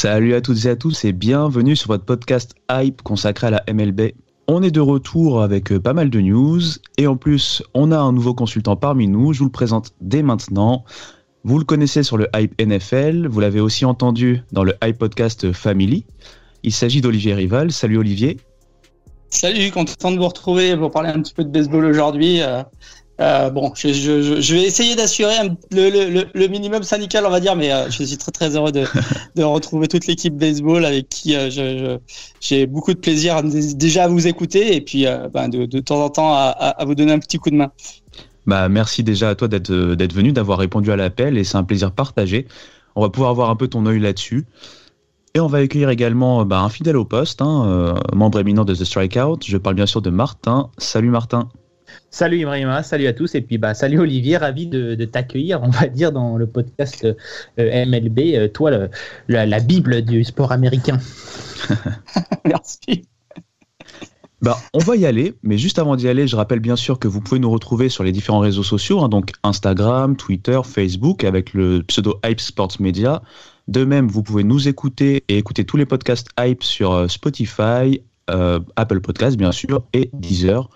Salut 0.00 0.34
à 0.34 0.40
toutes 0.40 0.64
et 0.64 0.68
à 0.68 0.76
tous 0.76 1.04
et 1.04 1.12
bienvenue 1.12 1.74
sur 1.74 1.88
votre 1.88 2.04
podcast 2.04 2.54
Hype 2.70 3.02
consacré 3.02 3.48
à 3.48 3.50
la 3.50 3.64
MLB. 3.68 4.12
On 4.46 4.62
est 4.62 4.70
de 4.70 4.78
retour 4.78 5.42
avec 5.42 5.72
euh, 5.72 5.80
pas 5.80 5.92
mal 5.92 6.08
de 6.08 6.20
news 6.20 6.60
et 6.98 7.08
en 7.08 7.16
plus 7.16 7.64
on 7.74 7.90
a 7.90 7.98
un 7.98 8.12
nouveau 8.12 8.32
consultant 8.32 8.76
parmi 8.76 9.08
nous, 9.08 9.32
je 9.32 9.40
vous 9.40 9.46
le 9.46 9.50
présente 9.50 9.90
dès 10.00 10.22
maintenant. 10.22 10.84
Vous 11.42 11.58
le 11.58 11.64
connaissez 11.64 12.04
sur 12.04 12.16
le 12.16 12.28
Hype 12.32 12.54
NFL, 12.62 13.26
vous 13.26 13.40
l'avez 13.40 13.58
aussi 13.58 13.84
entendu 13.84 14.44
dans 14.52 14.62
le 14.62 14.74
Hype 14.84 14.98
Podcast 14.98 15.50
Family. 15.50 16.06
Il 16.62 16.72
s'agit 16.72 17.00
d'Olivier 17.00 17.34
Rival. 17.34 17.72
Salut 17.72 17.98
Olivier. 17.98 18.36
Salut, 19.30 19.72
content 19.72 20.12
de 20.12 20.18
vous 20.18 20.28
retrouver 20.28 20.76
pour 20.76 20.92
parler 20.92 21.08
un 21.08 21.20
petit 21.20 21.34
peu 21.34 21.42
de 21.42 21.50
baseball 21.50 21.84
aujourd'hui. 21.84 22.40
Euh, 23.20 23.50
bon, 23.50 23.72
je, 23.74 23.88
je- 23.92 24.40
je 24.40 24.54
vais 24.54 24.62
essayer 24.62 24.94
d'assurer 24.94 25.34
le, 25.72 25.90
le- 25.90 26.08
le- 26.10 26.26
le 26.32 26.46
minimum 26.46 26.84
syndical, 26.84 27.26
on 27.26 27.30
va 27.30 27.40
dire, 27.40 27.56
mais 27.56 27.72
euh, 27.72 27.90
je 27.90 28.04
suis 28.04 28.16
très 28.16 28.30
très 28.30 28.54
heureux 28.56 28.70
de, 28.70 28.84
de 29.36 29.42
retrouver 29.42 29.88
toute 29.88 30.06
l'équipe 30.06 30.36
baseball 30.36 30.84
avec 30.84 31.08
qui 31.08 31.34
euh, 31.34 31.98
j'ai 32.40 32.66
beaucoup 32.66 32.94
de 32.94 32.98
plaisir 32.98 33.36
à- 33.36 33.42
déjà 33.42 34.04
à 34.04 34.08
vous 34.08 34.28
écouter 34.28 34.76
et 34.76 34.80
puis 34.80 35.04
ben, 35.34 35.48
de, 35.48 35.66
de 35.66 35.80
temps 35.80 36.04
en 36.04 36.10
temps 36.10 36.32
à, 36.32 36.76
vous 36.84 36.94
donner 36.94 37.12
un 37.12 37.18
petit 37.18 37.38
coup 37.38 37.50
de 37.50 37.56
main. 37.56 37.72
Bah, 38.46 38.68
merci 38.68 39.02
déjà 39.02 39.30
à 39.30 39.34
toi 39.34 39.48
d'être 39.48 39.68
venu, 40.14 40.30
d'avoir 40.32 40.58
répondu 40.58 40.92
à 40.92 40.96
l'appel 40.96 41.36
et 41.36 41.44
c'est 41.44 41.56
un 41.56 41.64
plaisir 41.64 41.90
partagé. 41.90 42.46
On 42.94 43.02
va 43.02 43.10
pouvoir 43.10 43.30
avoir 43.30 43.50
un 43.50 43.56
peu 43.56 43.66
ton 43.68 43.84
œil 43.86 43.98
là-dessus. 44.00 44.46
Et 45.34 45.40
on 45.40 45.46
va 45.48 45.58
accueillir 45.58 45.90
également 45.90 46.44
bah, 46.44 46.60
un 46.60 46.68
fidèle 46.68 46.96
au 46.96 47.04
poste, 47.04 47.42
hein, 47.42 47.94
membre 48.14 48.38
éminent 48.40 48.64
de 48.64 48.74
The 48.74 48.84
Strikeout. 48.84 49.40
Je 49.44 49.56
parle 49.58 49.74
bien 49.76 49.86
sûr 49.86 50.00
de 50.02 50.10
Martin. 50.10 50.70
Salut 50.78 51.10
Martin. 51.10 51.48
Salut 52.10 52.38
Ibrahima, 52.40 52.82
salut 52.82 53.06
à 53.06 53.12
tous 53.12 53.34
et 53.34 53.40
puis 53.40 53.58
bah 53.58 53.74
salut 53.74 53.98
Olivier, 54.00 54.36
ravi 54.36 54.66
de, 54.66 54.94
de 54.94 55.04
t'accueillir, 55.04 55.60
on 55.62 55.68
va 55.70 55.86
dire 55.86 56.12
dans 56.12 56.36
le 56.36 56.46
podcast 56.46 57.06
euh, 57.58 57.86
MLB, 57.86 58.18
euh, 58.34 58.48
toi 58.48 58.70
le- 58.70 58.90
la, 59.28 59.46
la 59.46 59.60
bible 59.60 60.02
du 60.02 60.24
sport 60.24 60.52
américain. 60.52 60.98
Merci. 62.44 63.06
Bah, 64.40 64.56
on 64.72 64.78
va 64.78 64.94
y 64.94 65.04
aller, 65.04 65.34
mais 65.42 65.58
juste 65.58 65.80
avant 65.80 65.96
d'y 65.96 66.08
aller, 66.08 66.28
je 66.28 66.36
rappelle 66.36 66.60
bien 66.60 66.76
sûr 66.76 67.00
que 67.00 67.08
vous 67.08 67.20
pouvez 67.20 67.40
nous 67.40 67.50
retrouver 67.50 67.88
sur 67.88 68.04
les 68.04 68.12
différents 68.12 68.38
réseaux 68.38 68.62
sociaux, 68.62 69.00
hein, 69.00 69.08
donc 69.08 69.32
Instagram, 69.42 70.16
Twitter, 70.16 70.60
Facebook, 70.64 71.24
avec 71.24 71.54
le 71.54 71.82
pseudo 71.82 72.20
Hype 72.24 72.40
Sports 72.40 72.76
Media. 72.78 73.20
De 73.66 73.84
même, 73.84 74.06
vous 74.06 74.22
pouvez 74.22 74.44
nous 74.44 74.68
écouter 74.68 75.24
et 75.28 75.38
écouter 75.38 75.64
tous 75.64 75.76
les 75.76 75.86
podcasts 75.86 76.28
Hype 76.38 76.62
sur 76.62 76.92
euh, 76.92 77.08
Spotify, 77.08 78.00
euh, 78.30 78.60
Apple 78.76 79.00
Podcasts 79.00 79.36
bien 79.36 79.50
sûr, 79.50 79.82
et 79.92 80.08
Deezer. 80.12 80.70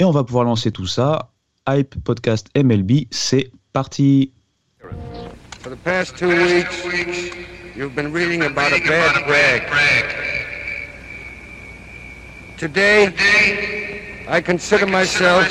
Et 0.00 0.04
on 0.04 0.10
va 0.10 0.24
pouvoir 0.24 0.44
lancer 0.44 0.72
tout 0.72 0.86
ça. 0.86 1.30
Hype 1.68 1.94
Podcast 2.02 2.48
MLB, 2.56 3.06
c'est 3.10 3.50
parti. 3.72 4.32
For 5.60 5.70
the 5.70 5.76
past 5.76 6.16
two 6.16 6.28
weeks, 6.28 6.84
you've 7.76 7.94
been 7.94 8.12
reading 8.12 8.42
about 8.42 8.72
a 8.72 8.80
bad 8.80 9.24
Greg. 9.24 9.62
Today, 12.58 13.14
I 14.28 14.40
consider 14.40 14.86
myself 14.86 15.48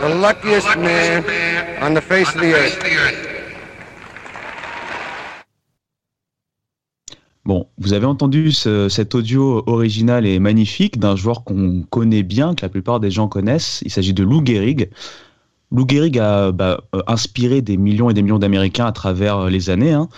the 0.00 0.08
luckiest 0.08 0.76
man 0.76 1.24
on 1.82 1.94
the 1.94 2.00
face 2.00 2.34
of 2.34 2.40
the 2.40 2.54
earth. 2.54 3.31
Bon, 7.44 7.66
vous 7.78 7.92
avez 7.92 8.06
entendu 8.06 8.52
ce- 8.52 8.88
cet 8.88 9.14
audio 9.16 9.64
original 9.66 10.26
et 10.26 10.38
magnifique 10.38 10.98
d'un 11.00 11.16
joueur 11.16 11.42
qu'on 11.42 11.82
connaît 11.90 12.22
bien, 12.22 12.54
que 12.54 12.62
la 12.62 12.68
plupart 12.68 13.00
des 13.00 13.10
gens 13.10 13.26
connaissent. 13.26 13.82
Il 13.84 13.90
s'agit 13.90 14.14
de 14.14 14.22
Lou 14.22 14.44
Gehrig. 14.44 14.90
Lou 15.72 15.84
Gehrig 15.88 16.18
a 16.20 16.52
bah, 16.52 16.82
euh, 16.94 17.02
inspiré 17.08 17.60
des 17.60 17.76
millions 17.76 18.10
et 18.10 18.14
des 18.14 18.22
millions 18.22 18.38
d'Américains 18.38 18.86
à 18.86 18.92
travers 18.92 19.38
euh, 19.38 19.50
les 19.50 19.70
années. 19.70 19.92
hein. 19.92 20.08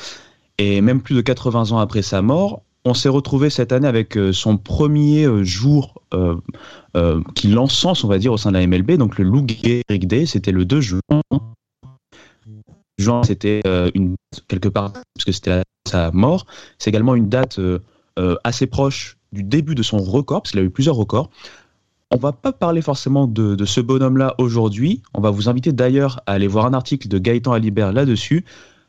Et 0.59 0.83
même 0.83 1.01
plus 1.01 1.15
de 1.17 1.23
80 1.23 1.73
ans 1.73 1.79
après 1.79 2.03
sa 2.03 2.21
mort, 2.21 2.63
on 2.85 2.93
s'est 2.93 3.09
retrouvé 3.09 3.49
cette 3.49 3.73
année 3.73 3.89
avec 3.89 4.17
euh, 4.19 4.33
son 4.33 4.59
premier 4.59 5.27
jour 5.45 5.95
qui 7.35 7.49
l'encense, 7.49 8.05
on 8.05 8.09
va 8.09 8.19
dire, 8.19 8.33
au 8.33 8.37
sein 8.37 8.53
de 8.53 8.59
la 8.59 8.67
MLB. 8.67 8.93
Donc 8.93 9.19
le 9.19 9.25
Lou 9.25 9.45
Gehrig 9.49 10.07
Day, 10.07 10.27
c'était 10.27 10.53
le 10.53 10.65
2 10.65 10.81
juin. 10.81 11.01
Juin, 12.99 13.23
c'était 13.25 13.61
euh, 13.67 13.91
une 13.95 14.15
quelque 14.47 14.69
part 14.69 14.93
parce 14.93 15.25
que 15.25 15.33
c'était 15.33 15.63
sa 15.87 16.11
mort. 16.13 16.47
C'est 16.79 16.91
également 16.91 17.15
une 17.15 17.29
date 17.29 17.59
euh, 17.59 17.81
euh, 18.19 18.37
assez 18.45 18.67
proche 18.67 19.19
du 19.33 19.43
début 19.43 19.75
de 19.75 19.83
son 19.83 19.99
record, 19.99 20.43
parce 20.43 20.53
qu'il 20.53 20.61
a 20.61 20.63
eu 20.63 20.71
plusieurs 20.71 20.95
records. 20.95 21.31
On 22.13 22.17
va 22.17 22.31
pas 22.31 22.53
parler 22.53 22.83
forcément 22.83 23.27
de, 23.27 23.65
ce 23.65 23.81
bonhomme-là 23.81 24.37
aujourd'hui. 24.39 25.03
On 25.15 25.21
va 25.21 25.31
vous 25.31 25.49
inviter 25.49 25.73
d'ailleurs 25.73 26.21
à 26.27 26.33
aller 26.33 26.47
voir 26.47 26.67
un 26.67 26.75
article 26.75 27.09
de 27.09 27.19
Gaëtan 27.19 27.53
Alibert 27.53 27.93
là-dessus. 27.93 28.45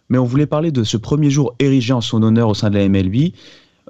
Mais 0.09 0.19
on 0.19 0.25
voulait 0.25 0.45
parler 0.45 0.71
de 0.71 0.83
ce 0.83 0.97
premier 0.97 1.31
jour 1.31 1.55
érigé 1.57 1.91
en 1.91 2.01
son 2.01 2.21
honneur 2.21 2.49
au 2.49 2.53
sein 2.53 2.69
de 2.69 2.77
la 2.77 2.88
MLB. 2.88 3.31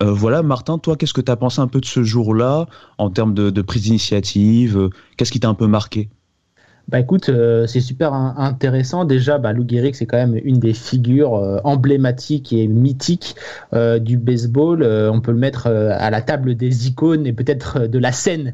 Voilà, 0.01 0.43
Martin, 0.43 0.77
toi, 0.77 0.95
qu'est-ce 0.95 1.13
que 1.13 1.19
tu 1.19 1.31
as 1.31 1.35
pensé 1.35 1.59
un 1.59 1.67
peu 1.67 1.81
de 1.81 1.85
ce 1.85 2.03
jour-là 2.03 2.67
en 2.97 3.09
termes 3.09 3.33
de, 3.33 3.61
prise 3.61 3.83
d'initiative 3.83 4.89
Qu'est-ce 5.17 5.33
qui 5.33 5.41
t'a 5.41 5.49
un 5.49 5.53
peu 5.53 5.67
marqué? 5.67 6.07
Bah 6.87 6.99
écoute, 6.99 7.29
euh, 7.29 7.65
c'est 7.65 7.79
super 7.79 8.13
in- 8.13 8.35
intéressant. 8.37 9.05
Déjà, 9.05 9.39
bah, 9.39 9.53
Lou 9.53 9.65
Gehrig, 9.67 9.95
c'est 9.95 10.05
quand 10.05 10.17
même 10.17 10.39
une 10.43 10.59
des 10.59 10.73
figures 10.73 11.33
euh, 11.33 11.57
emblématiques 11.63 12.53
et 12.53 12.67
mythiques 12.67 13.35
euh, 13.73 13.97
du 13.97 14.17
baseball. 14.17 14.83
On 14.83 15.19
peut 15.19 15.31
le 15.31 15.37
mettre 15.37 15.67
à 15.67 16.11
la 16.11 16.21
table 16.21 16.55
des 16.55 16.87
icônes 16.87 17.25
et 17.25 17.33
peut-être 17.33 17.87
de 17.87 17.97
la 17.97 18.11
scène 18.11 18.53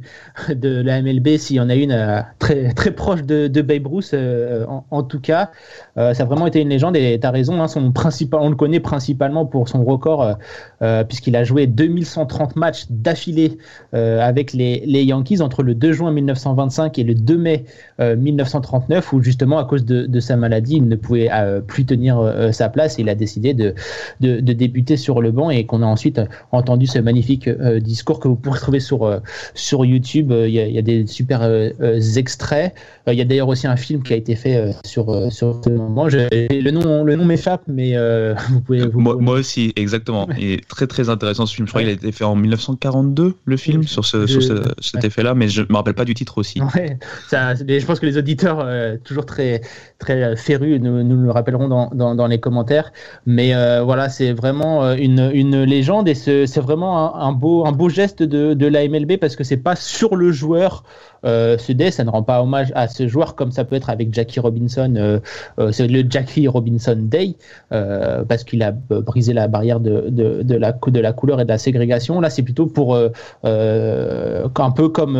de 0.49 0.81
la 0.81 1.01
MLB 1.01 1.37
s'il 1.37 1.57
y 1.57 1.59
en 1.59 1.69
a 1.69 1.75
une 1.75 2.23
très, 2.39 2.73
très 2.73 2.91
proche 2.91 3.23
de, 3.23 3.61
Babe 3.61 3.87
Ruth. 3.87 4.15
en, 4.67 5.03
tout 5.03 5.19
cas, 5.19 5.51
ça 5.95 6.09
a 6.11 6.23
vraiment 6.23 6.47
été 6.47 6.61
une 6.61 6.69
légende 6.69 6.95
et 6.95 7.19
tu 7.21 7.27
raison, 7.27 7.61
hein, 7.61 7.67
son 7.67 7.91
principal, 7.91 8.39
on 8.41 8.49
le 8.49 8.55
connaît 8.55 8.79
principalement 8.79 9.45
pour 9.45 9.69
son 9.69 9.83
record 9.83 10.37
puisqu'il 11.07 11.35
a 11.35 11.43
joué 11.43 11.67
2130 11.67 12.55
matchs 12.55 12.85
d'affilée 12.89 13.57
avec 13.91 14.53
les, 14.53 14.83
les 14.85 15.03
Yankees 15.03 15.41
entre 15.41 15.63
le 15.63 15.75
2 15.75 15.91
juin 15.91 16.11
1925 16.11 16.97
et 16.97 17.03
le 17.03 17.13
2 17.13 17.37
mai 17.37 17.65
1939 18.01 19.13
où 19.13 19.21
justement 19.21 19.57
à 19.59 19.65
cause 19.65 19.85
de, 19.85 20.05
de 20.05 20.19
sa 20.19 20.35
maladie 20.35 20.75
il 20.77 20.87
ne 20.87 20.95
pouvait 20.95 21.29
euh, 21.31 21.61
plus 21.61 21.85
tenir 21.85 22.19
euh, 22.19 22.51
sa 22.51 22.69
place 22.69 22.97
et 22.97 23.01
il 23.03 23.09
a 23.09 23.15
décidé 23.15 23.53
de, 23.53 23.73
de, 24.19 24.39
de 24.39 24.53
débuter 24.53 24.97
sur 24.97 25.21
le 25.21 25.31
banc 25.31 25.49
et 25.49 25.65
qu'on 25.65 25.81
a 25.81 25.85
ensuite 25.85 26.19
euh, 26.19 26.25
entendu 26.51 26.87
ce 26.87 26.99
magnifique 26.99 27.47
euh, 27.47 27.79
discours 27.79 28.19
que 28.19 28.27
vous 28.27 28.35
pourrez 28.35 28.59
trouver 28.59 28.79
sur, 28.79 29.03
euh, 29.05 29.19
sur 29.53 29.85
YouTube. 29.85 30.31
Euh, 30.31 30.47
Il 30.47 30.53
y, 30.55 30.59
a, 30.59 30.65
il 30.67 30.73
y 30.73 30.77
a 30.77 30.81
des 30.81 31.05
super 31.07 31.41
euh, 31.43 31.69
euh, 31.81 31.99
extraits. 32.15 32.73
Euh, 33.07 33.13
Il 33.13 33.19
y 33.19 33.21
a 33.21 33.25
d'ailleurs 33.25 33.47
aussi 33.47 33.67
un 33.67 33.75
film 33.77 34.03
qui 34.03 34.13
a 34.13 34.15
été 34.15 34.35
fait 34.35 34.55
euh, 34.57 34.71
sur, 34.85 35.09
euh, 35.09 35.29
sur 35.29 35.61
ce 35.63 35.69
moment. 35.69 36.09
Je- 36.09 36.27
le 36.61 36.71
nom, 36.71 37.03
le 37.03 37.15
nom 37.15 37.25
m'échappe, 37.25 37.63
mais 37.67 37.91
euh, 37.95 38.33
vous 38.49 38.61
pouvez. 38.61 38.87
Vous 38.87 38.99
moi, 38.99 39.13
pouvez- 39.13 39.25
moi 39.25 39.35
aussi, 39.35 39.73
exactement. 39.75 40.27
Il 40.37 40.51
est 40.51 40.67
très 40.67 40.87
très 40.87 41.09
intéressant 41.09 41.45
ce 41.45 41.55
film. 41.55 41.67
Je 41.67 41.71
crois 41.71 41.81
qu'il 41.81 41.89
a 41.89 41.93
été 41.93 42.11
fait 42.11 42.23
en 42.23 42.35
1942, 42.35 43.35
le 43.45 43.57
film, 43.57 43.83
sur, 43.83 44.05
ce, 44.05 44.25
sur 44.27 44.41
ce- 44.41 44.63
cet 44.81 45.03
effet-là, 45.03 45.33
mais 45.35 45.47
je 45.49 45.61
me 45.61 45.75
rappelle 45.75 45.93
pas 45.93 46.05
du 46.05 46.13
titre 46.13 46.37
aussi. 46.37 46.61
Ouais, 46.75 46.97
ça, 47.29 47.53
je 47.55 47.85
pense 47.91 47.99
que 47.99 48.05
les 48.05 48.17
auditeurs 48.17 48.65
toujours 49.03 49.25
très 49.25 49.61
très 49.99 50.35
férus 50.35 50.79
nous, 50.79 51.03
nous 51.03 51.23
le 51.23 51.31
rappellerons 51.31 51.67
dans, 51.67 52.15
dans, 52.15 52.27
les 52.27 52.39
commentaires. 52.39 52.91
Mais 53.25 53.53
voilà, 53.83 54.09
c'est 54.09 54.31
vraiment 54.31 54.93
une, 54.93 55.29
une 55.33 55.63
légende 55.63 56.07
et 56.07 56.15
c'est 56.15 56.59
vraiment 56.59 57.15
un, 57.15 57.27
un, 57.27 57.31
beau 57.31 57.65
un 57.65 57.71
beau 57.71 57.89
geste 57.89 58.23
de, 58.23 58.53
de 58.53 58.67
la 58.67 58.87
MLB 58.87 59.17
parce 59.17 59.35
que 59.35 59.43
c'est 59.43 59.57
pas 59.57 59.75
sur 59.75 60.15
le 60.15 60.31
joueur 60.31 60.83
euh, 61.25 61.57
ce 61.57 61.71
dé, 61.71 61.91
ça 61.91 62.03
ne 62.03 62.09
rend 62.09 62.23
pas 62.23 62.41
hommage 62.41 62.71
à 62.75 62.87
ce 62.87 63.07
joueur 63.07 63.35
comme 63.35 63.51
ça 63.51 63.63
peut 63.63 63.75
être 63.75 63.89
avec 63.89 64.13
Jackie 64.13 64.39
Robinson. 64.39 64.93
Euh, 64.95 65.19
euh, 65.59 65.71
c'est 65.71 65.87
le 65.87 66.03
Jackie 66.09 66.47
Robinson 66.47 66.97
Day 66.97 67.35
parce 67.69 68.43
qu'il 68.43 68.63
a 68.63 68.71
brisé 68.71 69.33
la 69.33 69.47
barrière 69.47 69.79
de, 69.79 70.09
de, 70.09 70.55
la 70.55 71.13
couleur 71.13 71.39
et 71.41 71.43
de 71.43 71.49
la 71.49 71.57
ségrégation. 71.57 72.19
Là, 72.21 72.29
c'est 72.29 72.43
plutôt 72.43 72.67
pour 72.67 72.95
un 72.95 74.71
peu 74.75 74.89
comme 74.89 75.17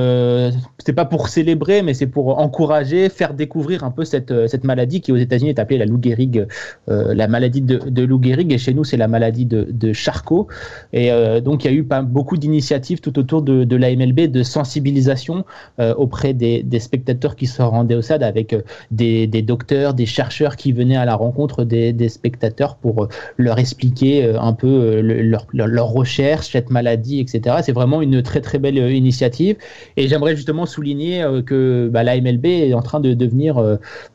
c'est 0.79 0.93
pas 0.93 1.05
pour 1.05 1.29
célébrer, 1.29 1.81
mais 1.81 1.93
c'est 1.93 2.07
pour 2.07 2.39
encourager, 2.39 3.09
faire 3.09 3.33
découvrir 3.33 3.83
un 3.83 3.91
peu 3.91 4.05
cette, 4.05 4.47
cette 4.47 4.63
maladie 4.63 5.01
qui 5.01 5.11
aux 5.11 5.17
États-Unis 5.17 5.49
est 5.49 5.59
appelée 5.59 5.77
la 5.77 5.85
Lou 5.85 5.99
Gehrig, 6.01 6.45
la 6.87 7.27
maladie 7.27 7.61
de, 7.61 7.77
de 7.77 8.03
Lou 8.03 8.21
Gehrig, 8.21 8.51
et 8.51 8.57
chez 8.57 8.73
nous 8.73 8.83
c'est 8.83 8.97
la 8.97 9.07
maladie 9.07 9.45
de, 9.45 9.67
de 9.69 9.93
Charcot. 9.93 10.47
Et 10.93 11.11
donc 11.41 11.63
il 11.63 11.71
y 11.71 11.73
a 11.73 11.77
eu 11.77 11.83
pas, 11.83 12.01
beaucoup 12.01 12.37
d'initiatives 12.37 13.01
tout 13.01 13.17
autour 13.19 13.41
de, 13.41 13.63
de 13.63 13.75
la 13.75 13.95
MLB 13.95 14.31
de 14.31 14.43
sensibilisation 14.43 15.45
euh, 15.91 15.95
auprès 15.95 16.33
des, 16.33 16.79
spectateurs 16.79 17.35
qui 17.35 17.47
se 17.47 17.61
rendaient 17.61 17.95
au 17.95 18.01
stade 18.01 18.23
avec 18.23 18.53
euh, 18.53 18.61
des, 18.89 19.27
docteurs, 19.41 19.93
des 19.93 20.05
chercheurs 20.05 20.55
qui 20.55 20.71
venaient 20.71 20.97
à 20.97 21.05
la 21.05 21.15
rencontre 21.15 21.63
des, 21.63 22.09
spectateurs 22.09 22.75
pour 22.75 23.03
euh, 23.03 23.07
leur 23.37 23.59
expliquer 23.59 24.33
un 24.35 24.53
peu 24.53 24.99
leur, 25.01 25.45
leur, 25.53 25.87
recherche, 25.87 26.51
cette 26.51 26.69
maladie, 26.69 27.19
etc. 27.19 27.57
C'est 27.63 27.71
vraiment 27.71 28.01
une 28.01 28.21
très 28.21 28.41
très 28.41 28.57
belle 28.57 28.77
initiative 28.77 29.57
et 29.97 30.07
j'aimerais 30.07 30.35
justement 30.35 30.65
souligner 30.65 31.25
que 31.45 31.89
bah, 31.91 32.03
la 32.03 32.19
MLB 32.19 32.45
est 32.45 32.73
en 32.73 32.81
train 32.81 32.99
de 32.99 33.13
devenir 33.13 33.61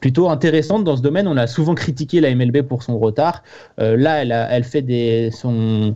plutôt 0.00 0.28
intéressante 0.28 0.84
dans 0.84 0.96
ce 0.96 1.02
domaine. 1.02 1.28
On 1.28 1.36
a 1.36 1.46
souvent 1.46 1.74
critiqué 1.74 2.20
la 2.20 2.34
MLB 2.34 2.62
pour 2.62 2.82
son 2.82 2.98
retard. 2.98 3.42
là, 3.78 4.22
elle, 4.22 4.46
elle 4.50 4.64
fait 4.64 4.82
des, 4.82 5.30
son 5.32 5.94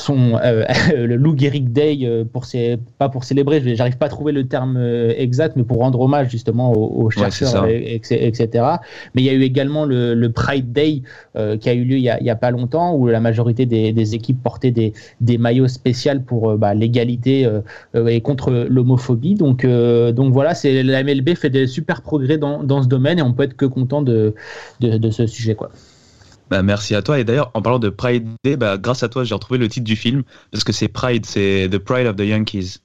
son 0.00 0.38
euh, 0.42 0.64
le 0.96 1.16
Lou 1.16 1.36
Gehrig 1.36 1.72
Day 1.72 1.98
euh, 2.02 2.24
pour 2.24 2.44
ses, 2.44 2.78
pas 2.98 3.08
pour 3.08 3.24
célébrer, 3.24 3.62
j'arrive 3.76 3.98
pas 3.98 4.06
à 4.06 4.08
trouver 4.08 4.32
le 4.32 4.46
terme 4.46 4.76
euh, 4.76 5.12
exact, 5.16 5.56
mais 5.56 5.64
pour 5.64 5.78
rendre 5.78 6.00
hommage 6.00 6.30
justement 6.30 6.72
aux, 6.72 7.10
chercheurs, 7.10 7.66
etc. 7.66 8.64
Mais 9.14 9.22
il 9.22 9.24
y 9.24 9.30
a 9.30 9.32
eu 9.32 9.42
également 9.42 9.84
le, 9.84 10.28
Pride 10.28 10.72
Day 10.72 11.02
qui 11.60 11.68
a 11.68 11.74
eu 11.74 11.84
lieu 11.84 11.96
il 11.96 12.02
y 12.02 12.10
a, 12.10 12.20
il 12.20 12.26
y 12.26 12.30
a, 12.30 12.36
pas 12.36 12.50
longtemps 12.50 12.94
où 12.94 13.06
la 13.06 13.20
majorité 13.20 13.66
des, 13.66 13.92
des 13.92 14.14
équipes 14.14 14.42
portaient 14.42 14.70
des, 14.70 14.92
des 15.20 15.38
maillots 15.38 15.68
spéciaux 15.68 16.20
pour 16.24 16.56
bah, 16.56 16.74
l'égalité 16.74 17.50
et 17.94 18.20
contre 18.20 18.50
l'homophobie. 18.68 19.34
Donc, 19.34 19.66
donc 19.66 20.32
voilà, 20.32 20.54
c'est 20.54 20.82
la 20.82 21.02
MLB 21.02 21.34
fait 21.34 21.50
des 21.50 21.66
super 21.66 22.02
progrès 22.02 22.38
dans, 22.38 22.62
dans, 22.62 22.82
ce 22.82 22.88
domaine 22.88 23.18
et 23.18 23.22
on 23.22 23.32
peut 23.32 23.44
être 23.44 23.56
que 23.56 23.66
content 23.66 24.02
de, 24.02 24.34
de, 24.80 24.98
de 24.98 25.10
ce 25.10 25.26
sujet 25.26 25.54
quoi. 25.54 25.70
Bah, 26.50 26.62
merci 26.62 26.94
à 26.94 27.02
toi. 27.02 27.18
Et 27.18 27.24
d'ailleurs, 27.24 27.50
en 27.54 27.62
parlant 27.62 27.78
de 27.78 27.90
Pride 27.90 28.26
Day, 28.44 28.56
bah, 28.56 28.78
grâce 28.78 29.02
à 29.02 29.08
toi, 29.08 29.24
j'ai 29.24 29.34
retrouvé 29.34 29.58
le 29.58 29.68
titre 29.68 29.84
du 29.84 29.96
film 29.96 30.22
parce 30.50 30.64
que 30.64 30.72
c'est 30.72 30.88
Pride, 30.88 31.26
c'est 31.26 31.68
The 31.70 31.78
Pride 31.78 32.06
of 32.06 32.16
the 32.16 32.22
Yankees. 32.22 32.78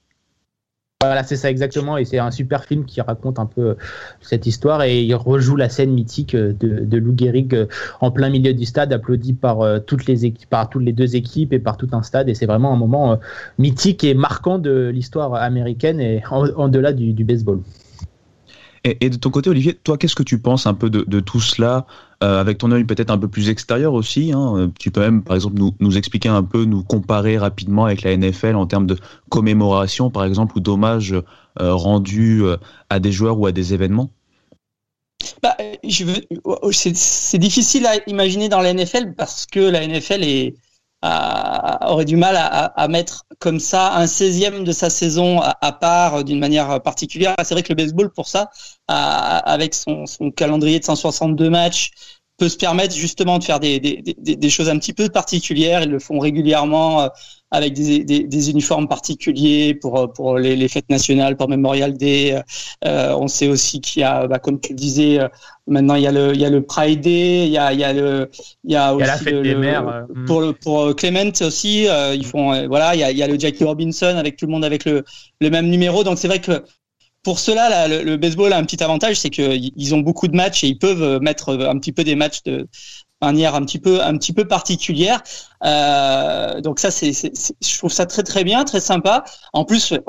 Voilà, 1.04 1.24
c'est 1.24 1.36
ça 1.36 1.50
exactement. 1.50 1.98
Et 1.98 2.06
c'est 2.06 2.20
un 2.20 2.32
super 2.32 2.64
film 2.64 2.86
qui 2.86 3.02
raconte 3.02 3.38
un 3.38 3.46
peu 3.46 3.76
cette 4.22 4.46
histoire. 4.46 4.84
Et 4.84 5.04
il 5.04 5.14
rejoue 5.16 5.58
la 5.58 5.68
scène 5.68 5.92
mythique 5.92 6.34
de, 6.34 6.54
de 6.54 6.98
Lou 6.98 7.14
Gehrig 7.18 7.54
euh, 7.54 7.66
en 8.00 8.10
plein 8.10 8.30
milieu 8.30 8.54
du 8.54 8.66
stade, 8.66 8.94
applaudi 8.94 9.34
par 9.34 9.62
euh, 9.62 9.80
toutes 9.80 10.06
les 10.06 10.26
équipes, 10.26 10.50
par 10.50 10.70
toutes 10.70 10.84
les 10.84 10.94
deux 10.94 11.18
équipes 11.18 11.52
et 11.52 11.60
par 11.60 11.76
tout 11.76 11.90
un 11.92 12.04
stade. 12.04 12.30
Et 12.30 12.36
c'est 12.36 12.46
vraiment 12.46 12.72
un 12.72 12.78
moment 12.78 13.12
euh, 13.12 13.16
mythique 13.58 14.06
et 14.06 14.14
marquant 14.14 14.60
de 14.60 14.92
l'histoire 14.94 15.36
américaine 15.36 16.00
et 16.00 16.24
en, 16.30 16.70
delà 16.70 16.94
du, 16.94 17.24
baseball. 17.26 17.60
Et, 18.86 19.10
de 19.10 19.18
ton 19.18 19.30
côté, 19.30 19.50
Olivier, 19.50 19.74
toi, 19.74 19.98
qu'est-ce 19.98 20.16
que 20.16 20.24
tu 20.24 20.40
penses 20.40 20.68
un 20.68 20.74
peu 20.74 20.90
de 20.90 21.20
tout 21.20 21.40
cela 21.40 21.86
euh, 22.24 22.40
avec 22.40 22.58
ton 22.58 22.72
œil 22.72 22.86
peut-être 22.86 23.10
un 23.10 23.18
peu 23.18 23.28
plus 23.28 23.50
extérieur 23.50 23.94
aussi. 23.94 24.32
Hein, 24.32 24.54
euh, 24.58 24.68
tu 24.80 24.92
peux 24.92 25.02
même, 25.02 25.24
par 25.24 25.36
exemple, 25.36 25.62
nous, 25.80 25.98
expliquer 25.98 26.30
un 26.30 26.44
peu, 26.44 26.64
nous 26.64 26.82
comparer 26.82 27.38
rapidement 27.38 27.84
avec 27.84 28.02
la 28.02 28.16
NFL 28.16 28.56
en 28.56 28.66
termes 28.66 28.88
de 28.88 28.98
commémoration, 29.30 30.10
par 30.10 30.24
exemple, 30.24 30.58
ou 30.58 30.62
d'hommage 30.62 31.14
euh, 31.14 31.74
rendus 31.74 32.44
à 32.90 33.00
des 33.00 33.12
joueurs 33.12 33.38
ou 33.40 33.46
à 33.46 33.52
des 33.52 33.74
événements? 33.74 34.10
Bah, 35.42 35.58
c'est 36.72 37.38
difficile 37.38 37.86
à 37.86 37.96
imaginer 38.08 38.48
dans 38.48 38.62
la 38.62 38.74
NFL 38.74 39.16
parce 39.18 39.46
que 39.46 39.60
la 39.60 39.86
NFL 39.86 40.24
est, 40.24 40.56
aurait 41.04 42.06
du 42.06 42.16
mal 42.16 42.36
à, 42.38 42.88
mettre 42.88 43.26
comme 43.40 43.60
ça 43.60 43.94
un 43.96 44.06
16e 44.06 44.64
de 44.64 44.72
sa 44.72 44.90
saison 44.90 45.42
à, 45.42 45.72
part 45.72 46.24
d'une 46.24 46.40
manière 46.40 46.82
particulière. 46.82 47.36
C'est 47.44 47.54
vrai 47.54 47.64
que 47.64 47.70
le 47.70 47.76
baseball, 47.76 48.12
pour 48.12 48.28
ça, 48.28 48.50
avec 48.88 49.74
son, 49.74 50.06
son, 50.06 50.32
calendrier 50.32 50.80
de 50.80 50.86
162 50.86 51.50
matchs, 51.50 51.92
peut 52.38 52.50
se 52.50 52.58
permettre 52.58 52.96
justement 52.96 53.40
de 53.40 53.44
faire 53.44 53.60
des, 53.60 53.80
des, 53.80 54.02
des, 54.02 54.36
des, 54.36 54.50
choses 54.50 54.70
un 54.70 54.78
petit 54.80 54.94
peu 54.94 55.10
particulières. 55.10 55.84
Ils 55.84 55.92
le 55.92 56.00
font 56.00 56.20
régulièrement 56.20 57.02
euh, 57.02 57.08
avec 57.54 57.74
des, 57.74 58.04
des, 58.04 58.50
uniformes 58.50 58.88
particuliers 58.88 59.76
pour, 59.76 60.00
euh, 60.00 60.08
pour 60.08 60.40
les, 60.40 60.56
les, 60.56 60.68
fêtes 60.68 60.90
nationales, 60.90 61.38
pour 61.38 61.48
Memorial 61.48 61.94
Day. 61.96 62.42
Euh, 62.84 63.16
on 63.16 63.28
sait 63.28 63.48
aussi 63.48 63.80
qu'il 63.80 64.02
y 64.02 64.04
a, 64.04 64.26
bah, 64.26 64.40
comme 64.40 64.60
tu 64.60 64.70
le 64.70 64.76
disais, 64.76 65.20
euh, 65.20 65.28
maintenant 65.68 65.94
il 65.94 66.02
y 66.02 66.08
a 66.08 66.12
le, 66.12 66.34
il 66.34 66.42
y 66.42 66.46
a 66.46 66.50
le 66.50 66.64
Pride 66.64 67.02
Day, 67.02 67.46
il 67.46 67.52
y 67.52 67.58
a, 67.60 67.72
il 67.72 67.80
y 67.80 67.84
a 67.84 67.94
le, 67.94 68.32
il 68.64 68.72
y 68.72 68.76
a 68.76 68.96
aussi 68.96 69.06
la 69.06 69.18
fête 69.18 69.42
des 69.44 69.54
mères. 69.54 70.08
Pour, 70.26 70.42
le, 70.42 70.54
pour 70.54 70.96
Clement 70.96 71.32
aussi, 71.42 71.88
ils 72.16 72.26
font, 72.26 72.68
voilà, 72.68 72.96
il 72.96 73.02
y 73.02 73.04
a, 73.04 73.12
il 73.12 73.18
y 73.18 73.24
a 73.24 73.28
le 73.28 73.40
Jackie 73.40 73.64
Robinson 73.64 74.16
avec 74.18 74.36
tout 74.36 74.48
le 74.48 74.52
monde 74.52 74.66
avec 74.66 74.86
le, 74.86 75.04
le 75.40 75.50
même 75.52 75.70
numéro. 75.70 76.04
Donc 76.04 76.18
c'est 76.18 76.28
vrai 76.28 76.42
que 76.42 76.64
pour 77.24 77.40
cela, 77.40 77.88
le, 77.88 78.18
baseball 78.18 78.54
a 78.54 78.58
un 78.58 78.64
petit 78.64 78.84
avantage, 78.84 79.16
c'est 79.16 79.30
qu'ils 79.30 79.96
ont 79.96 80.00
beaucoup 80.00 80.28
de 80.28 80.36
matchs 80.36 80.64
et 80.64 80.68
ils 80.68 80.78
peuvent 80.78 81.22
mettre 81.22 81.58
un 81.58 81.80
petit 81.80 81.94
peu 81.94 82.04
des 82.04 82.16
matchs 82.16 82.44
de 82.44 82.68
manière 83.24 83.56
un 83.56 83.64
petit 83.64 83.80
peu 83.80 84.02
un 84.02 84.18
petit 84.18 84.34
peu 84.34 84.46
particulière. 84.46 85.22
Euh, 85.64 86.62
donc 86.62 86.80
ça, 86.80 86.92
c'est, 86.92 87.12
je 87.14 87.78
trouve 87.78 87.92
ça 87.92 88.06
très 88.06 88.24
très 88.24 88.44
bien, 88.44 88.64
très 88.64 88.82
sympa. 88.82 89.24
En 89.54 89.66
plus, 89.66 89.94
euh, 89.94 90.00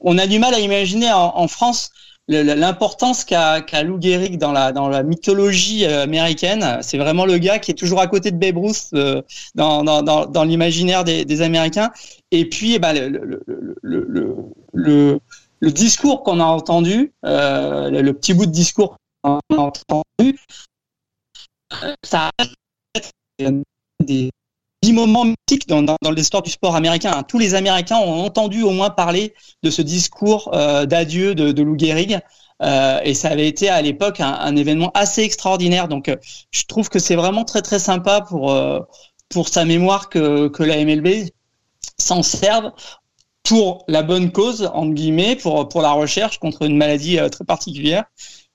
on 0.00 0.18
a 0.18 0.26
du 0.26 0.38
mal 0.38 0.54
à 0.54 0.60
imaginer 0.60 1.12
en, 1.12 1.48
France 1.48 1.90
l'importance 2.28 3.24
qu'a 3.24 3.60
qu 3.60 3.76
Lou 3.84 4.00
Gehrig 4.00 4.38
dans 4.38 4.52
la 4.52 4.72
dans 4.72 4.88
la 4.88 5.02
mythologie 5.02 5.84
euh, 5.84 6.04
américaine. 6.04 6.78
C'est 6.80 6.98
vraiment 6.98 7.26
le 7.26 7.38
gars 7.38 7.58
qui 7.58 7.72
est 7.72 7.74
toujours 7.74 8.00
à 8.00 8.06
côté 8.06 8.30
de 8.30 8.38
Babe 8.38 8.58
Ruth 8.58 8.88
euh, 8.94 9.22
dans, 9.54 9.84
dans, 9.84 10.02
dans, 10.02 10.26
dans 10.26 10.44
l'imaginaire 10.44 11.04
des, 11.04 11.24
des, 11.24 11.42
Américains. 11.42 11.90
Et 12.30 12.48
puis, 12.48 12.74
eh 12.74 12.78
ben, 12.78 12.92
le, 12.94 13.42
le, 13.82 14.06
le, 14.08 14.36
le 14.72 15.18
le 15.62 15.70
discours 15.70 16.24
qu'on 16.24 16.40
a 16.40 16.44
entendu, 16.44 17.14
euh, 17.24 17.88
le, 17.88 18.12
petit 18.12 18.34
bout 18.34 18.46
de 18.46 18.50
discours 18.50 18.96
qu'on 19.22 19.38
a 19.50 19.56
entendu, 19.56 20.38
ça 22.04 22.30
a 22.38 22.44
des 24.00 24.30
dix 24.82 24.92
moments 24.92 25.24
mythiques 25.24 25.68
dans, 25.68 25.96
l'histoire 26.10 26.42
du 26.42 26.50
sport 26.50 26.74
américain. 26.74 27.22
Tous 27.22 27.38
les 27.38 27.54
Américains 27.54 27.98
ont 27.98 28.24
entendu 28.24 28.62
au 28.62 28.70
moins 28.70 28.90
parler 28.90 29.34
de 29.62 29.70
ce 29.70 29.82
discours 29.82 30.50
euh, 30.52 30.84
d'adieu 30.84 31.36
de, 31.36 31.62
Lou 31.62 31.78
Gehrig. 31.78 32.18
Euh, 32.60 33.00
et 33.04 33.14
ça 33.14 33.28
avait 33.28 33.46
été 33.46 33.68
à 33.68 33.80
l'époque 33.82 34.18
un, 34.18 34.56
événement 34.56 34.90
assez 34.94 35.22
extraordinaire. 35.22 35.86
Donc, 35.86 36.10
je 36.50 36.64
trouve 36.64 36.88
que 36.88 36.98
c'est 36.98 37.16
vraiment 37.16 37.44
très 37.44 37.62
très 37.62 37.78
sympa 37.78 38.20
pour 38.20 38.52
pour 39.28 39.48
sa 39.48 39.64
mémoire 39.64 40.10
que, 40.10 40.48
que 40.48 40.62
la 40.62 40.84
MLB 40.84 41.30
s'en 41.98 42.22
serve 42.22 42.72
pour 43.42 43.84
la 43.88 44.02
bonne 44.02 44.30
cause, 44.30 44.70
entre 44.72 44.94
guillemets, 44.94 45.36
pour, 45.36 45.68
pour 45.68 45.82
la 45.82 45.92
recherche 45.92 46.38
contre 46.38 46.62
une 46.62 46.76
maladie 46.76 47.18
euh, 47.18 47.28
très 47.28 47.44
particulière. 47.44 48.04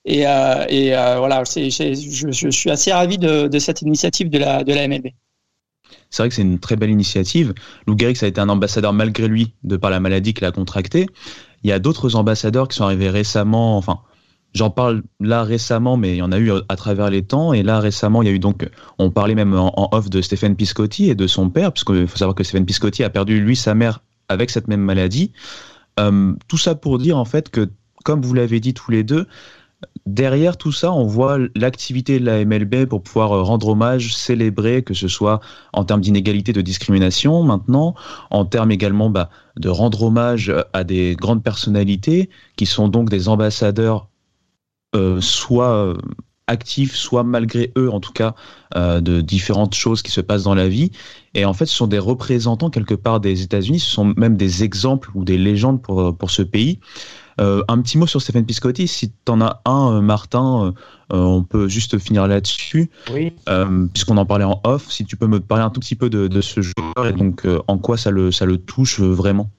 Et, 0.06 0.26
euh, 0.26 0.66
euh, 0.72 1.16
voilà, 1.20 1.44
je, 1.44 2.50
suis 2.52 2.72
assez 2.72 2.94
ravi 2.94 3.18
de, 3.18 3.60
cette 3.60 3.82
initiative 3.82 4.30
de 4.30 4.38
la, 4.38 4.64
de 4.64 4.74
la 4.74 4.88
MLB. 4.88 5.08
C'est 6.10 6.24
vrai 6.24 6.30
que 6.30 6.36
c'est 6.36 6.42
une 6.42 6.60
très 6.60 6.78
belle 6.78 6.90
initiative. 6.90 7.54
Lou 7.86 7.98
Gehrig, 7.98 8.18
a 8.24 8.28
été 8.28 8.40
un 8.40 8.48
ambassadeur 8.48 8.94
malgré 8.94 9.28
lui, 9.28 9.54
de 9.64 9.76
par 9.76 9.92
la 9.92 10.00
maladie 10.00 10.34
qu'il 10.34 10.46
a 10.46 10.52
contractée. 10.52 11.08
Il 11.64 11.70
y 11.70 11.74
a 11.74 11.80
d'autres 11.80 12.16
ambassadeurs 12.16 12.70
qui 12.70 12.78
sont 12.78 12.86
arrivés 12.86 13.10
récemment, 13.10 13.78
enfin, 13.78 14.00
J'en 14.54 14.70
parle 14.72 15.04
là 15.20 15.44
récemment, 15.44 15.98
mais 15.98 16.16
il 16.16 16.18
y 16.18 16.22
en 16.22 16.32
a 16.32 16.40
eu 16.40 16.52
à 16.68 16.76
travers 16.76 17.12
les 17.12 17.22
temps. 17.22 17.54
Et 17.54 17.62
là 17.62 17.80
récemment, 17.80 18.24
il 18.24 18.28
y 18.28 18.32
a 18.32 18.34
eu 18.34 18.40
donc, 18.40 18.68
on 18.98 19.12
parlait 19.12 19.36
même 19.36 19.54
en, 19.54 19.90
off 19.92 20.10
de 20.10 20.22
Stéphane 20.22 20.56
Piscotti 20.56 21.10
et 21.10 21.16
de 21.16 21.28
son 21.28 21.50
père, 21.50 21.72
puisqu'il 21.72 22.08
faut 22.08 22.18
savoir 22.18 22.34
que 22.34 22.44
Stéphane 22.44 22.66
Piscotti 22.66 23.04
a 23.04 23.10
perdu 23.10 23.40
lui 23.40 23.56
sa 23.56 23.76
mère 23.76 24.00
avec 24.30 24.50
cette 24.50 24.68
même 24.68 24.82
maladie. 24.82 25.32
Euh, 26.00 26.34
tout 26.48 26.58
ça 26.58 26.76
pour 26.76 26.98
dire 26.98 27.18
en 27.18 27.26
fait 27.26 27.50
que, 27.50 27.70
comme 28.04 28.22
vous 28.22 28.34
l'avez 28.34 28.60
dit 28.60 28.74
tous 28.74 28.92
les 28.92 29.04
deux, 29.04 29.28
derrière 30.06 30.58
tout 30.58 30.72
ça, 30.72 30.92
on 30.92 31.06
voit 31.06 31.38
l'activité 31.56 32.20
de 32.20 32.26
la 32.26 32.44
MLB 32.46 32.86
pour 32.86 33.02
pouvoir 33.02 33.32
euh, 33.34 33.42
rendre 33.42 33.70
hommage, 33.70 34.16
célébrer, 34.16 34.84
que 34.84 34.94
ce 34.94 35.08
soit 35.08 35.40
en 35.74 35.86
termes 35.86 36.02
d'inégalité, 36.02 36.54
de 36.54 36.62
discrimination 36.62 37.44
maintenant, 37.44 37.96
en 38.30 38.46
termes 38.46 38.72
également 38.72 39.10
bah, 39.10 39.30
de 39.56 39.70
rendre 39.70 40.04
hommage 40.04 40.54
à 40.74 40.84
des 40.84 41.16
grandes 41.16 41.44
personnalités 41.44 42.30
qui 42.56 42.66
sont 42.66 42.88
donc 42.88 43.10
des 43.10 43.30
ambassadeurs 43.30 44.08
euh, 44.96 45.20
soit 45.20 45.96
actifs, 46.48 46.96
soit 46.96 47.24
malgré 47.24 47.72
eux, 47.78 47.92
en 47.92 48.00
tout 48.00 48.14
cas, 48.14 48.36
euh, 48.76 49.02
de 49.02 49.22
différentes 49.22 49.76
choses 49.76 50.02
qui 50.02 50.12
se 50.12 50.22
passent 50.22 50.44
dans 50.44 50.56
la 50.56 50.68
vie. 50.68 50.92
Et 51.34 51.46
en 51.46 51.54
fait, 51.54 51.66
ce 51.66 51.76
sont 51.76 51.88
des 51.88 52.00
représentants 52.00 52.70
quelque 52.70 52.96
part 52.96 53.20
des 53.20 53.44
États-Unis, 53.44 53.80
ce 53.80 53.92
sont 53.92 54.14
même 54.18 54.38
des 54.38 54.64
exemples 54.64 55.10
ou 55.14 55.24
des 55.24 55.38
légendes 55.38 55.82
pour, 55.82 56.16
pour 56.18 56.32
ce 56.32 56.42
pays. 56.42 56.80
un 57.38 57.82
petit 57.82 57.98
mot 57.98 58.08
sur 58.08 58.22
Stéphane 58.22 58.46
Piscotti, 58.46 58.88
si 58.88 59.10
tu 59.10 59.32
en 59.32 59.42
as 59.42 59.62
un, 59.66 60.02
Martin, 60.02 60.74
on 61.12 61.44
peut 61.44 61.68
juste 61.68 62.00
finir 62.00 62.28
là-dessus. 62.28 62.90
Oui. 63.14 63.34
Puisqu'on 63.94 64.18
en 64.18 64.26
parlait 64.26 64.46
en 64.46 64.60
off, 64.64 64.90
si 64.90 65.06
tu 65.06 65.18
peux 65.18 65.28
me 65.28 65.40
parler 65.40 65.64
un 65.64 65.70
tout 65.70 65.80
petit 65.80 65.96
peu 65.96 66.10
de, 66.10 66.28
de 66.28 66.42
ce 66.42 66.62
joueur 66.62 67.08
et 67.08 67.14
donc 67.14 67.46
en 67.68 67.78
quoi 67.78 67.98
ça 67.98 68.10
le, 68.10 68.32
ça 68.32 68.46
le 68.46 68.58
touche 68.58 69.00
vraiment? 69.00 69.52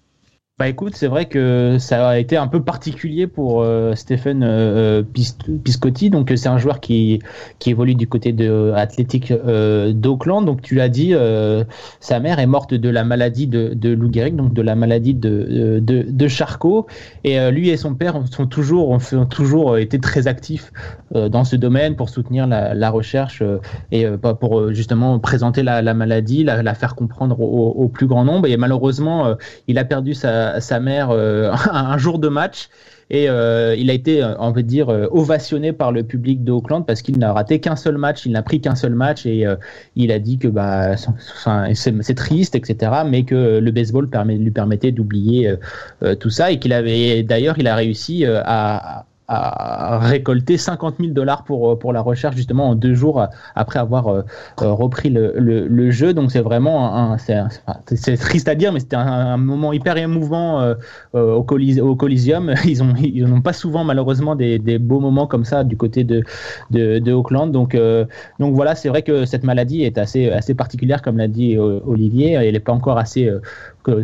Bah 0.58 0.66
écoute, 0.66 0.96
c'est 0.96 1.06
vrai 1.06 1.26
que 1.26 1.76
ça 1.78 2.08
a 2.08 2.18
été 2.18 2.36
un 2.36 2.48
peu 2.48 2.60
particulier 2.64 3.28
pour 3.28 3.62
euh, 3.62 3.94
Stephen 3.94 4.42
euh, 4.42 5.04
Piscotti. 5.04 6.10
Donc 6.10 6.32
c'est 6.34 6.48
un 6.48 6.58
joueur 6.58 6.80
qui 6.80 7.20
qui 7.60 7.70
évolue 7.70 7.94
du 7.94 8.08
côté 8.08 8.32
de 8.32 8.72
Athletic 8.74 9.30
euh, 9.30 9.92
d'Auckland. 9.92 10.44
Donc 10.44 10.60
tu 10.60 10.74
l'as 10.74 10.88
dit, 10.88 11.14
euh, 11.14 11.62
sa 12.00 12.18
mère 12.18 12.40
est 12.40 12.46
morte 12.46 12.74
de 12.74 12.88
la 12.88 13.04
maladie 13.04 13.46
de, 13.46 13.88
Lou 13.88 14.12
Gehrig, 14.12 14.34
donc 14.34 14.52
de 14.52 14.60
la 14.60 14.74
maladie 14.74 15.14
de 15.14 15.78
de, 15.80 16.28
Charcot. 16.28 16.88
Et 17.22 17.38
lui 17.52 17.68
et 17.68 17.76
son 17.76 17.94
père 17.94 18.20
sont 18.28 18.48
toujours 18.48 18.88
ont, 18.90 19.26
toujours 19.26 19.78
été 19.78 20.00
très 20.00 20.26
actifs 20.26 20.72
dans 21.14 21.44
ce 21.44 21.54
domaine 21.54 21.94
pour 21.94 22.08
soutenir 22.08 22.48
la, 22.48 22.90
recherche 22.90 23.44
et 23.92 24.06
pour 24.40 24.72
justement 24.72 25.20
présenter 25.20 25.62
la, 25.62 25.82
la 25.82 25.94
maladie, 25.94 26.42
la, 26.42 26.64
la, 26.64 26.74
faire 26.74 26.96
comprendre 26.96 27.40
au, 27.40 27.68
au, 27.70 27.88
plus 27.88 28.08
grand 28.08 28.24
nombre. 28.24 28.48
Et 28.48 28.56
malheureusement, 28.56 29.36
il 29.68 29.78
a 29.78 29.84
perdu 29.84 30.14
sa 30.14 30.47
sa, 30.60 30.80
mère 30.80 31.10
euh, 31.10 31.52
un 31.72 31.98
jour 31.98 32.18
de 32.18 32.28
match. 32.28 32.68
Et 33.10 33.30
euh, 33.30 33.74
il 33.74 33.88
a 33.88 33.94
été, 33.94 34.22
euh, 34.22 34.34
on 34.38 34.50
veut 34.50 34.62
dire, 34.62 34.88
ovationné 34.88 35.72
par 35.72 35.92
le 35.92 36.02
public 36.02 36.44
d'Auckland 36.44 36.84
parce 36.86 37.00
qu'il 37.00 37.18
n'a 37.18 37.32
raté 37.32 37.58
qu'un 37.58 37.76
seul 37.76 37.96
match, 37.96 38.26
il 38.26 38.32
n'a 38.32 38.42
pris 38.42 38.60
qu'un 38.60 38.74
seul 38.74 38.94
match 38.94 39.24
et 39.24 39.46
il 39.96 40.12
a 40.12 40.18
dit 40.18 40.36
que 40.36 40.48
bah, 40.48 40.96
c'est 40.96 42.14
triste, 42.14 42.54
etc., 42.54 42.92
mais 43.06 43.24
que 43.24 43.58
le 43.60 43.70
baseball 43.70 44.10
lui 44.26 44.50
permettait 44.50 44.92
d'oublier 44.92 45.54
tout 46.20 46.28
ça 46.28 46.52
et 46.52 46.58
qu'il 46.58 46.74
avait, 46.74 47.22
d'ailleurs, 47.22 47.58
il 47.58 47.66
a 47.66 47.74
réussi 47.74 48.26
à, 48.26 49.06
a 49.28 49.98
récolté 49.98 50.56
50 50.56 50.96
000 50.98 51.12
dollars 51.12 51.44
pour, 51.44 51.70
euh, 51.70 51.78
pour 51.78 51.92
la 51.92 52.00
recherche 52.00 52.34
justement 52.34 52.70
en 52.70 52.74
deux 52.74 52.94
jours 52.94 53.26
après 53.54 53.78
avoir 53.78 54.08
euh, 54.08 54.22
euh, 54.62 54.72
repris 54.72 55.10
le, 55.10 55.34
le, 55.36 55.90
jeu. 55.90 56.14
Donc 56.14 56.32
c'est 56.32 56.40
vraiment 56.40 56.96
un, 56.96 57.18
c'est 57.18 58.16
triste 58.16 58.48
à 58.48 58.54
dire, 58.54 58.72
mais 58.72 58.80
c'était 58.80 58.96
un, 58.96 59.36
moment 59.36 59.72
hyper 59.72 59.96
émouvant 59.98 60.74
au, 61.12 61.42
Colis, 61.42 61.80
au 61.80 61.94
Coliseum. 61.94 62.54
Ils 62.64 62.78
ils 63.00 63.26
n'ont 63.26 63.40
pas 63.40 63.52
souvent 63.52 63.84
malheureusement 63.84 64.34
des, 64.34 64.58
des, 64.58 64.78
beaux 64.78 65.00
moments 65.00 65.26
comme 65.26 65.44
ça 65.44 65.64
du 65.64 65.76
côté 65.76 66.04
de 66.04 66.22
de, 66.70 66.98
de 66.98 67.12
Auckland. 67.12 67.50
Donc 67.52 67.76
donc 68.38 68.54
voilà, 68.54 68.74
c'est 68.74 68.88
vrai 68.88 69.02
que 69.02 69.24
cette 69.24 69.44
maladie 69.44 69.82
est 69.82 69.98
assez 69.98 70.30
assez 70.30 70.54
particulière 70.54 71.02
comme 71.02 71.18
l'a 71.18 71.28
dit 71.28 71.56
Olivier. 71.58 72.32
Elle 72.32 72.52
n'est 72.52 72.60
pas 72.60 72.72
encore 72.72 72.98
assez 72.98 73.30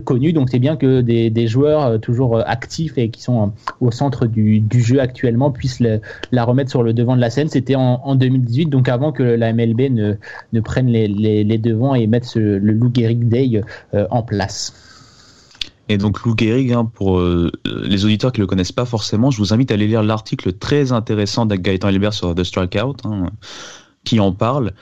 connu. 0.05 0.33
Donc 0.33 0.51
c'est 0.51 0.59
bien 0.59 0.77
que 0.77 1.01
des, 1.01 1.47
joueurs 1.47 2.01
toujours 2.01 2.41
actifs 2.47 2.97
et 2.97 3.11
qui 3.11 3.23
sont 3.23 3.53
au 3.81 3.91
centre 3.91 4.27
du, 4.27 4.63
jeu 4.73 5.01
actuellement 5.01 5.51
puissent 5.51 5.83
la 6.33 6.45
remettre 6.45 6.71
sur 6.71 6.83
le 6.83 6.93
devant 6.93 7.17
de 7.17 7.21
la 7.21 7.31
scène. 7.31 7.49
C'était 7.49 7.75
en, 7.75 8.15
2018, 8.15 8.67
donc 8.67 8.89
avant 8.89 9.13
que 9.13 9.23
la 9.23 9.53
MLB 9.53 9.91
ne, 9.91 10.15
ne 10.53 10.61
prenne 10.61 10.87
les, 10.87 11.59
devants 11.59 11.95
et 11.95 12.07
mette 12.07 12.35
le 12.35 12.59
Lou 12.59 12.91
Gehrig 12.93 13.29
Day 13.29 13.63
euh, 13.95 14.07
en 14.11 14.23
place. 14.23 14.73
Et 15.89 15.99
donc 15.99 16.23
Lou 16.23 16.35
Gehrig, 16.37 16.73
hein, 16.73 16.87
pour 16.87 17.19
euh, 17.19 17.51
les 17.65 18.05
auditeurs 18.05 18.33
qui 18.33 18.41
ne 18.41 18.45
le 18.45 18.47
connaissent 18.47 18.73
pas 18.73 18.87
forcément, 18.87 19.31
je 19.31 19.39
vous 19.39 19.53
invite 19.53 19.71
à 19.71 19.75
aller 19.75 19.87
lire 19.87 20.03
l'article 20.03 20.55
très 20.55 20.93
intéressant 20.93 21.45
d'Agaëtan 21.47 21.91
Hilbert 21.91 22.15
sur 22.15 22.35
The 22.35 22.43
Strikeout, 22.43 22.97
hein, 23.05 23.27
qui 24.05 24.19
en 24.21 24.33
parle. 24.33 24.73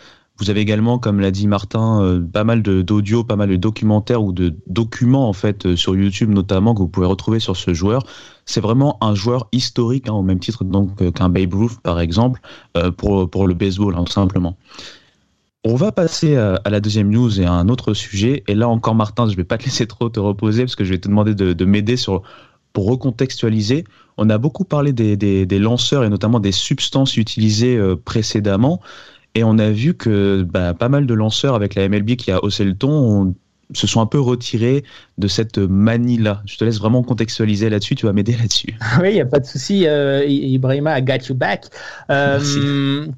Vous 0.42 0.50
avez 0.50 0.60
également, 0.60 0.98
comme 0.98 1.20
l'a 1.20 1.30
dit 1.30 1.46
Martin, 1.46 2.02
euh, 2.02 2.20
pas 2.20 2.42
mal 2.42 2.62
d'audio, 2.64 3.22
pas 3.22 3.36
mal 3.36 3.48
de 3.48 3.54
documentaires 3.54 4.24
ou 4.24 4.32
de 4.32 4.52
documents 4.66 5.28
en 5.28 5.32
fait 5.32 5.66
euh, 5.66 5.76
sur 5.76 5.94
YouTube 5.94 6.30
notamment 6.30 6.74
que 6.74 6.80
vous 6.80 6.88
pouvez 6.88 7.06
retrouver 7.06 7.38
sur 7.38 7.56
ce 7.56 7.72
joueur. 7.72 8.02
C'est 8.44 8.60
vraiment 8.60 8.98
un 9.04 9.14
joueur 9.14 9.46
historique, 9.52 10.08
hein, 10.08 10.14
au 10.14 10.22
même 10.22 10.40
titre 10.40 10.64
donc 10.64 11.00
euh, 11.00 11.12
qu'un 11.12 11.28
Babe 11.28 11.54
Ruth 11.54 11.78
par 11.84 12.00
exemple, 12.00 12.40
pour, 12.96 13.30
pour 13.30 13.46
le 13.46 13.54
baseball 13.54 13.94
hein, 13.94 14.02
tout 14.02 14.12
simplement. 14.12 14.56
On 15.62 15.76
va 15.76 15.92
passer 15.92 16.34
à, 16.34 16.60
la 16.68 16.80
deuxième 16.80 17.10
news 17.10 17.40
et 17.40 17.44
à 17.44 17.52
un 17.52 17.68
autre 17.68 17.94
sujet. 17.94 18.42
Et 18.48 18.56
là 18.56 18.68
encore, 18.68 18.96
Martin, 18.96 19.28
je 19.28 19.36
vais 19.36 19.44
pas 19.44 19.58
te 19.58 19.64
laisser 19.64 19.86
trop 19.86 20.08
te 20.08 20.18
reposer 20.18 20.64
parce 20.64 20.74
que 20.74 20.82
je 20.82 20.90
vais 20.90 20.98
te 20.98 21.06
demander 21.06 21.36
de, 21.36 21.52
de 21.52 21.64
m'aider 21.64 21.96
sur 21.96 22.22
pour 22.72 22.86
recontextualiser. 22.86 23.84
On 24.16 24.28
a 24.28 24.38
beaucoup 24.38 24.64
parlé 24.64 24.92
des, 24.92 25.58
lanceurs 25.60 26.02
et 26.02 26.08
notamment 26.08 26.40
des 26.40 26.50
substances 26.50 27.16
utilisées 27.16 27.80
précédemment. 28.04 28.80
Et 29.34 29.44
on 29.44 29.58
a 29.58 29.70
vu 29.70 29.94
que 29.94 30.42
bah, 30.42 30.74
pas 30.74 30.88
mal 30.88 31.06
de 31.06 31.14
lanceurs 31.14 31.54
avec 31.54 31.74
la 31.74 31.88
MLB 31.88 32.16
qui 32.16 32.30
a 32.30 32.42
haussé 32.42 32.64
le 32.64 32.74
ton 32.74 33.34
se 33.74 33.86
sont 33.86 34.00
un 34.00 34.06
peu 34.06 34.20
retirés 34.20 34.84
de 35.18 35.28
cette 35.28 35.58
manie-là. 35.58 36.42
Je 36.46 36.58
te 36.58 36.64
laisse 36.64 36.78
vraiment 36.78 37.02
contextualiser 37.02 37.70
là-dessus, 37.70 37.94
tu 37.94 38.06
vas 38.06 38.12
m'aider 38.12 38.36
là-dessus. 38.36 38.74
Oui, 39.00 39.10
il 39.10 39.14
n'y 39.14 39.20
a 39.20 39.26
pas 39.26 39.40
de 39.40 39.46
souci. 39.46 39.86
Euh, 39.86 40.24
Ibrahima, 40.26 40.98
I 40.98 41.02
got 41.02 41.26
you 41.28 41.34
back. 41.34 41.64
Euh, 42.10 42.38
Merci. 42.38 43.12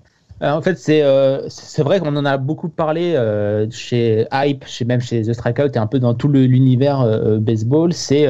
Euh, 0.45 0.51
en 0.51 0.61
fait, 0.61 0.79
c'est 0.79 1.03
euh, 1.03 1.49
c'est 1.49 1.83
vrai 1.83 2.01
qu'on 2.01 2.15
en 2.17 2.25
a 2.25 2.37
beaucoup 2.37 2.69
parlé 2.69 3.15
euh, 3.17 3.67
chez 3.71 4.27
Hype, 4.33 4.65
chez 4.67 4.85
même 4.85 5.01
chez 5.01 5.23
The 5.23 5.33
Strikeout 5.33 5.75
et 5.75 5.79
un 5.79 5.87
peu 5.87 5.99
dans 5.99 6.15
tout 6.15 6.29
l'univers 6.29 7.05
baseball. 7.41 7.93
C'est 7.93 8.27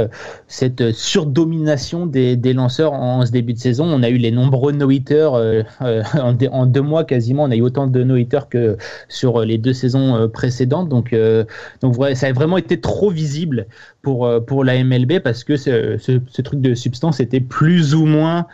cette 0.47 0.93
surdomination 0.93 2.07
des, 2.07 2.37
des 2.37 2.53
lanceurs 2.53 2.93
en, 2.93 3.27
ce 3.27 3.33
début 3.33 3.55
de 3.55 3.59
saison. 3.59 3.87
On 3.87 4.03
a 4.03 4.09
eu 4.09 4.17
les 4.17 4.31
nombreux 4.31 4.73
no-hitters 4.73 5.33
en, 5.81 6.37
en, 6.53 6.67
deux 6.67 6.83
mois 6.83 7.05
quasiment. 7.05 7.45
On 7.45 7.51
a 7.51 7.57
eu 7.57 7.63
autant 7.63 7.87
de 7.87 8.05
no-hitters 8.05 8.49
que 8.49 8.77
sur 9.09 9.41
les 9.41 9.59
deux 9.59 9.73
saisons 9.73 10.29
précédentes. 10.33 10.89
Donc, 10.89 11.15
donc 11.81 11.97
ça 12.15 12.27
a 12.27 12.33
vraiment 12.33 12.59
été 12.59 12.81
trop 12.81 13.11
visible 13.11 13.67
pour, 14.03 14.29
pour 14.47 14.65
la 14.65 14.83
MLB 14.83 15.19
parce 15.21 15.43
que 15.43 15.57
ce, 15.57 15.97
ce, 15.99 16.21
ce 16.29 16.43
truc 16.43 16.61
de 16.61 16.75
substance 16.75 17.21
était 17.21 17.41
plus 17.41 17.95
ou 17.95 18.07
moins 18.07 18.47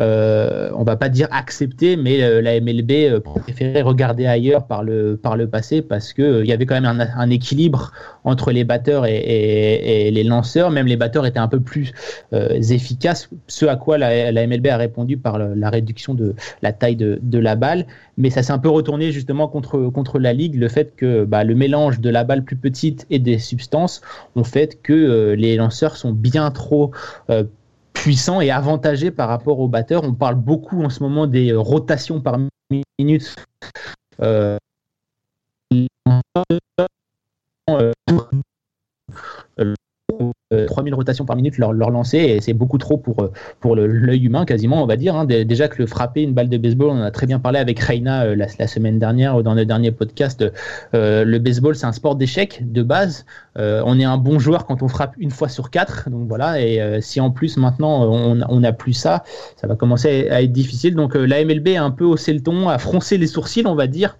euh, 0.00 0.70
on 0.74 0.82
va 0.82 0.96
pas 0.96 1.08
dire 1.08 1.28
accepter, 1.30 1.96
mais 1.96 2.22
euh, 2.22 2.42
la 2.42 2.60
MLB 2.60 2.90
euh, 2.90 3.20
préférait 3.20 3.82
regarder 3.82 4.26
ailleurs 4.26 4.66
par 4.66 4.82
le, 4.82 5.16
par 5.16 5.36
le 5.36 5.46
passé 5.46 5.82
parce 5.82 6.12
qu'il 6.12 6.24
euh, 6.24 6.44
il 6.44 6.48
y 6.48 6.52
avait 6.52 6.66
quand 6.66 6.80
même 6.80 7.08
un, 7.16 7.30
équilibre 7.30 7.92
entre 8.24 8.50
les 8.50 8.64
batteurs 8.64 9.06
et, 9.06 10.10
les 10.10 10.24
lanceurs. 10.24 10.70
Même 10.70 10.86
les 10.86 10.96
batteurs 10.96 11.26
étaient 11.26 11.38
un 11.38 11.48
peu 11.48 11.60
plus 11.60 11.92
efficaces, 12.32 13.28
ce 13.48 13.66
à 13.66 13.76
quoi 13.76 13.98
la, 13.98 14.46
MLB 14.46 14.66
a 14.68 14.76
répondu 14.76 15.16
par 15.16 15.38
la 15.38 15.70
réduction 15.70 16.14
de 16.14 16.34
la 16.62 16.72
taille 16.72 16.96
de, 16.96 17.38
la 17.38 17.56
balle. 17.56 17.86
Mais 18.16 18.30
ça 18.30 18.42
s'est 18.42 18.52
un 18.52 18.58
peu 18.58 18.68
retourné 18.68 19.12
justement 19.12 19.48
contre, 19.48 19.88
contre 19.88 20.18
la 20.18 20.32
Ligue, 20.32 20.54
le 20.54 20.68
fait 20.68 20.94
que 20.96 21.24
bah, 21.24 21.44
le 21.44 21.54
mélange 21.54 22.00
de 22.00 22.10
la 22.10 22.24
balle 22.24 22.44
plus 22.44 22.56
petite 22.56 23.06
et 23.10 23.18
des 23.18 23.38
substances 23.38 24.00
ont 24.36 24.44
fait 24.44 24.80
que 24.82 25.34
les 25.36 25.56
lanceurs 25.56 25.96
sont 25.96 26.12
bien 26.12 26.50
trop 26.50 26.92
puissant 27.94 28.42
et 28.42 28.50
avantagé 28.50 29.10
par 29.10 29.28
rapport 29.28 29.58
aux 29.60 29.68
batteurs. 29.68 30.04
On 30.04 30.12
parle 30.12 30.34
beaucoup 30.34 30.82
en 30.84 30.90
ce 30.90 31.02
moment 31.02 31.26
des 31.26 31.52
euh, 31.52 31.58
rotations 31.58 32.20
par 32.20 32.38
minute. 32.98 33.34
Euh, 34.20 34.58
euh 37.70 37.92
3000 40.66 40.92
euh, 40.92 40.96
rotations 40.96 41.24
par 41.24 41.36
minute 41.36 41.58
leur, 41.58 41.72
leur 41.72 41.90
lancer 41.90 42.18
et 42.18 42.40
c'est 42.40 42.52
beaucoup 42.52 42.78
trop 42.78 42.96
pour, 42.96 43.22
euh, 43.22 43.32
pour 43.60 43.76
l'œil 43.76 44.24
humain 44.24 44.44
quasiment 44.44 44.82
on 44.82 44.86
va 44.86 44.96
dire 44.96 45.16
hein. 45.16 45.24
déjà 45.24 45.68
que 45.68 45.76
le 45.78 45.86
frapper 45.86 46.22
une 46.22 46.32
balle 46.32 46.48
de 46.48 46.58
baseball 46.58 46.90
on 46.90 47.00
en 47.00 47.02
a 47.02 47.10
très 47.10 47.26
bien 47.26 47.38
parlé 47.38 47.58
avec 47.58 47.78
Reina 47.80 48.24
euh, 48.24 48.36
la, 48.36 48.66
semaine 48.66 48.98
dernière 48.98 49.42
dans 49.42 49.54
le 49.54 49.64
dernier 49.64 49.90
podcast 49.90 50.44
le 50.92 51.38
baseball 51.38 51.74
c'est 51.76 51.86
un 51.86 51.92
sport 51.92 52.16
d'échec 52.16 52.60
de 52.72 52.82
base. 52.82 53.26
On 53.56 53.98
est 54.00 54.04
un 54.04 54.16
bon 54.16 54.38
joueur 54.38 54.64
quand 54.66 54.82
on 54.82 54.88
frappe 54.88 55.14
une 55.18 55.30
fois 55.30 55.48
sur 55.48 55.70
quatre 55.70 56.08
donc 56.10 56.26
voilà 56.28 56.60
et 56.60 57.00
si 57.00 57.20
en 57.20 57.30
plus 57.30 57.56
maintenant 57.56 58.04
on 58.10 58.60
n'a 58.60 58.72
plus 58.72 58.94
ça 58.94 59.22
ça 59.56 59.66
va 59.66 59.76
commencer 59.76 60.28
à 60.30 60.42
être 60.42 60.52
difficile. 60.52 60.94
Donc 60.94 61.14
la 61.14 61.44
MLB 61.44 61.68
a 61.76 61.84
un 61.84 61.90
peu 61.90 62.04
haussé 62.04 62.32
le 62.32 62.42
ton 62.42 62.68
a 62.68 62.78
froncé 62.78 63.18
les 63.18 63.26
sourcils 63.26 63.66
on 63.66 63.74
va 63.74 63.86
dire 63.86 64.16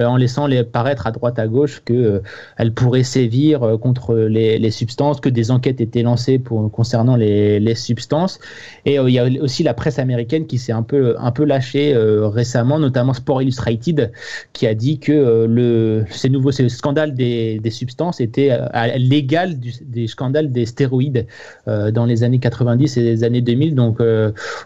en 0.00 0.16
laissant 0.16 0.46
les 0.46 0.64
paraître 0.64 1.06
à 1.06 1.12
droite 1.12 1.38
à 1.38 1.46
gauche 1.46 1.82
que 1.84 1.92
euh, 1.92 2.22
elle 2.56 2.72
pourrait 2.72 3.04
sévir 3.04 3.62
euh, 3.62 3.76
contre 3.76 4.14
les, 4.14 4.58
les, 4.58 4.70
substances, 4.70 5.20
que 5.20 5.28
des 5.28 5.50
enquêtes 5.50 5.80
étaient 5.80 6.02
lancées 6.02 6.38
pour 6.38 6.70
concernant 6.70 7.16
les, 7.16 7.60
les 7.60 7.74
substances. 7.74 8.40
Et 8.86 8.96
il 8.96 9.10
y 9.10 9.18
a 9.18 9.26
aussi 9.40 9.62
la 9.62 9.74
presse 9.74 9.98
américaine 9.98 10.46
qui 10.46 10.58
s'est 10.58 10.72
un 10.72 10.82
peu 10.82 11.16
un 11.18 11.30
peu 11.30 11.44
lâchée 11.44 11.94
récemment, 11.96 12.78
notamment 12.78 13.14
Sport 13.14 13.42
Illustrated, 13.42 14.12
qui 14.52 14.66
a 14.66 14.74
dit 14.74 14.98
que 14.98 15.46
le 15.46 16.04
ces 16.10 16.28
nouveaux 16.28 16.52
ces 16.52 16.68
scandales 16.68 17.14
des, 17.14 17.58
des 17.58 17.70
substances 17.70 18.20
étaient 18.20 18.50
à 18.50 18.96
l'égal 18.98 19.58
des 19.58 20.06
scandales 20.06 20.52
des 20.52 20.66
stéroïdes 20.66 21.26
dans 21.66 22.06
les 22.06 22.22
années 22.22 22.38
90 22.38 22.96
et 22.96 23.02
les 23.02 23.24
années 23.24 23.40
2000. 23.42 23.74
Donc 23.74 24.00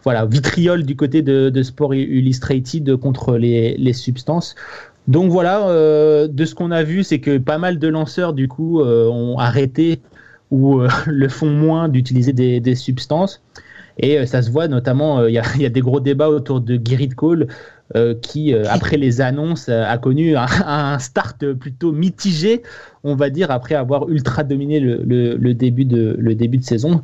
voilà, 0.05 0.27
vitriol 0.27 0.85
du 0.85 0.97
côté 0.97 1.23
de, 1.23 1.51
de 1.51 1.63
Sport 1.63 1.95
Illustrated 1.95 2.97
contre 2.97 3.37
les, 3.37 3.77
les 3.77 3.93
substances. 3.93 4.55
Donc 5.09 5.31
voilà, 5.31 5.67
euh, 5.69 6.29
de 6.29 6.45
ce 6.45 6.55
qu'on 6.55 6.71
a 6.71 6.83
vu, 6.83 7.03
c'est 7.03 7.19
que 7.19 7.38
pas 7.38 7.57
mal 7.57 7.79
de 7.79 7.88
lanceurs 7.88 8.35
du 8.35 8.47
coup 8.47 8.83
euh, 8.83 9.09
ont 9.09 9.38
arrêté 9.38 10.00
ou 10.50 10.81
euh, 10.81 10.88
le 11.07 11.29
font 11.29 11.50
moins 11.50 11.88
d'utiliser 11.88 12.33
des, 12.35 12.75
substances. 12.75 13.43
Et 14.00 14.25
ça 14.27 14.43
se 14.43 14.50
voit 14.50 14.69
notamment, 14.69 15.27
il 15.27 15.33
y, 15.33 15.61
y, 15.61 15.67
a 15.67 15.71
des 15.71 15.81
gros 15.81 15.99
débats 15.99 16.29
autour 16.29 16.61
de 16.61 16.81
Gerrit 16.83 17.09
Cole 17.09 17.49
qui, 18.23 18.55
après 18.55 18.97
les 18.97 19.21
annonces, 19.21 19.69
a 19.69 19.99
connu 19.99 20.37
un, 20.37 20.99
start 21.00 21.53
plutôt 21.55 21.91
mitigé 21.91 22.62
on 23.09 23.17
va 23.17 23.31
dire, 23.31 23.50
après 23.50 23.75
avoir 23.75 24.09
ultra 24.09 24.45
dominé 24.45 24.81
le, 24.81 25.53
début, 25.55 25.85
de, 25.85 26.17
le 26.19 26.35
début 26.35 26.59
de 26.59 26.65
saison. 26.65 27.03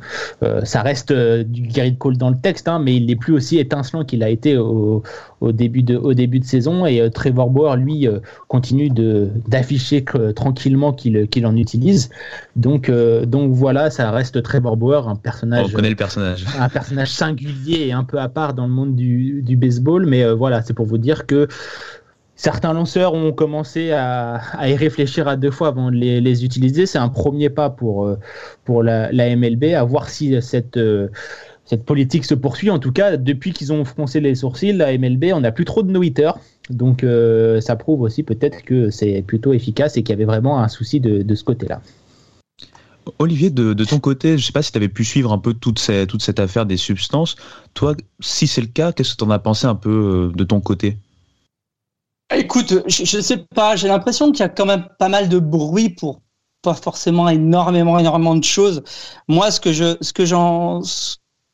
ça 0.63 0.81
reste 0.81 1.11
du 1.13 1.63
Gary 1.63 1.95
Cole 1.97 2.17
dans 2.17 2.29
le 2.29 2.37
texte, 2.37 2.67
hein, 2.67 2.79
mais 2.79 2.95
il 2.95 3.07
n'est 3.07 3.15
plus 3.15 3.33
aussi 3.33 3.57
étincelant 3.57 4.05
qu'il 4.05 4.23
a 4.23 4.29
été 4.29 4.57
au, 4.57 5.03
début, 5.41 5.83
de, 5.83 5.97
au 5.97 6.13
début 6.13 6.39
de 6.39 6.45
saison. 6.45 6.85
Et 6.85 7.09
Trevor 7.11 7.49
Bauer, 7.49 7.75
lui, 7.77 8.07
continue 8.47 8.89
d'afficher 8.89 10.05
tranquillement 10.35 10.93
qu'il 10.93 11.45
en 11.45 11.55
utilise. 11.55 12.09
Donc, 12.55 12.91
donc 12.91 13.51
voilà, 13.51 13.89
ça 13.89 14.11
reste 14.11 14.41
Trevor 14.43 14.77
Bauer, 14.77 15.07
un 15.07 15.15
personnage. 15.15 15.67
On 15.69 15.75
connaît 15.75 15.89
le 15.89 15.95
personnage. 15.95 16.45
Un 16.59 16.69
personnage 16.69 17.11
singulier 17.11 17.87
et 17.87 17.93
un 17.93 18.03
peu 18.03 18.19
à 18.19 18.29
part 18.29 18.53
dans 18.53 18.67
le 18.67 18.73
monde 18.73 18.95
du, 18.95 19.55
baseball. 19.57 20.05
Mais 20.05 20.23
euh, 20.23 20.33
voilà, 20.33 20.61
c'est 20.61 20.73
pour 20.73 20.85
vous 20.85 20.97
dire 20.97 21.25
que 21.25 21.47
certains 22.35 22.73
lanceurs 22.73 23.13
ont 23.13 23.31
commencé 23.31 23.91
à, 23.91 24.41
y 24.63 24.75
réfléchir 24.75 25.27
à 25.27 25.35
deux 25.35 25.51
fois 25.51 25.69
avant 25.69 25.91
de 25.91 25.95
les, 25.95 26.45
utiliser. 26.45 26.85
C'est 26.85 26.97
un 26.97 27.09
premier 27.09 27.49
pas 27.49 27.69
pour, 27.69 28.05
euh, 28.05 28.19
pour 28.63 28.83
la, 28.83 29.09
MLB, 29.35 29.73
à 29.75 29.83
voir 29.83 30.09
si 30.09 30.41
cette. 30.41 30.77
Euh, 30.77 31.09
cette 31.67 31.83
politique 31.83 32.25
se 32.25 32.35
poursuit. 32.35 32.69
En 32.69 32.77
tout 32.77 32.91
cas, 32.91 33.17
depuis 33.17 33.51
qu'ils 33.51 33.73
ont 33.73 33.83
froncé 33.85 34.19
les 34.19 34.35
sourcils, 34.35 34.71
la 34.71 34.95
MLB, 34.95 35.31
on 35.33 35.39
n'a 35.39 35.51
plus 35.51 35.65
trop 35.65 35.81
de 35.81 35.91
no-hitters. 35.91 36.33
Donc, 36.69 37.03
ça 37.59 37.75
prouve 37.75 38.01
aussi 38.01 38.21
peut-être 38.21 38.61
que 38.61 38.91
c'est 38.91 39.23
plutôt 39.25 39.51
efficace 39.51 39.97
et 39.97 40.03
qu'il 40.03 40.11
y 40.11 40.13
avait 40.13 40.25
vraiment 40.25 40.59
un 40.59 40.67
souci 40.67 40.99
de 40.99 41.33
ce 41.33 41.43
côté-là. 41.43 41.81
Olivier, 43.19 43.49
de, 43.49 43.83
ton 43.83 43.99
côté, 43.99 44.29
je 44.29 44.33
ne 44.33 44.41
sais 44.41 44.51
pas 44.51 44.61
si 44.61 44.71
tu 44.71 44.77
avais 44.77 44.89
pu 44.89 45.03
suivre 45.03 45.31
un 45.31 45.37
peu 45.37 45.53
toute, 45.53 45.79
toute 46.07 46.21
cette 46.21 46.39
affaire 46.39 46.65
des 46.65 46.77
substances. 46.77 47.35
Toi, 47.73 47.95
si 48.19 48.47
c'est 48.47 48.61
le 48.61 48.67
cas, 48.67 48.91
qu'est-ce 48.91 49.13
que 49.13 49.17
tu 49.17 49.23
en 49.23 49.29
as 49.29 49.39
pensé 49.39 49.67
un 49.67 49.75
peu 49.75 49.89
euh, 50.31 50.35
de 50.35 50.43
ton 50.43 50.59
côté? 50.59 50.97
Écoute, 52.33 52.83
je 52.87 53.17
ne 53.17 53.21
sais 53.21 53.37
pas, 53.37 53.75
j'ai 53.75 53.87
l'impression 53.87 54.31
qu'il 54.31 54.39
y 54.39 54.43
a 54.43 54.49
quand 54.49 54.65
même 54.65 54.87
pas 54.97 55.09
mal 55.09 55.29
de 55.29 55.37
bruit 55.39 55.89
pour 55.89 56.21
pas 56.61 56.73
forcément 56.73 57.29
énormément, 57.29 57.99
énormément 57.99 58.35
de 58.35 58.43
choses. 58.43 58.83
Moi, 59.27 59.51
ce 59.51 59.59
que 59.59 59.71
je, 59.71 59.95
ce 60.01 60.11
que 60.11 60.25
j'en, 60.25 60.81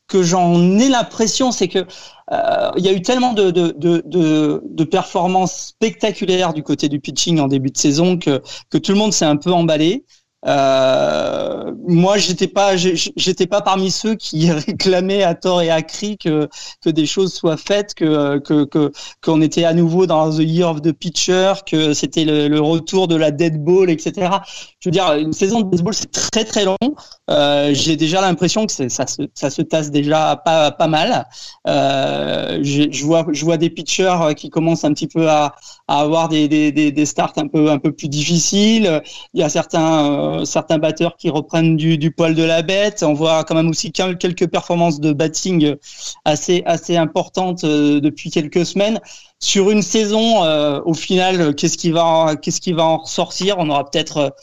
que 0.08 0.22
j'en 0.22 0.78
ai 0.78 0.88
l'impression, 0.88 1.52
c'est 1.52 1.68
que 1.68 1.86
euh, 2.32 2.70
il 2.78 2.84
y 2.84 2.88
a 2.88 2.92
eu 2.92 3.02
tellement 3.02 3.34
de, 3.34 3.50
de, 3.50 3.74
de, 3.76 4.62
de, 4.64 4.84
performances 4.84 5.68
spectaculaires 5.68 6.54
du 6.54 6.62
côté 6.62 6.88
du 6.88 7.00
pitching 7.00 7.40
en 7.40 7.48
début 7.48 7.70
de 7.70 7.76
saison 7.76 8.16
que, 8.16 8.42
que 8.70 8.78
tout 8.78 8.92
le 8.92 8.98
monde 8.98 9.12
s'est 9.12 9.26
un 9.26 9.36
peu 9.36 9.52
emballé. 9.52 10.06
Euh, 10.44 11.72
moi, 11.86 12.18
j'étais 12.18 12.48
pas, 12.48 12.76
j'étais 12.76 13.46
pas 13.46 13.60
parmi 13.60 13.90
ceux 13.90 14.14
qui 14.16 14.50
réclamaient 14.66 15.22
à 15.22 15.34
tort 15.34 15.62
et 15.62 15.70
à 15.70 15.82
cri 15.82 16.18
que 16.18 16.48
que 16.82 16.90
des 16.90 17.06
choses 17.06 17.32
soient 17.32 17.56
faites, 17.56 17.94
que 17.94 18.38
que 18.38 18.92
qu'on 19.22 19.40
était 19.40 19.64
à 19.64 19.72
nouveau 19.72 20.06
dans 20.06 20.30
the 20.30 20.40
year 20.40 20.68
of 20.68 20.82
the 20.82 20.92
pitcher, 20.92 21.54
que 21.64 21.94
c'était 21.94 22.24
le, 22.24 22.60
retour 22.60 23.08
de 23.08 23.16
la 23.16 23.30
dead 23.30 23.62
ball, 23.62 23.90
etc. 23.90 24.30
Je 24.80 24.88
veux 24.88 24.92
dire, 24.92 25.12
une 25.14 25.32
saison 25.32 25.60
de 25.60 25.68
baseball 25.68 25.94
c'est 25.94 26.10
très 26.10 26.44
très 26.44 26.64
long. 26.64 26.76
Euh, 27.30 27.70
J'ai 27.72 27.96
déjà 27.96 28.20
l'impression 28.20 28.66
que 28.66 28.72
ça 28.72 29.06
se 29.06 29.22
ça 29.34 29.50
se 29.50 29.62
tasse 29.62 29.90
déjà 29.90 30.40
pas 30.44 30.72
pas 30.72 30.88
mal. 30.88 31.26
Euh, 31.68 32.58
je 32.62 33.04
vois 33.04 33.26
je 33.32 33.44
vois 33.44 33.56
des 33.58 33.70
pitchers 33.70 34.34
qui 34.36 34.50
commencent 34.50 34.84
un 34.84 34.92
petit 34.92 35.08
peu 35.08 35.28
à, 35.28 35.54
à 35.92 36.00
avoir 36.00 36.30
des, 36.30 36.48
des, 36.48 36.72
des, 36.72 36.90
des 36.90 37.04
starts 37.04 37.34
un 37.36 37.48
peu 37.48 37.70
un 37.70 37.78
peu 37.78 37.92
plus 37.92 38.08
difficiles. 38.08 39.02
Il 39.34 39.40
y 39.40 39.42
a 39.42 39.50
certains 39.50 40.40
euh, 40.40 40.44
certains 40.46 40.78
batteurs 40.78 41.16
qui 41.18 41.28
reprennent 41.28 41.76
du, 41.76 42.10
poil 42.10 42.34
de 42.34 42.42
la 42.42 42.62
bête. 42.62 43.02
On 43.02 43.12
voit 43.12 43.44
quand 43.44 43.54
même 43.54 43.68
aussi 43.68 43.92
quelques 43.92 44.48
performances 44.48 45.00
de 45.00 45.12
batting 45.12 45.74
assez 46.24 46.62
assez 46.64 46.96
importantes 46.96 47.64
euh, 47.64 48.00
depuis 48.00 48.30
quelques 48.30 48.64
semaines. 48.64 49.00
Sur 49.38 49.70
une 49.70 49.82
saison, 49.82 50.44
euh, 50.44 50.80
au 50.86 50.94
final, 50.94 51.54
qu'est-ce 51.56 51.76
qui 51.76 51.90
va 51.90 52.36
qu'est-ce 52.40 52.62
qui 52.62 52.72
va 52.72 52.84
en 52.84 52.96
ressortir? 52.96 53.56
On 53.58 53.68
aura 53.68 53.84
peut-être 53.84 54.34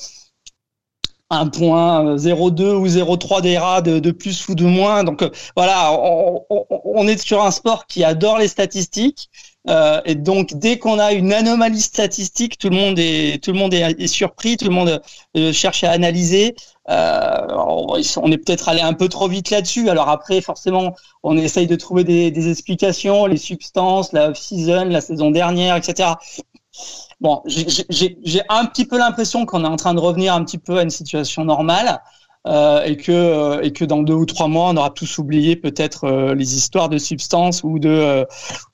un 1.31 1.47
point 1.47 2.15
0,2 2.15 2.73
ou 2.73 2.87
0,3 2.87 3.41
d'ERA 3.41 3.81
de, 3.81 3.99
de, 3.99 4.11
plus 4.11 4.47
ou 4.49 4.55
de 4.55 4.65
moins. 4.65 5.03
Donc 5.03 5.23
voilà, 5.55 5.93
on, 6.49 7.07
est 7.07 7.17
sur 7.17 7.43
un 7.43 7.51
sport 7.51 7.87
qui 7.87 8.03
adore 8.03 8.37
les 8.37 8.47
statistiques. 8.47 9.29
Euh, 9.67 10.01
et 10.05 10.15
donc, 10.15 10.53
dès 10.53 10.79
qu'on 10.79 10.99
a 10.99 11.11
une 11.11 11.33
anomalie 11.33 11.81
statistique, 11.81 12.57
tout 12.57 12.69
le 12.69 12.75
monde 12.75 12.97
est, 12.97 13.43
tout 13.43 13.51
le 13.51 13.59
monde 13.59 13.73
est, 13.73 14.07
surpris, 14.07 14.57
tout 14.57 14.65
le 14.65 14.71
monde 14.71 15.01
euh, 15.37 15.51
cherche 15.51 15.83
à 15.83 15.91
analyser. 15.91 16.55
Euh, 16.89 17.47
on 17.51 18.31
est 18.31 18.37
peut-être 18.37 18.69
allé 18.69 18.81
un 18.81 18.93
peu 18.93 19.09
trop 19.09 19.27
vite 19.27 19.49
là-dessus. 19.49 19.89
Alors 19.89 20.09
après, 20.09 20.41
forcément, 20.41 20.95
on 21.23 21.37
essaye 21.37 21.67
de 21.67 21.75
trouver 21.75 22.03
des, 22.03 22.31
des 22.31 22.49
explications, 22.49 23.25
les 23.25 23.37
substances, 23.37 24.13
la 24.13 24.29
off-season, 24.29 24.85
la 24.85 25.01
saison 25.01 25.29
dernière, 25.29 25.75
etc. 25.75 26.13
Bon, 27.19 27.43
j'ai 27.45 28.41
un 28.47 28.65
petit 28.65 28.85
peu 28.85 28.97
l'impression 28.97 29.45
qu'on 29.45 29.65
est 29.65 29.67
en 29.67 29.75
train 29.75 29.93
de 29.93 29.99
revenir 29.99 30.33
un 30.33 30.43
petit 30.45 30.57
peu 30.57 30.77
à 30.77 30.83
une 30.83 30.89
situation 30.89 31.43
normale. 31.43 32.01
Euh, 32.47 32.83
et 32.83 32.95
que 32.95 33.11
euh, 33.11 33.61
et 33.61 33.73
que 33.73 33.83
dans 33.83 34.01
deux 34.01 34.13
ou 34.13 34.25
trois 34.25 34.47
mois 34.47 34.69
on 34.69 34.77
aura 34.77 34.91
tous 34.91 35.17
oublié 35.17 35.57
peut-être 35.57 36.05
euh, 36.05 36.33
les 36.35 36.55
histoires 36.55 36.87
de 36.87 36.97
substances 36.97 37.65
ou 37.65 37.79
de 37.79 38.25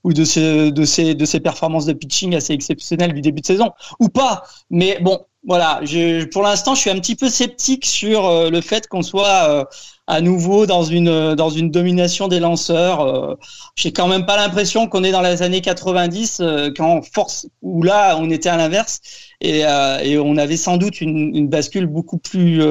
ou 0.04 0.14
de 0.14 0.24
ces 0.24 0.72
de 0.72 0.86
ces 0.86 1.16
de 1.16 1.26
ces 1.26 1.40
performances 1.40 1.88
de 1.88 1.94
pitching 1.94 2.36
assez 2.36 2.54
exceptionnelles 2.54 3.14
du 3.14 3.22
début 3.22 3.42
de 3.42 3.48
saison. 3.48 3.72
Ou 4.00 4.10
pas. 4.10 4.44
Mais 4.70 5.00
bon 5.02 5.26
voilà. 5.48 5.80
Je, 5.84 6.26
pour 6.26 6.44
l'instant 6.44 6.76
je 6.76 6.82
suis 6.82 6.90
un 6.92 7.00
petit 7.00 7.16
peu 7.16 7.28
sceptique 7.28 7.86
sur 7.86 8.52
le 8.52 8.62
fait 8.62 8.88
qu'on 8.88 9.02
soit 9.02 9.68
à 10.06 10.22
nouveau 10.22 10.68
dans 10.68 10.84
une 10.84 11.34
dans 11.34 11.50
une 11.50 11.72
domination 11.72 12.28
des 12.28 12.40
lanceurs. 12.40 13.38
J'ai 13.76 13.92
quand 13.92 14.08
même 14.08 14.28
pas 14.28 14.38
l'impression 14.38 14.88
qu'on 14.88 15.04
est 15.04 15.12
dans 15.12 15.22
les 15.22 15.42
années 15.42 15.62
90 15.62 16.42
quand 16.78 17.02
force 17.02 17.48
où 17.64 17.82
là 17.82 18.16
on 18.20 18.30
était 18.30 18.50
à 18.50 18.58
l'inverse. 18.58 19.02
Et, 19.42 19.60
et 19.60 20.18
on 20.18 20.38
avait 20.38 20.58
sans 20.58 20.78
doute 20.78 21.02
une, 21.02 21.36
une 21.36 21.48
bascule 21.48 21.88
beaucoup 21.88 22.18
plus 22.18 22.62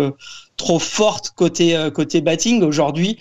trop 0.56 0.78
forte 0.78 1.30
côté 1.36 1.76
euh, 1.76 1.90
batting. 2.22 2.62
Aujourd'hui, 2.62 3.18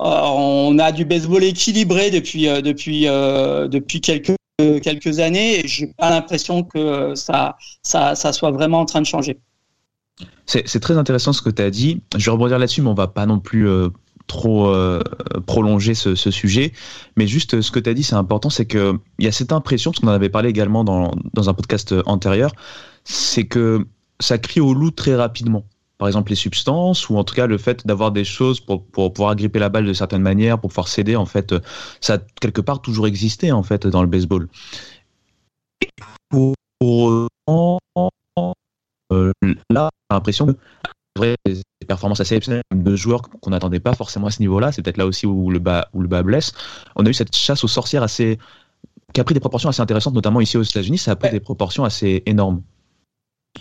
euh, 0.00 0.04
on 0.04 0.78
a 0.78 0.92
du 0.92 1.04
baseball 1.04 1.42
équilibré 1.44 2.10
depuis 2.10 2.48
euh, 3.08 3.68
quelques 4.80 5.18
années 5.18 5.60
et 5.60 5.68
j'ai 5.68 5.88
pas 5.98 6.10
l'impression 6.10 6.62
que 6.62 7.14
ça, 7.14 7.56
soit 7.82 8.50
vraiment 8.50 8.80
en 8.80 8.86
train 8.86 9.00
de 9.00 9.06
changer. 9.06 9.38
C'est 10.46 10.80
très 10.80 10.96
intéressant 10.96 11.32
ce 11.32 11.42
que 11.42 11.50
tu 11.50 11.60
as 11.60 11.70
dit. 11.70 12.02
Je 12.16 12.24
vais 12.24 12.30
rebondir 12.30 12.58
là-dessus, 12.58 12.80
mais 12.80 12.88
on 12.88 12.94
va 12.94 13.08
pas 13.08 13.26
non 13.26 13.40
plus 13.40 13.68
trop 14.28 14.72
prolonger 15.46 15.94
ce, 15.94 16.14
sujet. 16.14 16.72
Mais 17.16 17.26
juste 17.26 17.60
ce 17.60 17.70
que 17.70 17.80
tu 17.80 17.90
as 17.90 17.94
dit, 17.94 18.04
c'est 18.04 18.14
important, 18.14 18.48
c'est 18.48 18.64
qu'il 18.64 18.98
y 19.18 19.26
a 19.26 19.32
cette 19.32 19.52
impression, 19.52 19.90
parce 19.90 20.00
qu'on 20.00 20.08
en 20.08 20.12
avait 20.12 20.28
parlé 20.28 20.48
également 20.48 20.84
dans 20.84 21.48
un 21.48 21.54
podcast 21.54 21.94
antérieur, 22.06 22.52
c'est 23.04 23.44
que 23.44 23.86
ça 24.20 24.38
crie 24.38 24.60
au 24.60 24.72
loup 24.72 24.92
très 24.92 25.16
rapidement 25.16 25.66
par 25.98 26.08
exemple 26.08 26.30
les 26.30 26.36
substances 26.36 27.08
ou 27.08 27.16
en 27.16 27.24
tout 27.24 27.34
cas 27.34 27.46
le 27.46 27.58
fait 27.58 27.86
d'avoir 27.86 28.12
des 28.12 28.24
choses 28.24 28.60
pour, 28.60 28.84
pour 28.84 29.12
pouvoir 29.12 29.30
agripper 29.30 29.58
la 29.58 29.68
balle 29.68 29.86
de 29.86 29.92
certaines 29.92 30.22
manières, 30.22 30.60
pour 30.60 30.70
pouvoir 30.70 30.88
céder, 30.88 31.16
en 31.16 31.26
fait, 31.26 31.54
ça 32.00 32.14
a 32.14 32.18
quelque 32.40 32.60
part 32.60 32.82
toujours 32.82 33.06
existé 33.06 33.52
en 33.52 33.62
fait 33.62 33.86
dans 33.86 34.02
le 34.02 34.08
baseball. 34.08 34.48
pour 36.30 36.54
euh, 39.12 39.32
là, 39.70 39.90
j'ai 40.10 40.14
l'impression 40.14 40.46
que 40.46 40.56
des 41.44 41.86
performances 41.86 42.20
assez 42.20 42.34
exceptionnelles 42.34 42.62
de 42.74 42.96
joueurs 42.96 43.22
qu'on 43.22 43.50
n'attendait 43.50 43.80
pas 43.80 43.94
forcément 43.94 44.26
à 44.26 44.30
ce 44.30 44.40
niveau-là, 44.40 44.72
c'est 44.72 44.82
peut-être 44.82 44.96
là 44.98 45.06
aussi 45.06 45.26
où 45.26 45.50
le 45.50 45.58
bas 45.58 45.88
où 45.94 46.02
le 46.02 46.08
bas 46.08 46.22
blesse. 46.22 46.52
On 46.96 47.06
a 47.06 47.08
eu 47.08 47.14
cette 47.14 47.34
chasse 47.34 47.64
aux 47.64 47.68
sorcières 47.68 48.02
assez 48.02 48.38
qui 49.12 49.20
a 49.20 49.24
pris 49.24 49.34
des 49.34 49.40
proportions 49.40 49.68
assez 49.68 49.80
intéressantes, 49.80 50.14
notamment 50.14 50.40
ici 50.40 50.58
aux 50.58 50.62
États-Unis, 50.62 50.98
ça 50.98 51.12
a 51.12 51.16
pris 51.16 51.30
des 51.30 51.40
proportions 51.40 51.84
assez 51.84 52.22
énormes. 52.26 52.62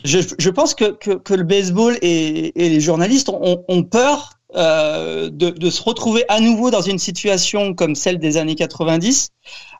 Je, 0.04 0.50
pense 0.50 0.74
que, 0.76 0.98
le 1.34 1.44
baseball 1.44 1.98
et, 2.02 2.52
les 2.56 2.82
journalistes 2.82 3.30
ont, 3.30 3.84
peur 3.84 4.40
euh, 4.56 5.30
de, 5.30 5.70
se 5.70 5.82
retrouver 5.82 6.26
à 6.30 6.40
nouveau 6.40 6.72
dans 6.72 6.82
une 6.82 7.00
situation 7.00 7.74
comme 7.74 7.96
celle 7.96 8.20
des 8.20 8.38
années 8.38 8.56
90, 8.56 9.32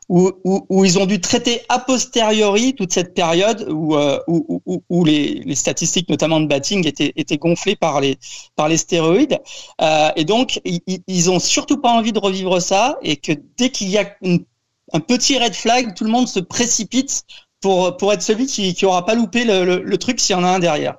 où, 0.08 0.84
ils 0.84 0.98
ont 0.98 1.06
dû 1.06 1.20
traiter 1.20 1.62
a 1.68 1.78
posteriori 1.78 2.74
toute 2.74 2.92
cette 2.92 3.14
période 3.14 3.66
où, 3.70 3.96
euh, 3.96 4.18
les, 5.04 5.54
statistiques, 5.54 6.08
notamment 6.08 6.40
de 6.40 6.46
batting, 6.46 6.86
étaient, 6.86 7.12
étaient 7.16 7.38
gonflées 7.38 7.76
par 7.76 8.00
les, 8.00 8.18
stéroïdes. 8.76 9.40
Euh, 9.80 10.10
et 10.16 10.24
donc, 10.24 10.60
ils, 10.64 10.80
ils 11.06 11.30
ont 11.30 11.40
surtout 11.40 11.78
pas 11.78 11.90
envie 11.90 12.12
de 12.12 12.18
revivre 12.18 12.60
ça, 12.60 12.98
et 13.02 13.16
que 13.16 13.32
dès 13.56 13.70
qu'il 13.70 13.88
y 13.88 13.98
a 13.98 14.06
un 14.92 15.00
petit 15.00 15.38
red 15.38 15.54
flag, 15.54 15.94
tout 15.94 16.04
le 16.04 16.10
monde 16.10 16.28
se 16.28 16.40
précipite 16.40 17.24
pour, 17.98 18.12
être 18.12 18.22
celui 18.22 18.46
qui, 18.46 18.86
aura 18.86 19.04
pas 19.04 19.14
loupé 19.14 19.44
le, 19.44 19.96
truc 19.96 20.20
s'il 20.20 20.34
y 20.34 20.38
en 20.38 20.44
a 20.44 20.48
un 20.48 20.58
derrière. 20.58 20.96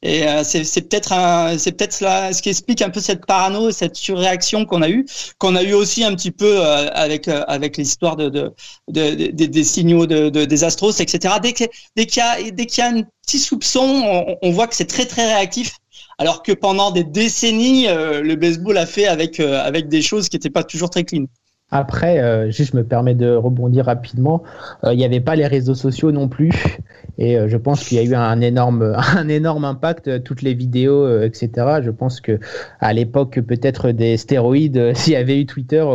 Et 0.00 0.28
euh, 0.28 0.44
c'est 0.44 0.88
peut-être 0.88 1.12
c'est 1.58 1.72
peut-être 1.72 1.92
ce 1.92 2.40
qui 2.40 2.50
explique 2.50 2.82
un 2.82 2.90
peu 2.90 3.00
cette 3.00 3.26
parano, 3.26 3.72
cette 3.72 3.96
surréaction 3.96 4.64
qu'on 4.64 4.82
a 4.82 4.88
eu, 4.88 5.04
qu'on 5.38 5.56
a 5.56 5.64
eu 5.64 5.72
aussi 5.72 6.04
un 6.04 6.14
petit 6.14 6.30
peu 6.30 6.64
euh, 6.64 6.88
avec 6.92 7.26
euh, 7.26 7.42
avec 7.48 7.76
l'histoire 7.76 8.14
de, 8.14 8.28
de, 8.28 8.54
de, 8.88 9.46
des 9.46 9.64
signaux 9.64 10.06
de, 10.06 10.28
des 10.28 10.64
astros, 10.64 11.00
etc. 11.00 11.34
Dès 11.42 11.52
qu'il 11.52 11.68
dès 11.96 12.06
qu'il 12.06 12.22
y 12.22 12.66
qu'il 12.66 12.84
y 12.84 12.86
a 12.86 12.90
un 12.90 13.02
petit 13.26 13.40
soupçon, 13.40 13.80
on, 13.82 14.36
on 14.40 14.52
voit 14.52 14.68
que 14.68 14.76
c'est 14.76 14.86
très 14.86 15.06
très 15.06 15.26
réactif. 15.26 15.76
Alors 16.18 16.44
que 16.44 16.52
pendant 16.52 16.92
des 16.92 17.04
décennies, 17.04 17.86
le 17.88 18.34
baseball 18.36 18.78
a 18.78 18.86
fait 18.86 19.06
avec 19.06 19.40
avec 19.40 19.88
des 19.88 20.02
choses 20.02 20.28
qui 20.28 20.36
n'étaient 20.36 20.50
pas 20.50 20.64
toujours 20.64 20.90
très 20.90 21.04
clean. 21.04 21.26
Après, 21.70 22.18
euh, 22.20 22.50
juste 22.50 22.72
je 22.72 22.78
me 22.78 22.84
permets 22.84 23.14
de 23.14 23.30
rebondir 23.30 23.84
rapidement. 23.84 24.42
Euh, 24.84 24.94
il 24.94 24.96
n'y 24.96 25.04
avait 25.04 25.20
pas 25.20 25.36
les 25.36 25.46
réseaux 25.46 25.74
sociaux 25.74 26.12
non 26.12 26.26
plus, 26.26 26.78
et 27.18 27.36
euh, 27.36 27.46
je 27.46 27.58
pense 27.58 27.84
qu'il 27.84 27.98
y 27.98 28.00
a 28.00 28.04
eu 28.04 28.14
un 28.14 28.40
énorme, 28.40 28.96
un 29.16 29.28
énorme 29.28 29.66
impact. 29.66 30.22
Toutes 30.22 30.40
les 30.40 30.54
vidéos, 30.54 31.20
etc. 31.20 31.80
Je 31.82 31.90
pense 31.90 32.22
que 32.22 32.40
à 32.80 32.94
l'époque, 32.94 33.40
peut-être 33.46 33.90
des 33.90 34.16
stéroïdes, 34.16 34.92
s'il 34.94 35.12
y 35.12 35.16
avait 35.16 35.38
eu 35.38 35.44
Twitter, 35.44 35.86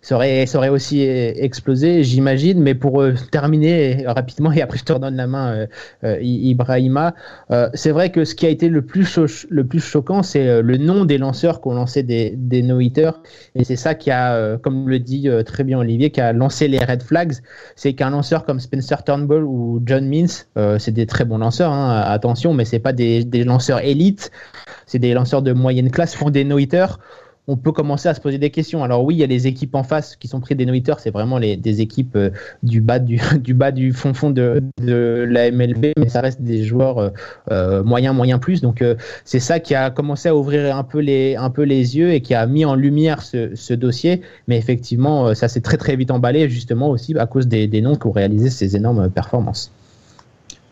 ça 0.00 0.16
aurait, 0.16 0.46
ça 0.46 0.58
aurait 0.58 0.70
aussi 0.70 1.02
explosé, 1.02 2.02
j'imagine. 2.02 2.60
Mais 2.60 2.74
pour 2.74 3.04
terminer 3.30 4.04
rapidement, 4.06 4.50
et 4.52 4.60
après 4.60 4.78
je 4.78 4.84
te 4.84 4.92
redonne 4.92 5.16
la 5.16 5.28
main, 5.28 5.66
Ibrahima. 6.02 7.14
c'est 7.74 7.92
vrai 7.92 8.10
que 8.10 8.24
ce 8.24 8.34
qui 8.34 8.46
a 8.46 8.48
été 8.48 8.68
le 8.68 8.82
plus, 8.82 9.46
le 9.48 9.64
plus 9.64 9.80
choquant, 9.80 10.24
c'est 10.24 10.62
le 10.62 10.76
nom 10.78 11.04
des 11.04 11.18
lanceurs 11.18 11.64
ont 11.64 11.74
lancé 11.74 12.02
des, 12.02 12.34
des 12.36 12.62
no-hitters, 12.62 13.20
et 13.54 13.62
c'est 13.62 13.76
ça 13.76 13.94
qui 13.94 14.10
a, 14.10 14.56
comme 14.58 14.88
le 14.88 14.98
dit 14.98 15.11
euh, 15.26 15.42
très 15.42 15.64
bien 15.64 15.78
Olivier, 15.78 16.10
qui 16.10 16.20
a 16.20 16.32
lancé 16.32 16.68
les 16.68 16.78
red 16.78 17.02
flags, 17.02 17.34
c'est 17.76 17.92
qu'un 17.94 18.10
lanceur 18.10 18.44
comme 18.44 18.60
Spencer 18.60 19.04
Turnbull 19.04 19.44
ou 19.44 19.82
John 19.84 20.06
Means, 20.06 20.26
euh, 20.56 20.78
c'est 20.78 20.92
des 20.92 21.06
très 21.06 21.24
bons 21.24 21.38
lanceurs, 21.38 21.72
hein, 21.72 22.02
attention, 22.06 22.54
mais 22.54 22.64
c'est 22.64 22.78
pas 22.78 22.92
des, 22.92 23.22
lanceurs 23.44 23.80
élites, 23.80 24.30
c'est 24.86 24.98
des 24.98 25.14
lanceurs 25.14 25.42
de 25.42 25.52
moyenne 25.52 25.90
classe, 25.90 26.14
font 26.14 26.30
des 26.30 26.44
no-hitters 26.44 26.98
on 27.48 27.56
peut 27.56 27.72
commencer 27.72 28.08
à 28.08 28.14
se 28.14 28.20
poser 28.20 28.38
des 28.38 28.50
questions. 28.50 28.84
Alors 28.84 29.04
oui, 29.04 29.16
il 29.16 29.18
y 29.18 29.24
a 29.24 29.26
les 29.26 29.46
équipes 29.46 29.74
en 29.74 29.82
face 29.82 30.16
qui 30.16 30.28
sont 30.28 30.40
pris 30.40 30.54
des 30.54 30.64
no 30.64 30.72
c'est 30.98 31.10
vraiment 31.10 31.38
les, 31.38 31.56
des 31.56 31.80
équipes 31.80 32.16
euh, 32.16 32.30
du 32.62 32.80
bas 32.80 32.98
du, 32.98 33.20
bas 33.54 33.72
du 33.72 33.92
fond 33.92 34.14
fond 34.14 34.30
de, 34.30 34.62
la 34.80 35.50
MLB, 35.50 35.92
mais 35.96 36.08
ça 36.08 36.20
reste 36.20 36.42
des 36.42 36.64
joueurs 36.64 36.98
euh, 36.98 37.10
euh, 37.50 37.82
moyens 37.82 38.14
moyens 38.14 38.40
plus. 38.40 38.60
Donc 38.60 38.84
c'est 39.24 39.40
ça 39.40 39.60
qui 39.60 39.74
a 39.74 39.90
commencé 39.90 40.28
à 40.28 40.36
ouvrir 40.36 40.76
un 40.76 40.84
peu 40.84 41.00
les 41.00 41.96
yeux 41.96 42.12
et 42.12 42.20
qui 42.20 42.34
a 42.34 42.46
mis 42.46 42.64
en 42.64 42.74
lumière 42.74 43.22
ce, 43.22 43.54
ce 43.54 43.74
dossier. 43.74 44.22
Mais 44.46 44.56
effectivement, 44.56 45.34
ça 45.34 45.48
s'est 45.48 45.60
très 45.60 45.76
très 45.76 45.96
vite 45.96 46.10
emballé 46.10 46.48
justement 46.48 46.90
aussi 46.90 47.16
à 47.18 47.26
cause 47.26 47.48
des, 47.48 47.66
des 47.66 47.80
noms 47.80 47.96
qui 47.96 48.06
ont 48.06 48.12
réalisé 48.12 48.50
ces 48.50 48.76
énormes 48.76 49.10
performances. 49.10 49.72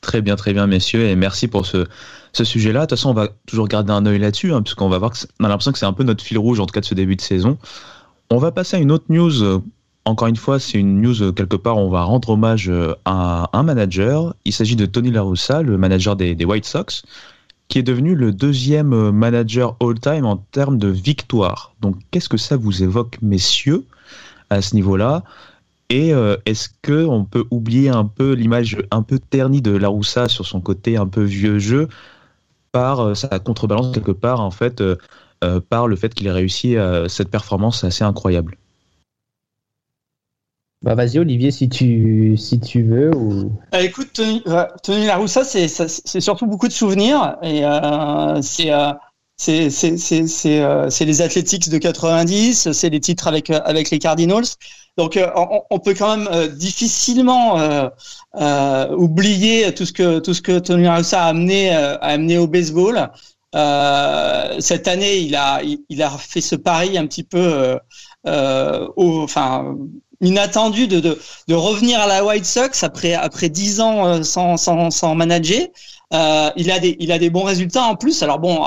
Très 0.00 0.22
bien, 0.22 0.36
très 0.36 0.52
bien, 0.52 0.66
messieurs, 0.66 1.04
et 1.04 1.14
merci 1.14 1.46
pour 1.46 1.66
ce, 1.66 1.86
ce 2.32 2.44
sujet-là. 2.44 2.80
De 2.80 2.86
toute 2.86 2.98
façon, 2.98 3.10
on 3.10 3.14
va 3.14 3.28
toujours 3.46 3.68
garder 3.68 3.92
un 3.92 4.06
œil 4.06 4.18
là-dessus, 4.18 4.52
hein, 4.52 4.62
puisqu'on 4.62 4.88
va 4.88 4.98
voir 4.98 5.12
qu'on 5.12 5.44
a 5.44 5.48
l'impression 5.48 5.72
que 5.72 5.78
c'est 5.78 5.86
un 5.86 5.92
peu 5.92 6.04
notre 6.04 6.24
fil 6.24 6.38
rouge, 6.38 6.60
en 6.60 6.66
tout 6.66 6.72
cas 6.72 6.80
de 6.80 6.86
ce 6.86 6.94
début 6.94 7.16
de 7.16 7.20
saison. 7.20 7.58
On 8.30 8.38
va 8.38 8.52
passer 8.52 8.76
à 8.76 8.80
une 8.80 8.92
autre 8.92 9.06
news. 9.08 9.62
Encore 10.06 10.28
une 10.28 10.36
fois, 10.36 10.58
c'est 10.58 10.78
une 10.78 11.00
news 11.02 11.22
euh, 11.22 11.32
quelque 11.32 11.56
part, 11.56 11.76
on 11.76 11.90
va 11.90 12.02
rendre 12.02 12.30
hommage 12.30 12.70
euh, 12.70 12.94
à 13.04 13.50
un 13.52 13.62
manager. 13.62 14.34
Il 14.44 14.52
s'agit 14.52 14.76
de 14.76 14.86
Tony 14.86 15.10
La 15.10 15.22
Russa, 15.22 15.62
le 15.62 15.76
manager 15.76 16.16
des, 16.16 16.44
White 16.44 16.64
Sox, 16.64 17.02
qui 17.68 17.78
est 17.78 17.82
devenu 17.82 18.14
le 18.14 18.32
deuxième 18.32 18.94
euh, 18.94 19.12
manager 19.12 19.76
all-time 19.80 20.24
en 20.24 20.38
termes 20.38 20.78
de 20.78 20.88
victoire. 20.88 21.74
Donc, 21.82 21.96
qu'est-ce 22.10 22.30
que 22.30 22.38
ça 22.38 22.56
vous 22.56 22.82
évoque, 22.82 23.18
messieurs, 23.20 23.84
à 24.48 24.62
ce 24.62 24.74
niveau-là? 24.74 25.22
Et 25.92 26.12
est-ce 26.46 26.68
que 26.82 27.04
on 27.04 27.24
peut 27.24 27.46
oublier 27.50 27.88
un 27.88 28.04
peu 28.04 28.34
l'image 28.34 28.76
un 28.92 29.02
peu 29.02 29.18
ternie 29.18 29.60
de 29.60 29.72
La 29.72 29.88
Russa 29.88 30.28
sur 30.28 30.46
son 30.46 30.60
côté 30.60 30.96
un 30.96 31.08
peu 31.08 31.24
vieux 31.24 31.58
jeu? 31.58 31.88
Par 32.72 33.00
euh, 33.00 33.14
sa 33.14 33.38
contrebalance 33.38 33.92
quelque 33.92 34.12
part 34.12 34.40
en 34.40 34.50
fait 34.50 34.80
euh, 34.80 34.96
euh, 35.44 35.60
par 35.60 35.88
le 35.88 35.96
fait 35.96 36.14
qu'il 36.14 36.26
ait 36.26 36.32
réussi 36.32 36.76
cette 37.08 37.30
performance 37.30 37.84
assez 37.84 38.04
incroyable. 38.04 38.56
Bah 40.82 40.94
vas-y 40.94 41.18
Olivier 41.18 41.50
si 41.50 41.68
tu 41.68 42.36
si 42.38 42.58
tu 42.58 42.82
veux 42.82 43.14
ou. 43.14 43.52
écoute 43.72 44.10
Tony, 44.14 44.42
Tony 44.82 45.06
Laroussa 45.06 45.44
c'est 45.44 45.68
c'est 45.68 46.20
surtout 46.20 46.46
beaucoup 46.46 46.68
de 46.68 46.72
souvenirs 46.72 47.36
et 47.42 47.62
c'est 48.42 48.70
c'est 49.40 49.70
c'est 49.70 51.04
les 51.04 51.22
Athletics 51.22 51.68
de 51.68 51.78
90 51.78 52.72
c'est 52.72 52.90
les 52.90 53.00
titres 53.00 53.26
avec 53.26 53.50
avec 53.50 53.90
les 53.90 53.98
Cardinals 53.98 54.44
donc 54.98 55.18
on, 55.70 55.78
peut 55.78 55.94
quand 55.94 56.16
même 56.16 56.48
difficilement 56.48 57.58
euh, 57.58 58.94
oublier 58.96 59.72
tout 59.74 59.86
ce 59.86 59.92
que 59.92 60.18
tout 60.18 60.34
ce 60.34 60.42
que 60.42 60.58
Tony 60.58 60.88
Rossa 60.88 61.24
a 61.24 61.28
amené 61.28 61.74
euh, 61.74 61.94
a 61.96 62.08
amené 62.08 62.38
au 62.38 62.46
baseball. 62.46 63.10
Euh, 63.54 64.56
cette 64.60 64.86
année, 64.88 65.18
il 65.18 65.34
a 65.34 65.62
il, 65.88 66.02
a 66.02 66.10
fait 66.10 66.40
ce 66.40 66.54
pari 66.54 66.98
un 66.98 67.06
petit 67.06 67.24
peu 67.24 67.78
euh, 68.26 68.88
au, 68.96 69.22
enfin 69.22 69.74
inattendu 70.20 70.86
de, 70.86 71.00
de, 71.00 71.18
de 71.48 71.54
revenir 71.54 71.98
à 72.00 72.06
la 72.06 72.24
White 72.24 72.44
Sox 72.44 72.82
après 72.82 73.14
après 73.14 73.48
dix 73.48 73.80
ans 73.80 74.22
sans 74.22 74.56
sans, 74.56 74.90
sans 74.90 75.14
manager. 75.14 75.66
Euh, 76.12 76.50
il 76.56 76.70
a 76.72 76.80
des 76.80 76.96
il 76.98 77.12
a 77.12 77.18
des 77.18 77.30
bons 77.30 77.44
résultats 77.44 77.84
en 77.84 77.96
plus. 77.96 78.22
Alors 78.22 78.38
bon, 78.38 78.64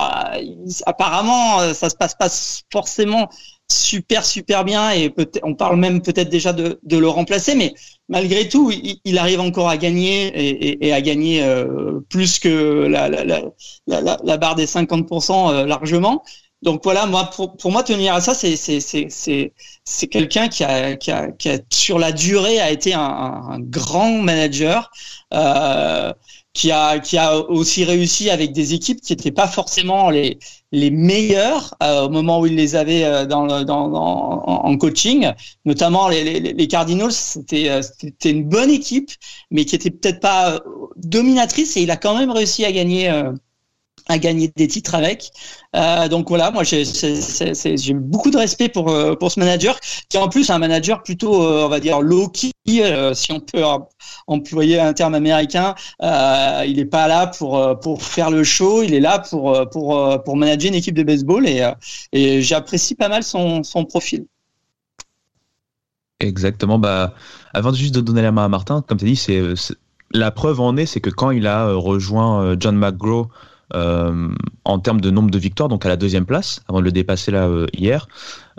apparemment 0.86 1.74
ça 1.74 1.90
se 1.90 1.96
passe 1.96 2.16
pas 2.16 2.30
forcément 2.72 3.30
super 3.70 4.26
super 4.26 4.64
bien 4.64 4.92
et 4.92 5.14
on 5.44 5.56
parle 5.56 5.78
même 5.78 6.02
peut-être 6.02 6.30
déjà 6.30 6.54
de, 6.54 6.80
de, 6.84 6.98
le 6.98 7.08
remplacer, 7.08 7.56
mais 7.56 7.74
malgré 8.10 8.48
tout, 8.48 8.72
il, 8.72 9.18
arrive 9.18 9.40
encore 9.40 9.70
à 9.70 9.78
gagner 9.78 10.28
et, 10.28 10.88
et, 10.88 10.94
à 10.94 11.02
gagner 11.02 11.44
euh, 11.44 12.00
plus 12.10 12.40
que 12.40 12.86
la, 12.88 13.10
la, 13.10 13.24
la, 13.24 13.42
la, 13.88 14.38
barre 14.38 14.56
des 14.56 14.66
50% 14.66 15.52
euh, 15.52 15.66
largement. 15.66 16.24
Donc 16.62 16.82
voilà, 16.84 17.06
moi 17.06 17.26
pour, 17.26 17.58
pour 17.58 17.72
moi 17.72 17.84
tenir 17.84 18.14
à 18.14 18.22
ça, 18.22 18.34
c'est 18.34 18.56
c'est 18.56 20.08
quelqu'un 20.08 20.48
qui 20.48 20.64
a, 20.64 20.96
qui 20.96 21.12
a 21.12 21.32
qui 21.32 21.50
a 21.50 21.60
sur 21.70 22.00
la 22.00 22.12
durée 22.14 22.60
a 22.62 22.72
été 22.72 22.94
un, 22.94 23.02
un 23.02 23.60
grand 23.60 24.12
manager. 24.12 24.90
Euh, 25.34 26.14
qui 26.54 26.72
a 26.72 27.00
qui 27.00 27.18
a 27.18 27.38
aussi 27.38 27.84
réussi 27.84 28.30
avec 28.30 28.54
des 28.54 28.74
équipes 28.74 29.02
qui 29.02 29.14
n'étaient 29.14 29.32
pas 29.32 29.48
forcément 29.48 30.10
les 30.10 30.38
les 30.72 30.92
meilleurs 30.92 31.76
euh, 31.84 32.06
au 32.06 32.10
moment 32.10 32.40
où 32.40 32.46
il 32.48 32.56
les 32.56 32.76
avait 32.76 33.04
euh, 33.06 33.26
dans, 33.26 33.46
dans, 33.48 33.64
dans, 33.64 34.44
en 34.44 34.78
coaching, 34.78 35.32
notamment 35.66 36.08
les, 36.08 36.24
les, 36.24 36.54
les 36.54 36.68
Cardinals. 36.68 37.12
C'était 37.12 37.70
euh, 37.70 37.82
c'était 37.82 38.32
une 38.32 38.44
bonne 38.50 38.70
équipe, 38.72 39.12
mais 39.52 39.66
qui 39.66 39.76
était 39.76 39.92
peut-être 39.92 40.20
pas 40.20 40.62
dominatrice 40.98 41.78
et 41.78 41.82
il 41.84 41.92
a 41.92 41.98
quand 41.98 42.18
même 42.18 42.32
réussi 42.32 42.66
à 42.66 42.72
gagner 42.72 43.12
à 44.08 44.18
gagner 44.18 44.52
des 44.56 44.68
titres 44.68 44.96
avec. 44.96 45.32
Euh, 45.76 46.08
donc 46.08 46.30
voilà, 46.30 46.52
moi 46.52 46.64
j'ai 46.64 46.84
beaucoup 47.94 48.30
de 48.30 48.38
respect 48.38 48.70
pour 48.70 48.90
euh, 48.90 49.16
pour 49.16 49.32
ce 49.32 49.40
manager 49.40 49.80
qui 50.10 50.18
est 50.18 50.20
en 50.20 50.30
plus 50.30 50.50
un 50.50 50.60
manager 50.60 51.04
plutôt 51.04 51.42
euh, 51.44 51.66
on 51.66 51.70
va 51.70 51.80
dire 51.80 52.02
low 52.02 52.28
key 52.28 52.52
si 52.66 53.32
on 53.32 53.40
peut 53.40 53.64
employer 54.28 54.80
un 54.80 54.94
terme 54.94 55.16
américain. 55.16 55.76
il 56.02 56.76
n'est 56.76 56.86
pas 56.86 57.08
là 57.08 57.28
pour 57.28 57.80
pour 57.80 58.04
faire 58.04 58.30
le 58.30 58.44
show, 58.44 58.84
il 58.84 58.94
est 58.94 59.00
là 59.00 59.20
pour 59.20 59.70
pour 59.70 60.24
pour 60.24 60.38
manager 60.38 60.70
une 60.70 60.76
équipe 60.76 60.96
de 60.96 61.04
baseball 61.04 61.46
et 61.48 62.42
j'apprécie 62.42 62.96
pas 62.96 63.10
mal 63.10 63.24
son 63.24 63.64
son 63.64 63.86
profil. 63.86 64.26
Exactement. 66.20 66.80
Bah 66.80 67.14
avant 67.54 67.74
juste 67.74 67.98
donner 67.98 68.22
la 68.22 68.32
main 68.32 68.46
à 68.46 68.50
Martin, 68.50 68.84
comme 68.88 68.98
tu 68.98 69.06
as 69.06 69.08
dit, 69.10 69.16
c'est 69.16 69.42
la 70.12 70.32
preuve 70.32 70.60
en 70.60 70.78
est, 70.78 70.86
c'est 70.86 71.02
que 71.02 71.10
quand 71.10 71.32
il 71.32 71.48
a 71.48 71.74
rejoint 71.74 72.56
John 72.60 72.78
McGraw 72.78 73.28
en 73.72 74.80
termes 74.80 75.02
de 75.02 75.10
nombre 75.10 75.32
de 75.32 75.38
victoires, 75.38 75.70
donc 75.70 75.86
à 75.86 75.90
la 75.90 75.98
deuxième 75.98 76.26
place, 76.26 76.62
avant 76.68 76.80
de 76.80 76.86
le 76.86 76.92
dépasser 76.92 77.32
là 77.32 77.48
euh, 77.48 77.68
hier. 77.74 78.08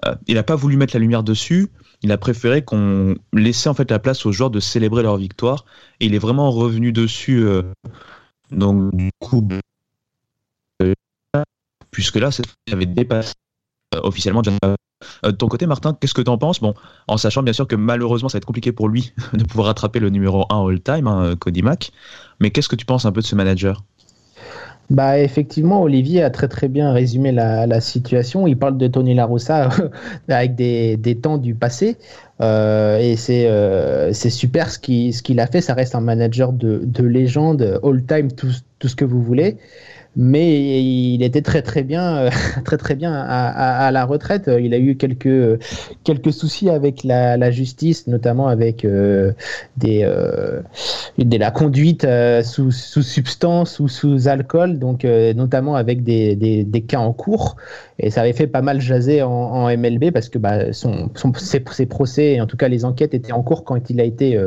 Euh, 0.04 0.14
il 0.26 0.34
n'a 0.34 0.42
pas 0.42 0.56
voulu 0.56 0.76
mettre 0.76 0.94
la 0.94 1.00
lumière 1.00 1.22
dessus. 1.22 1.70
Il 2.02 2.12
a 2.12 2.18
préféré 2.18 2.64
qu'on 2.64 3.14
laissait 3.32 3.68
en 3.68 3.74
fait 3.74 3.90
la 3.90 3.98
place 3.98 4.26
aux 4.26 4.32
joueurs 4.32 4.50
de 4.50 4.60
célébrer 4.60 5.02
leur 5.02 5.16
victoire. 5.16 5.64
Et 6.00 6.06
il 6.06 6.14
est 6.14 6.18
vraiment 6.18 6.50
revenu 6.50 6.92
dessus. 6.92 7.46
donc 8.50 8.94
du 8.94 9.10
coup, 9.20 9.46
puisque 11.90 12.16
là, 12.16 12.28
il 12.66 12.74
avait 12.74 12.86
dépassé 12.86 13.32
officiellement 14.02 14.42
de 14.42 14.50
ton 15.38 15.48
côté, 15.48 15.66
Martin, 15.66 15.96
qu'est-ce 15.98 16.14
que 16.14 16.22
tu 16.22 16.30
en 16.30 16.38
penses? 16.38 16.60
Bon, 16.60 16.74
en 17.08 17.16
sachant 17.16 17.42
bien 17.42 17.52
sûr 17.52 17.66
que 17.66 17.76
malheureusement, 17.76 18.28
ça 18.28 18.36
va 18.36 18.38
être 18.38 18.46
compliqué 18.46 18.72
pour 18.72 18.88
lui 18.88 19.12
de 19.32 19.44
pouvoir 19.44 19.68
rattraper 19.68 20.00
le 20.00 20.10
numéro 20.10 20.46
1 20.50 20.68
all-time, 20.68 21.06
hein, 21.06 21.36
Cody 21.36 21.62
Mack. 21.62 21.92
Mais 22.40 22.50
qu'est-ce 22.50 22.68
que 22.68 22.76
tu 22.76 22.84
penses 22.84 23.06
un 23.06 23.12
peu 23.12 23.20
de 23.20 23.26
ce 23.26 23.34
manager? 23.34 23.84
Bah 24.90 25.18
effectivement, 25.18 25.82
Olivier 25.82 26.22
a 26.22 26.30
très 26.30 26.48
très 26.48 26.68
bien 26.68 26.92
résumé 26.92 27.32
la, 27.32 27.66
la 27.66 27.80
situation. 27.80 28.46
Il 28.46 28.58
parle 28.58 28.76
de 28.76 28.86
Tony 28.86 29.14
Larossa 29.14 29.70
avec 30.28 30.54
des, 30.54 30.96
des, 30.96 31.16
temps 31.16 31.38
du 31.38 31.54
passé. 31.54 31.96
Euh, 32.40 32.98
et 32.98 33.16
c'est 33.16 33.46
euh, 33.46 34.12
super 34.12 34.70
ce 34.70 34.78
qu'il 34.78 35.14
ce 35.14 35.40
a 35.40 35.46
fait. 35.46 35.60
Ça 35.62 35.74
reste 35.74 35.94
un 35.94 36.00
manager 36.00 36.52
de, 36.52 36.82
de 36.84 37.04
légende, 37.04 37.80
all-time, 37.82 38.30
tout, 38.32 38.48
tout, 38.78 38.88
ce 38.88 38.96
que 38.96 39.04
vous 39.04 39.22
voulez 39.22 39.56
mais 40.16 40.82
il 40.82 41.22
était 41.22 41.42
très 41.42 41.62
très 41.62 41.82
bien, 41.82 42.16
euh, 42.16 42.30
très 42.64 42.76
très 42.76 42.94
bien 42.94 43.12
à, 43.12 43.90
la 43.90 44.04
retraite. 44.04 44.50
Il 44.60 44.74
a 44.74 44.78
eu 44.78 44.96
quelques 44.96 45.60
quelques 46.04 46.32
soucis 46.32 46.70
avec 46.70 47.04
la, 47.04 47.50
justice, 47.50 48.06
notamment 48.06 48.48
avec 48.48 48.84
euh, 48.84 49.32
des 49.76 50.00
euh, 50.04 50.60
de 51.18 51.36
la 51.36 51.50
conduite 51.50 52.06
sous, 52.42 52.70
sous 52.70 53.02
substance 53.02 53.80
ou 53.80 53.88
sous 53.88 54.28
alcool, 54.28 54.78
donc 54.78 55.04
notamment 55.04 55.74
avec 55.76 56.02
des, 56.02 56.36
des, 56.36 56.80
cas 56.82 56.98
en 56.98 57.12
cours. 57.12 57.56
Et 57.98 58.10
ça 58.10 58.22
avait 58.22 58.32
fait 58.32 58.46
pas 58.46 58.62
mal 58.62 58.80
jaser 58.80 59.22
en, 59.22 59.68
MLB 59.76 60.10
parce 60.12 60.28
que 60.28 60.38
bah, 60.38 60.72
son, 60.72 61.10
ses, 61.36 61.86
procès, 61.86 62.40
en 62.40 62.46
tout 62.46 62.56
cas 62.56 62.68
les 62.68 62.84
enquêtes 62.84 63.14
étaient 63.14 63.32
en 63.32 63.42
cours 63.42 63.64
quand 63.64 63.90
il 63.90 64.00
a 64.00 64.04
été 64.04 64.40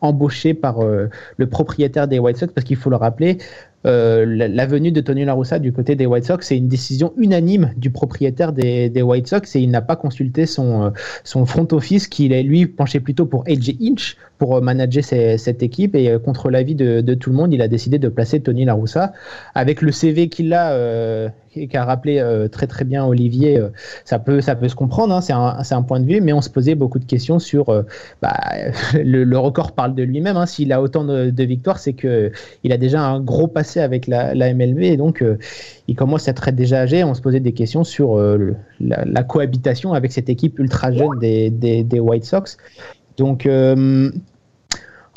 embauché 0.00 0.54
par 0.54 0.80
le 0.82 1.46
propriétaire 1.46 2.08
des 2.08 2.18
White 2.18 2.38
Sox, 2.38 2.52
parce 2.52 2.64
qu'il 2.64 2.76
faut 2.76 2.90
le 2.90 2.96
rappeler. 2.96 3.38
La, 3.84 4.66
venue 4.66 4.92
de 4.92 5.00
Tony 5.00 5.24
La 5.24 5.34
Russa 5.34 5.58
du 5.58 5.72
côté 5.72 5.96
des 5.96 6.06
White 6.06 6.24
Sox. 6.24 6.46
C'est 6.46 6.56
une 6.56 6.68
décision 6.68 7.12
unanime 7.16 7.72
du 7.76 7.90
propriétaire 7.90 8.52
des, 8.52 8.88
des 8.88 9.02
White 9.02 9.28
Sox 9.28 9.56
et 9.56 9.60
il 9.60 9.70
n'a 9.70 9.82
pas 9.82 9.96
consulté 9.96 10.46
son, 10.46 10.92
son 11.22 11.46
front 11.46 11.68
office 11.72 12.08
qui, 12.08 12.28
lui, 12.28 12.66
penchait 12.66 13.00
plutôt 13.00 13.26
pour 13.26 13.44
AJ 13.46 13.76
Inch 13.80 14.16
pour 14.38 14.60
manager 14.62 15.04
cette 15.04 15.62
équipe 15.62 15.94
et 15.94 16.16
contre 16.24 16.50
l'avis 16.50 16.74
de, 16.74 17.00
de, 17.00 17.14
tout 17.14 17.30
le 17.30 17.36
monde, 17.36 17.52
il 17.52 17.62
a 17.62 17.68
décidé 17.68 17.98
de 17.98 18.08
placer 18.08 18.40
Tony 18.40 18.64
La 18.64 18.74
Russa 18.74 19.12
avec 19.54 19.80
le 19.80 19.92
CV 19.92 20.28
qu'il 20.28 20.52
a 20.54 21.30
qu'a 21.70 21.84
rappelé 21.84 22.18
euh, 22.18 22.48
très 22.48 22.66
très 22.66 22.84
bien 22.84 23.04
Olivier, 23.04 23.58
euh, 23.58 23.68
ça, 24.04 24.18
peut, 24.18 24.40
ça 24.40 24.54
peut 24.54 24.68
se 24.68 24.74
comprendre, 24.74 25.14
hein, 25.14 25.20
c'est 25.20 25.32
un, 25.32 25.58
un, 25.68 25.82
point 25.82 26.00
de 26.00 26.06
vue, 26.06 26.20
mais 26.20 26.32
on 26.32 26.40
se 26.40 26.50
posait 26.50 26.74
beaucoup 26.74 26.98
de 26.98 27.04
questions 27.04 27.38
sur 27.38 27.68
euh, 27.68 27.82
bah, 28.22 28.34
le, 28.94 29.38
record 29.38 29.72
parle 29.72 29.94
de 29.94 30.02
lui-même. 30.02 30.36
Hein, 30.36 30.46
S'il 30.46 30.72
a 30.72 30.80
autant 30.80 31.04
de, 31.04 31.44
victoires, 31.44 31.78
c'est 31.78 31.92
qu'il 31.92 32.72
a 32.72 32.76
déjà 32.76 33.02
un 33.02 33.20
gros 33.20 33.48
passé 33.48 33.80
avec 33.80 34.06
la, 34.06 34.34
la 34.34 34.52
MLB 34.54 34.80
et 34.80 34.96
donc 34.96 35.22
il 35.88 35.94
commence 35.94 36.28
à 36.28 36.30
être 36.30 36.50
déjà 36.50 36.80
âgé. 36.80 37.04
On 37.04 37.14
se 37.14 37.20
posait 37.20 37.40
des 37.40 37.52
questions 37.52 37.84
sur 37.84 38.18
la, 38.80 39.22
cohabitation 39.22 39.92
avec 39.92 40.12
cette 40.12 40.28
équipe 40.28 40.58
ultra 40.58 40.92
jeune 40.92 41.18
des, 41.20 41.50
des, 41.50 41.82
des 41.82 42.00
White 42.00 42.24
Sox. 42.24 42.56
Donc 43.16 43.46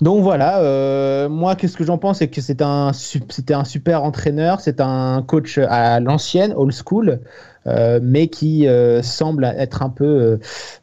donc 0.02 0.22
voilà, 0.22 0.60
euh, 0.60 1.28
moi 1.28 1.56
qu'est-ce 1.56 1.76
que 1.76 1.84
j'en 1.84 1.98
pense, 1.98 2.20
c'est 2.20 2.28
que 2.28 2.40
c'est 2.40 2.62
un, 2.62 2.92
c'était 2.94 3.56
un 3.56 3.64
super 3.64 4.04
entraîneur, 4.04 4.62
c'est 4.62 4.80
un 4.80 5.24
coach 5.24 5.58
à 5.58 6.00
l'ancienne, 6.00 6.54
old 6.56 6.72
school, 6.72 7.20
euh, 7.68 8.00
mais 8.02 8.28
qui 8.28 8.68
euh, 8.68 9.02
semble 9.02 9.44
être 9.58 9.84
un 9.84 9.90
peu 9.90 10.40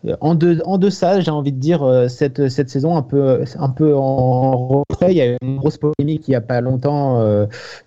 euh, 0.06 0.16
en, 0.20 0.34
de, 0.34 0.60
en 0.64 0.78
deçà, 0.78 1.20
j'ai 1.20 1.30
envie 1.30 1.52
de 1.52 1.58
dire, 1.58 1.84
cette, 2.08 2.48
cette 2.48 2.68
saison, 2.68 2.96
un 2.96 3.02
peu, 3.02 3.44
un 3.58 3.68
peu 3.68 3.94
en 3.94 4.68
retrait. 4.68 5.12
Il 5.12 5.16
y 5.16 5.20
a 5.20 5.32
eu 5.32 5.36
une 5.42 5.56
grosse 5.56 5.78
polémique 5.78 6.28
il 6.28 6.32
n'y 6.32 6.36
a 6.36 6.40
pas 6.40 6.60
longtemps 6.60 7.24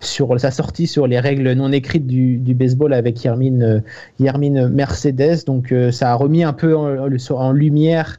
sur 0.00 0.38
sa 0.40 0.50
sortie 0.50 0.86
sur 0.86 1.06
les 1.06 1.20
règles 1.20 1.52
non 1.52 1.72
écrites 1.72 2.06
du, 2.06 2.38
baseball 2.54 2.92
avec 2.92 3.22
Yermine, 3.22 3.82
Yermine 4.18 4.68
Mercedes. 4.68 5.44
Donc 5.46 5.72
ça 5.92 6.12
a 6.12 6.14
remis 6.14 6.42
un 6.42 6.52
peu 6.52 6.76
en, 6.76 7.08
en 7.30 7.52
lumière 7.52 8.18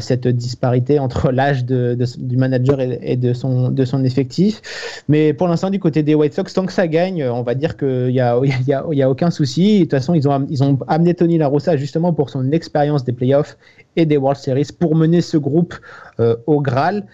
cette 0.00 0.28
disparité 0.28 0.98
entre 0.98 1.30
l'âge 1.30 1.64
de, 1.64 1.98
du 2.18 2.36
manager 2.36 2.80
et, 2.80 3.16
de, 3.16 3.32
son, 3.32 3.70
de 3.70 3.84
son 3.84 4.04
effectif. 4.04 5.02
Mais 5.08 5.32
pour 5.32 5.48
l'instant, 5.48 5.70
du 5.70 5.80
côté 5.80 6.02
des 6.02 6.14
White 6.14 6.34
Sox, 6.34 6.52
tant 6.54 6.66
que 6.66 6.72
ça 6.72 6.86
gagne, 6.86 7.24
on 7.24 7.42
va 7.42 7.54
dire 7.54 7.76
qu'il 7.76 8.08
n'y 8.08 8.20
a, 8.20 8.38
y 8.44 8.72
a, 8.72 8.84
y 8.90 9.02
a 9.02 9.10
aucun 9.10 9.30
souci 9.30 9.88
façon, 10.00 10.14
ils 10.14 10.28
ont, 10.28 10.46
ils 10.48 10.62
ont 10.62 10.78
amené 10.86 11.14
Tony 11.14 11.38
La 11.38 11.46
Rossa 11.46 11.76
justement 11.76 12.12
pour 12.12 12.30
son 12.30 12.52
expérience 12.52 13.04
des 13.04 13.12
playoffs 13.12 13.56
et 13.96 14.06
des 14.06 14.16
World 14.16 14.38
Series 14.38 14.68
pour 14.78 14.94
mener 14.94 15.20
ce 15.20 15.36
groupe 15.36 15.74
euh, 16.20 16.36
au 16.46 16.60
Graal. 16.60 17.04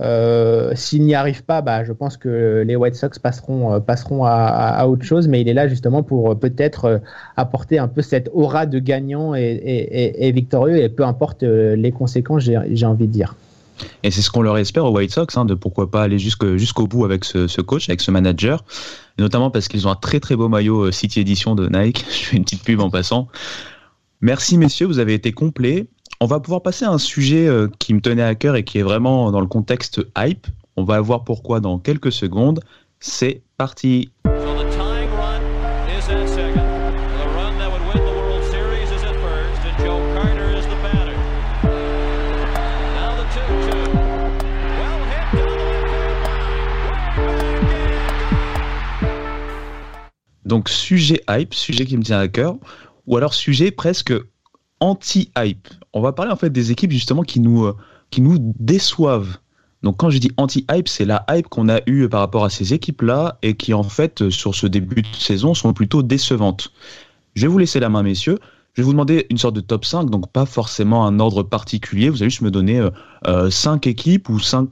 Euh, 0.00 0.72
s'il 0.74 1.02
n'y 1.02 1.14
arrive 1.14 1.44
pas, 1.44 1.60
bah, 1.60 1.84
je 1.84 1.92
pense 1.92 2.16
que 2.16 2.64
les 2.66 2.76
White 2.76 2.94
Sox 2.94 3.18
passeront, 3.18 3.74
euh, 3.74 3.80
passeront 3.80 4.24
à, 4.24 4.86
autre 4.86 5.04
chose, 5.04 5.28
mais 5.28 5.40
il 5.40 5.48
est 5.48 5.54
là 5.54 5.68
justement 5.68 6.02
pour 6.02 6.38
peut-être 6.38 7.00
apporter 7.36 7.78
un 7.78 7.88
peu 7.88 8.02
cette 8.02 8.30
aura 8.32 8.66
de 8.66 8.78
gagnant 8.78 9.34
et, 9.34 10.32
victorieux, 10.34 10.78
et 10.78 10.88
peu 10.88 11.04
importe 11.04 11.42
les 11.42 11.92
conséquences, 11.92 12.42
j'ai 12.42 12.86
envie 12.86 13.06
de 13.06 13.12
dire. 13.12 13.36
Et 14.02 14.10
c'est 14.10 14.22
ce 14.22 14.30
qu'on 14.30 14.42
leur 14.42 14.58
espère 14.58 14.84
aux 14.84 14.90
White 14.90 15.12
Sox, 15.12 15.36
hein, 15.36 15.44
de 15.44 15.54
pourquoi 15.54 15.90
pas 15.90 16.02
aller 16.02 16.18
jusqu'au 16.18 16.86
bout 16.86 17.04
avec 17.04 17.24
ce, 17.24 17.60
coach, 17.60 17.88
avec 17.88 18.00
ce 18.00 18.10
manager, 18.10 18.64
notamment 19.18 19.50
parce 19.50 19.68
qu'ils 19.68 19.86
ont 19.86 19.90
un 19.90 19.96
très 19.96 20.20
très 20.20 20.36
beau 20.36 20.48
maillot 20.48 20.86
euh, 20.86 20.92
City 20.92 21.20
Edition 21.20 21.54
de 21.54 21.68
Nike. 21.68 22.04
Je 22.10 22.24
fais 22.24 22.36
une 22.36 22.44
petite 22.44 22.64
pub 22.64 22.80
en 22.80 22.90
passant. 22.90 23.28
Merci 24.20 24.58
messieurs, 24.58 24.86
vous 24.86 24.98
avez 24.98 25.14
été 25.14 25.32
complets. 25.32 25.86
On 26.20 26.26
va 26.26 26.38
pouvoir 26.38 26.62
passer 26.62 26.84
à 26.84 26.90
un 26.90 26.98
sujet 26.98 27.48
euh, 27.48 27.68
qui 27.78 27.94
me 27.94 28.00
tenait 28.00 28.22
à 28.22 28.34
cœur 28.34 28.54
et 28.54 28.64
qui 28.64 28.78
est 28.78 28.82
vraiment 28.82 29.32
dans 29.32 29.40
le 29.40 29.48
contexte 29.48 30.00
hype. 30.16 30.46
On 30.76 30.84
va 30.84 31.00
voir 31.00 31.24
pourquoi 31.24 31.60
dans 31.60 31.78
quelques 31.78 32.12
secondes. 32.12 32.60
C'est 33.00 33.42
parti. 33.58 34.12
Donc 50.44 50.68
sujet 50.68 51.22
hype, 51.28 51.54
sujet 51.54 51.86
qui 51.86 51.96
me 51.96 52.02
tient 52.02 52.18
à 52.18 52.28
cœur, 52.28 52.56
ou 53.06 53.16
alors 53.16 53.34
sujet 53.34 53.70
presque 53.70 54.12
anti-hype. 54.80 55.68
On 55.92 56.00
va 56.00 56.12
parler 56.12 56.32
en 56.32 56.36
fait 56.36 56.50
des 56.50 56.72
équipes 56.72 56.90
justement 56.90 57.22
qui 57.22 57.40
nous, 57.40 57.64
euh, 57.64 57.76
déçoivent. 58.58 59.38
Donc 59.82 59.96
quand 59.96 60.10
je 60.10 60.18
dis 60.18 60.30
anti-hype, 60.36 60.88
c'est 60.88 61.04
la 61.04 61.24
hype 61.30 61.48
qu'on 61.48 61.68
a 61.68 61.80
eue 61.86 62.08
par 62.08 62.20
rapport 62.20 62.44
à 62.44 62.50
ces 62.50 62.74
équipes-là 62.74 63.38
et 63.42 63.54
qui 63.54 63.74
en 63.74 63.82
fait 63.82 64.28
sur 64.30 64.54
ce 64.54 64.66
début 64.66 65.02
de 65.02 65.16
saison 65.16 65.54
sont 65.54 65.72
plutôt 65.72 66.02
décevantes. 66.02 66.72
Je 67.34 67.42
vais 67.42 67.48
vous 67.48 67.58
laisser 67.58 67.80
la 67.80 67.88
main 67.88 68.02
messieurs. 68.02 68.38
Je 68.74 68.80
vais 68.80 68.86
vous 68.86 68.92
demander 68.92 69.26
une 69.28 69.38
sorte 69.38 69.54
de 69.54 69.60
top 69.60 69.84
5, 69.84 70.08
donc 70.08 70.30
pas 70.32 70.46
forcément 70.46 71.06
un 71.06 71.20
ordre 71.20 71.42
particulier. 71.42 72.08
Vous 72.08 72.22
allez 72.22 72.30
juste 72.30 72.42
me 72.42 72.50
donner 72.50 72.80
5 72.80 72.86
euh, 73.28 73.50
euh, 73.52 73.78
équipes 73.82 74.30
ou 74.30 74.38
5, 74.38 74.68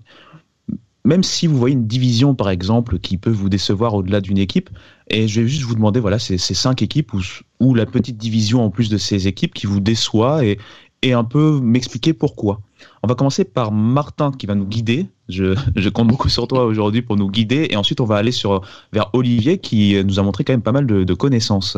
même 1.05 1.23
si 1.23 1.47
vous 1.47 1.57
voyez 1.57 1.75
une 1.75 1.87
division, 1.87 2.35
par 2.35 2.51
exemple, 2.51 2.99
qui 2.99 3.17
peut 3.19 3.31
vous 3.31 3.49
décevoir 3.49 3.95
au-delà 3.95 4.21
d'une 4.21 4.39
équipe, 4.39 4.71
et 5.11 5.29
je 5.29 5.41
vais 5.41 5.49
juste 5.49 5.65
vous 5.65 5.75
demander, 5.75 6.01
voilà, 6.01 6.19
ces, 6.19 6.39
cinq 6.39 6.83
équipes 6.83 7.13
ou, 7.61 7.75
la 7.75 7.87
petite 7.87 8.17
division 8.17 8.65
en 8.65 8.71
plus 8.71 8.89
de 8.89 8.97
ces 8.97 9.27
équipes 9.29 9.53
qui 9.53 9.67
vous 9.67 9.81
déçoit 9.81 10.45
et, 10.45 10.59
et 11.03 11.13
un 11.13 11.25
peu 11.25 11.61
m'expliquer 11.61 12.13
pourquoi. 12.13 12.61
On 13.03 13.09
va 13.09 13.15
commencer 13.15 13.45
par 13.45 13.73
Martin 13.73 14.33
qui 14.33 14.47
va 14.47 14.55
nous 14.55 14.67
guider. 14.67 15.07
Je, 15.29 15.59
je 15.77 15.89
compte 15.89 16.09
beaucoup 16.09 16.29
sur 16.29 16.47
toi 16.49 16.65
aujourd'hui 16.65 17.03
pour 17.03 17.17
nous 17.17 17.31
guider, 17.31 17.69
et 17.71 17.77
ensuite 17.77 18.01
on 18.01 18.07
va 18.07 18.17
aller 18.17 18.33
sur, 18.33 18.63
vers 18.93 19.11
Olivier 19.13 19.59
qui 19.59 20.03
nous 20.05 20.19
a 20.19 20.23
montré 20.23 20.45
quand 20.45 20.53
même 20.53 20.63
pas 20.63 20.73
mal 20.73 20.87
de, 20.87 21.05
de 21.05 21.15
connaissances. 21.15 21.77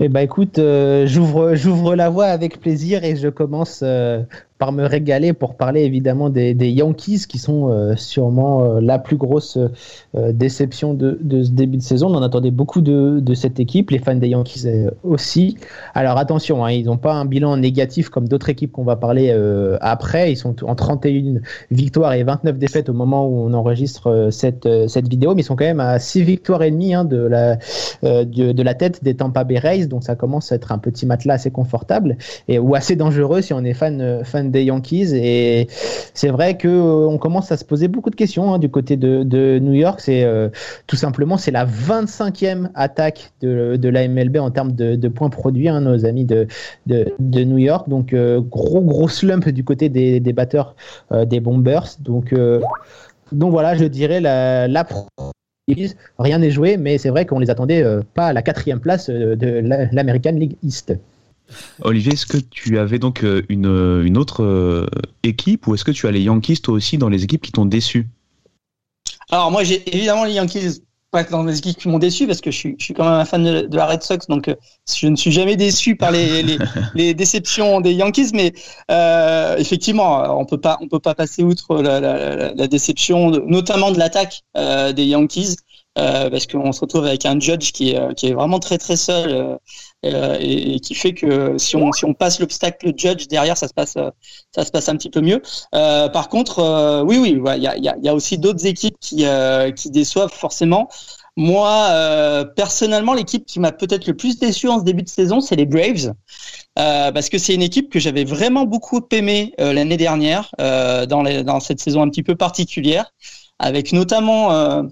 Eh 0.00 0.08
ben 0.08 0.20
écoute, 0.20 0.58
euh, 0.58 1.06
j'ouvre 1.06 1.54
j'ouvre 1.54 1.94
la 1.94 2.08
voie 2.08 2.26
avec 2.26 2.60
plaisir 2.60 3.04
et 3.04 3.14
je 3.14 3.28
commence 3.28 3.80
euh, 3.82 4.22
par 4.62 4.70
me 4.70 4.86
régaler 4.86 5.32
pour 5.32 5.56
parler 5.56 5.80
évidemment 5.80 6.30
des, 6.30 6.54
Yankees 6.54 7.26
qui 7.28 7.38
sont 7.38 7.68
euh, 7.68 7.96
sûrement 7.96 8.62
euh, 8.62 8.80
la 8.80 9.00
plus 9.00 9.16
grosse 9.16 9.58
euh, 10.14 10.30
déception 10.30 10.94
de, 10.94 11.18
ce 11.42 11.50
début 11.50 11.78
de 11.78 11.82
saison. 11.82 12.06
On 12.10 12.14
en 12.14 12.22
attendait 12.22 12.52
beaucoup 12.52 12.80
de, 12.80 13.34
cette 13.34 13.58
équipe, 13.58 13.90
les 13.90 13.98
fans 13.98 14.14
des 14.14 14.28
Yankees 14.28 14.68
aussi. 15.02 15.56
Alors 15.94 16.16
attention, 16.16 16.64
hein, 16.64 16.70
ils 16.70 16.84
n'ont 16.84 16.96
pas 16.96 17.12
un 17.12 17.24
bilan 17.24 17.56
négatif 17.56 18.08
comme 18.08 18.28
d'autres 18.28 18.50
équipes 18.50 18.70
qu'on 18.70 18.84
va 18.84 18.94
parler 18.94 19.36
après. 19.80 20.30
Ils 20.30 20.36
sont 20.36 20.54
en 20.64 20.76
31 20.76 21.40
victoires 21.72 22.12
et 22.12 22.22
29 22.22 22.56
défaites 22.56 22.88
au 22.88 22.92
moment 22.92 23.26
où 23.26 23.44
on 23.44 23.54
enregistre 23.54 24.28
cette, 24.30 24.68
cette 24.86 25.08
vidéo, 25.08 25.34
mais 25.34 25.40
ils 25.40 25.44
sont 25.44 25.56
quand 25.56 25.64
même 25.64 25.80
à 25.80 25.98
6 25.98 26.22
victoires 26.22 26.62
et 26.62 26.70
demie 26.70 26.94
hein, 26.94 27.04
de, 27.04 27.16
la, 27.16 27.56
de, 28.04 28.62
la 28.62 28.74
tête 28.74 29.02
des 29.02 29.14
Tampa 29.16 29.42
Bay 29.42 29.58
Rays, 29.58 29.86
donc 29.86 30.04
ça 30.04 30.14
commence 30.14 30.52
à 30.52 30.54
être 30.54 30.70
un 30.70 30.78
petit 30.78 31.04
matelas 31.04 31.34
assez 31.34 31.50
confortable 31.50 32.16
et 32.46 32.60
ou 32.60 32.76
assez 32.76 32.94
dangereux 32.94 33.40
si 33.40 33.52
on 33.54 33.64
est 33.64 33.74
fan, 33.74 34.22
fan 34.22 34.51
des 34.52 34.64
Yankees. 34.64 35.14
Et 35.14 35.66
c'est 36.14 36.28
vrai 36.28 36.56
que 36.56 36.68
euh, 36.68 37.08
on 37.08 37.18
commence 37.18 37.50
à 37.50 37.56
se 37.56 37.64
poser 37.64 37.88
beaucoup 37.88 38.10
de 38.10 38.14
questions 38.14 38.54
hein, 38.54 38.58
du 38.58 38.68
côté 38.68 38.96
de, 38.96 39.58
New 39.58 39.72
York. 39.72 40.00
C'est 40.00 40.22
euh, 40.24 40.48
tout 40.86 40.96
simplement 40.96 41.36
c'est 41.36 41.50
la 41.50 41.66
25e 41.66 42.68
attaque 42.74 43.32
de, 43.40 43.76
de 43.76 43.88
la 43.88 44.06
MLB 44.06 44.36
en 44.36 44.50
termes 44.50 44.72
de, 44.72 45.08
points 45.08 45.30
produits, 45.30 45.68
hein, 45.68 45.80
nos 45.80 46.04
amis 46.04 46.24
de, 46.24 46.46
de, 46.86 47.44
New 47.44 47.58
York. 47.58 47.88
Donc 47.88 48.12
euh, 48.12 48.40
gros 48.40 48.80
gros 48.82 49.08
slump 49.08 49.48
du 49.48 49.64
côté 49.64 49.88
des, 49.88 50.20
des 50.20 50.32
batteurs 50.32 50.76
des 51.26 51.40
Bombers. 51.40 51.96
Donc 52.00 52.34
donc 53.32 53.50
voilà, 53.50 53.74
je 53.74 53.84
dirais 53.84 54.20
la, 54.20 54.68
la 54.68 54.86
rien 56.18 56.38
n'est 56.38 56.50
joué, 56.50 56.76
mais 56.76 56.98
c'est 56.98 57.08
vrai 57.08 57.24
qu'on 57.24 57.38
les 57.38 57.50
attendait 57.50 57.84
pas 58.14 58.26
à 58.26 58.32
la 58.32 58.42
quatrième 58.42 58.80
place 58.80 59.08
de 59.08 59.60
l'American 59.92 60.32
League 60.32 60.56
East. 60.62 60.94
Olivier, 61.82 62.12
est-ce 62.12 62.26
que 62.26 62.38
tu 62.38 62.78
avais 62.78 62.98
donc 62.98 63.24
euh, 63.24 63.42
une, 63.48 63.66
euh, 63.66 64.04
une 64.04 64.16
autre 64.16 64.42
euh, 64.42 64.86
équipe 65.22 65.66
ou 65.66 65.74
est-ce 65.74 65.84
que 65.84 65.90
tu 65.90 66.06
as 66.06 66.10
les 66.10 66.22
Yankees 66.22 66.60
toi 66.62 66.74
aussi 66.74 66.98
dans 66.98 67.08
les 67.08 67.24
équipes 67.24 67.42
qui 67.42 67.52
t'ont 67.52 67.66
déçu? 67.66 68.08
Alors 69.30 69.50
moi 69.50 69.64
j'ai 69.64 69.82
évidemment 69.94 70.24
les 70.24 70.34
Yankees 70.34 70.82
pas 71.10 71.24
dans 71.24 71.44
les 71.44 71.58
équipes 71.58 71.76
qui 71.76 71.88
m'ont 71.88 71.98
déçu 71.98 72.26
parce 72.26 72.40
que 72.40 72.50
je 72.50 72.56
suis, 72.56 72.74
je 72.78 72.84
suis 72.84 72.94
quand 72.94 73.04
même 73.04 73.12
un 73.12 73.24
fan 73.26 73.44
de, 73.44 73.76
la 73.76 73.86
Red 73.86 74.02
Sox 74.02 74.26
donc 74.28 74.54
je 74.94 75.06
ne 75.08 75.16
suis 75.16 75.30
jamais 75.30 75.56
déçu 75.56 75.94
par 75.94 76.10
les, 76.10 76.42
les, 76.94 77.12
déceptions 77.14 77.82
des 77.82 77.92
Yankees 77.92 78.30
mais 78.32 78.54
effectivement 79.58 80.38
on 80.38 80.46
peut 80.46 80.60
pas 80.60 80.78
on 80.80 80.88
peut 80.88 81.00
pas 81.00 81.14
passer 81.14 81.42
outre 81.42 81.82
la, 81.82 82.00
la, 82.54 82.66
déception 82.66 83.30
notamment 83.46 83.90
de 83.90 83.98
l'attaque 83.98 84.42
des 84.56 85.04
Yankees 85.04 85.56
parce 85.94 86.46
qu'on 86.46 86.72
se 86.72 86.80
retrouve 86.80 87.06
avec 87.06 87.26
un 87.26 87.38
Judge 87.38 87.72
qui 87.72 87.90
est, 87.90 88.14
qui 88.14 88.28
est 88.28 88.32
vraiment 88.32 88.58
très 88.58 88.78
très 88.78 88.96
seul 88.96 89.58
euh, 90.04 90.36
et, 90.40 90.80
qui 90.80 90.94
fait 90.96 91.14
que 91.14 91.56
si 91.58 91.76
on, 91.76 91.92
si 91.92 92.04
on 92.04 92.12
passe 92.12 92.40
l'obstacle 92.40 92.92
judge 92.96 93.28
derrière, 93.28 93.56
ça 93.56 93.68
se 93.68 93.74
passe, 93.74 93.96
ça 94.54 94.64
se 94.64 94.70
passe 94.70 94.88
un 94.88 94.96
petit 94.96 95.10
peu 95.10 95.20
mieux. 95.20 95.40
Euh, 95.74 96.08
par 96.08 96.28
contre, 96.28 96.58
euh, 96.58 97.02
oui, 97.02 97.18
oui, 97.18 97.40
il 97.56 97.62
y, 97.62 97.68
a, 97.68 97.76
y, 97.76 98.08
a, 98.08 98.14
aussi 98.14 98.36
d'autres 98.36 98.66
équipes 98.66 98.96
qui, 99.00 99.24
qui 99.76 99.90
déçoivent 99.90 100.32
forcément. 100.32 100.88
Moi, 101.36 102.44
personnellement, 102.56 103.14
l'équipe 103.14 103.46
qui 103.46 103.58
m'a 103.58 103.72
peut-être 103.72 104.06
le 104.06 104.14
plus 104.14 104.38
déçu 104.38 104.68
en 104.68 104.80
ce 104.80 104.84
début 104.84 105.02
de 105.02 105.08
saison, 105.08 105.40
c'est 105.40 105.56
les 105.56 105.66
Braves. 105.66 106.12
parce 106.74 107.28
que 107.28 107.38
c'est 107.38 107.54
une 107.54 107.62
équipe 107.62 107.90
que 107.90 107.98
j'avais 108.00 108.24
vraiment 108.24 108.64
beaucoup 108.64 109.00
aimée 109.12 109.54
l'année 109.58 109.96
dernière 109.96 110.50
dans, 110.58 111.22
les, 111.22 111.42
dans 111.42 111.60
cette 111.60 111.80
saison 111.80 112.02
un 112.02 112.10
petit 112.10 112.22
peu 112.22 112.34
particulière, 112.34 113.12
avec 113.58 113.92
notamment 113.92 114.84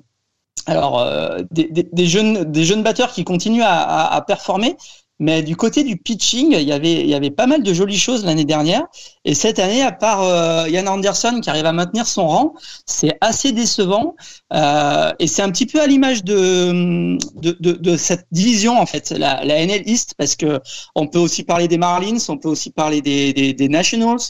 alors 0.71 1.07
des, 1.51 2.07
jeunes 2.07 2.45
des 2.45 2.65
jeunes 2.65 2.83
batteurs 2.83 3.13
qui 3.13 3.25
continuent 3.25 3.65
à 3.65 4.25
performer 4.27 4.77
mais 5.21 5.43
du 5.43 5.55
côté 5.55 5.85
du 5.85 5.99
pitching, 5.99 6.57
il 6.59 6.63
y 6.63 7.15
avait 7.15 7.31
pas 7.31 7.47
mal 7.47 7.63
de 7.63 7.75
jolies 7.75 7.99
choses 7.99 8.25
l'année 8.25 8.47
dernière. 8.47 8.87
Et 9.27 9.35
cette 9.35 9.59
année, 9.59 9.83
à 9.83 9.93
part 9.93 10.23
euh, 10.23 10.69
Ian 10.69 10.87
Anderson 10.87 11.41
qui 11.43 11.51
arrive 11.51 11.67
à 11.67 11.73
maintenir 11.73 12.07
son 12.07 12.27
rang, 12.27 12.55
c'est 12.87 13.19
assez 13.21 13.53
décevant. 13.53 14.17
Euh, 14.55 15.13
et 15.19 15.27
c'est 15.27 15.43
un 15.43 15.51
petit 15.51 15.67
peu 15.67 15.79
à 15.81 15.87
l'image 15.87 16.25
de, 16.25 17.19
de, 17.41 17.55
de, 17.61 17.73
de, 17.73 17.97
cette 17.99 18.27
division, 18.33 18.81
en 18.81 18.87
fait, 18.87 19.11
la, 19.11 19.45
la, 19.45 19.63
NL 19.67 19.83
East, 19.87 20.15
parce 20.17 20.37
que 20.37 20.61
on 20.95 21.07
peut 21.07 21.19
aussi 21.19 21.43
parler 21.43 21.69
des 21.69 21.77
Marlins, 21.77 22.17
on 22.29 22.39
peut 22.39 22.49
aussi 22.49 22.71
parler 22.71 23.03
des, 23.03 23.35
des, 23.35 23.53
des 23.53 23.69
Nationals. 23.69 24.21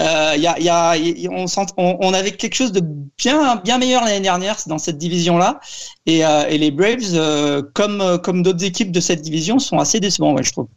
Euh, 0.00 0.34
y 0.36 0.46
a, 0.48 0.58
y 0.58 0.68
a, 0.68 0.96
on, 1.30 1.44
on, 1.76 1.98
on, 2.00 2.12
avait 2.12 2.32
quelque 2.32 2.54
chose 2.54 2.72
de 2.72 2.82
bien, 3.18 3.56
bien 3.56 3.78
meilleur 3.78 4.04
l'année 4.04 4.20
dernière 4.20 4.56
dans 4.66 4.78
cette 4.78 4.98
division-là. 4.98 5.60
Et, 6.06 6.24
euh, 6.24 6.48
et, 6.48 6.58
les 6.58 6.72
Braves, 6.72 7.14
euh, 7.14 7.62
comme, 7.74 8.18
comme 8.24 8.42
d'autres 8.42 8.64
équipes 8.64 8.90
de 8.90 9.00
cette 9.00 9.22
division, 9.22 9.60
sont 9.60 9.78
assez 9.78 10.00
décevants 10.00 10.36
je 10.42 10.50
trouve. 10.50 10.68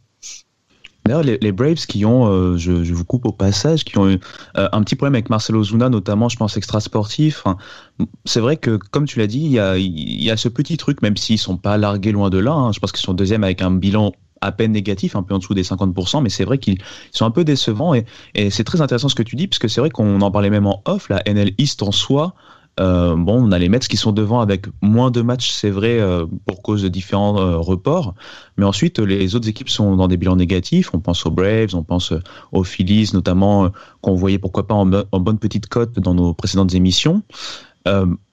D'ailleurs, 1.06 1.22
les, 1.22 1.52
Braves 1.52 1.84
qui 1.86 2.06
ont, 2.06 2.26
euh, 2.26 2.56
je, 2.56 2.72
vous 2.72 3.04
coupe 3.04 3.26
au 3.26 3.32
passage, 3.32 3.84
qui 3.84 3.98
ont 3.98 4.08
eu 4.08 4.18
euh, 4.56 4.68
un 4.72 4.82
petit 4.82 4.96
problème 4.96 5.14
avec 5.14 5.28
Marcelo 5.28 5.62
Zuna, 5.62 5.90
notamment, 5.90 6.30
je 6.30 6.36
pense, 6.36 6.56
extra 6.56 6.80
sportif. 6.80 7.44
c'est 8.24 8.40
vrai 8.40 8.56
que, 8.56 8.76
comme 8.76 9.04
tu 9.04 9.18
l'as 9.18 9.26
dit, 9.26 9.40
il 9.40 10.22
y 10.22 10.30
a, 10.30 10.36
ce 10.38 10.48
petit 10.48 10.78
truc, 10.78 11.02
même 11.02 11.18
s'ils 11.18 11.38
sont 11.38 11.58
pas 11.58 11.76
largués 11.76 12.12
loin 12.12 12.30
de 12.30 12.38
là. 12.38 12.52
Hein, 12.52 12.72
je 12.72 12.80
pense 12.80 12.90
qu'ils 12.90 13.04
sont 13.04 13.12
deuxième 13.12 13.44
avec 13.44 13.60
un 13.60 13.70
bilan 13.70 14.12
à 14.40 14.50
peine 14.50 14.72
négatif, 14.72 15.14
un 15.14 15.22
peu 15.22 15.34
en 15.34 15.38
dessous 15.38 15.52
des 15.52 15.62
50%, 15.62 16.22
mais 16.22 16.30
c'est 16.30 16.44
vrai 16.44 16.56
qu'ils 16.56 16.78
sont 17.12 17.26
un 17.26 17.30
peu 17.30 17.44
décevants. 17.44 17.92
Et, 17.92 18.06
et 18.34 18.48
c'est 18.48 18.64
très 18.64 18.80
intéressant 18.80 19.10
ce 19.10 19.14
que 19.14 19.22
tu 19.22 19.36
dis, 19.36 19.46
parce 19.46 19.58
que 19.58 19.68
c'est 19.68 19.82
vrai 19.82 19.90
qu'on 19.90 20.22
en 20.22 20.30
parlait 20.30 20.50
même 20.50 20.66
en 20.66 20.82
off, 20.86 21.10
la 21.10 21.22
NL 21.26 21.52
East 21.58 21.82
en 21.82 21.92
soi, 21.92 22.34
euh, 22.80 23.14
bon, 23.16 23.48
on 23.48 23.52
a 23.52 23.58
les 23.58 23.68
Mets 23.68 23.80
qui 23.80 23.96
sont 23.96 24.12
devant 24.12 24.40
avec 24.40 24.66
moins 24.82 25.10
de 25.10 25.22
matchs, 25.22 25.50
c'est 25.50 25.70
vrai, 25.70 26.00
euh, 26.00 26.26
pour 26.46 26.62
cause 26.62 26.82
de 26.82 26.88
différents 26.88 27.38
euh, 27.38 27.56
reports. 27.56 28.14
Mais 28.56 28.64
ensuite, 28.64 28.98
les 28.98 29.36
autres 29.36 29.48
équipes 29.48 29.68
sont 29.68 29.96
dans 29.96 30.08
des 30.08 30.16
bilans 30.16 30.36
négatifs. 30.36 30.90
On 30.92 31.00
pense 31.00 31.24
aux 31.26 31.30
Braves, 31.30 31.74
on 31.74 31.82
pense 31.82 32.12
aux 32.52 32.64
Phillies, 32.64 33.10
notamment 33.14 33.70
qu'on 34.00 34.14
voyait 34.14 34.38
pourquoi 34.38 34.66
pas 34.66 34.74
en, 34.74 34.86
bonne 34.86 35.38
petite 35.38 35.68
cote 35.68 35.98
dans 35.98 36.14
nos 36.14 36.34
précédentes 36.34 36.74
émissions. 36.74 37.22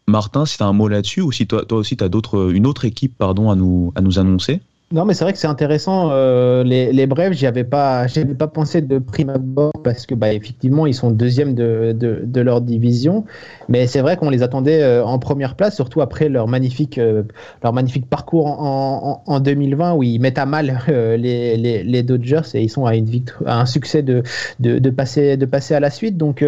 Martin, 0.07 0.45
si 0.45 0.57
tu 0.57 0.63
as 0.63 0.67
un 0.67 0.73
mot 0.73 0.87
là-dessus, 0.87 1.21
ou 1.21 1.31
si 1.31 1.47
toi, 1.47 1.63
aussi 1.71 1.95
tu 1.95 2.03
as 2.03 2.09
une 2.33 2.67
autre 2.67 2.85
équipe 2.85 3.17
pardon, 3.17 3.51
à, 3.51 3.55
nous, 3.55 3.91
à 3.95 4.01
nous 4.01 4.19
annoncer? 4.19 4.61
Non, 4.91 5.05
mais 5.05 5.13
c'est 5.13 5.23
vrai 5.23 5.31
que 5.31 5.39
c'est 5.39 5.47
intéressant. 5.47 6.09
Euh, 6.11 6.63
les, 6.63 6.91
les 6.91 7.07
brèves, 7.07 7.31
j'y 7.33 7.47
avais 7.47 7.63
pas, 7.63 8.07
j'avais 8.07 8.33
pas 8.33 8.47
pensé 8.47 8.81
de 8.81 8.99
prime 8.99 9.29
abord 9.29 9.71
parce 9.83 10.05
que, 10.05 10.15
bah, 10.15 10.33
effectivement, 10.33 10.85
ils 10.85 10.93
sont 10.93 11.11
deuxième 11.11 11.55
de, 11.55 11.95
de, 11.97 12.21
de 12.25 12.41
leur 12.41 12.59
division. 12.59 13.23
Mais 13.69 13.87
c'est 13.87 14.01
vrai 14.01 14.17
qu'on 14.17 14.29
les 14.29 14.43
attendait 14.43 14.83
euh, 14.83 15.05
en 15.05 15.17
première 15.17 15.55
place, 15.55 15.75
surtout 15.75 16.01
après 16.01 16.27
leur 16.27 16.47
magnifique, 16.49 16.97
euh, 16.97 17.23
leur 17.63 17.71
magnifique 17.71 18.09
parcours 18.09 18.47
en, 18.47 19.21
en, 19.25 19.33
en, 19.33 19.39
2020 19.39 19.93
où 19.93 20.03
ils 20.03 20.19
mettent 20.19 20.37
à 20.37 20.45
mal 20.45 20.79
euh, 20.89 21.15
les, 21.15 21.55
les, 21.55 21.83
les, 21.83 22.03
Dodgers 22.03 22.41
et 22.53 22.61
ils 22.61 22.69
sont 22.69 22.85
à 22.85 22.95
une 22.95 23.05
victoire, 23.05 23.49
à 23.49 23.61
un 23.61 23.65
succès 23.65 24.03
de, 24.03 24.23
de, 24.59 24.79
de, 24.79 24.89
passer, 24.89 25.37
de 25.37 25.45
passer 25.45 25.73
à 25.73 25.79
la 25.79 25.89
suite. 25.89 26.17
Donc, 26.17 26.43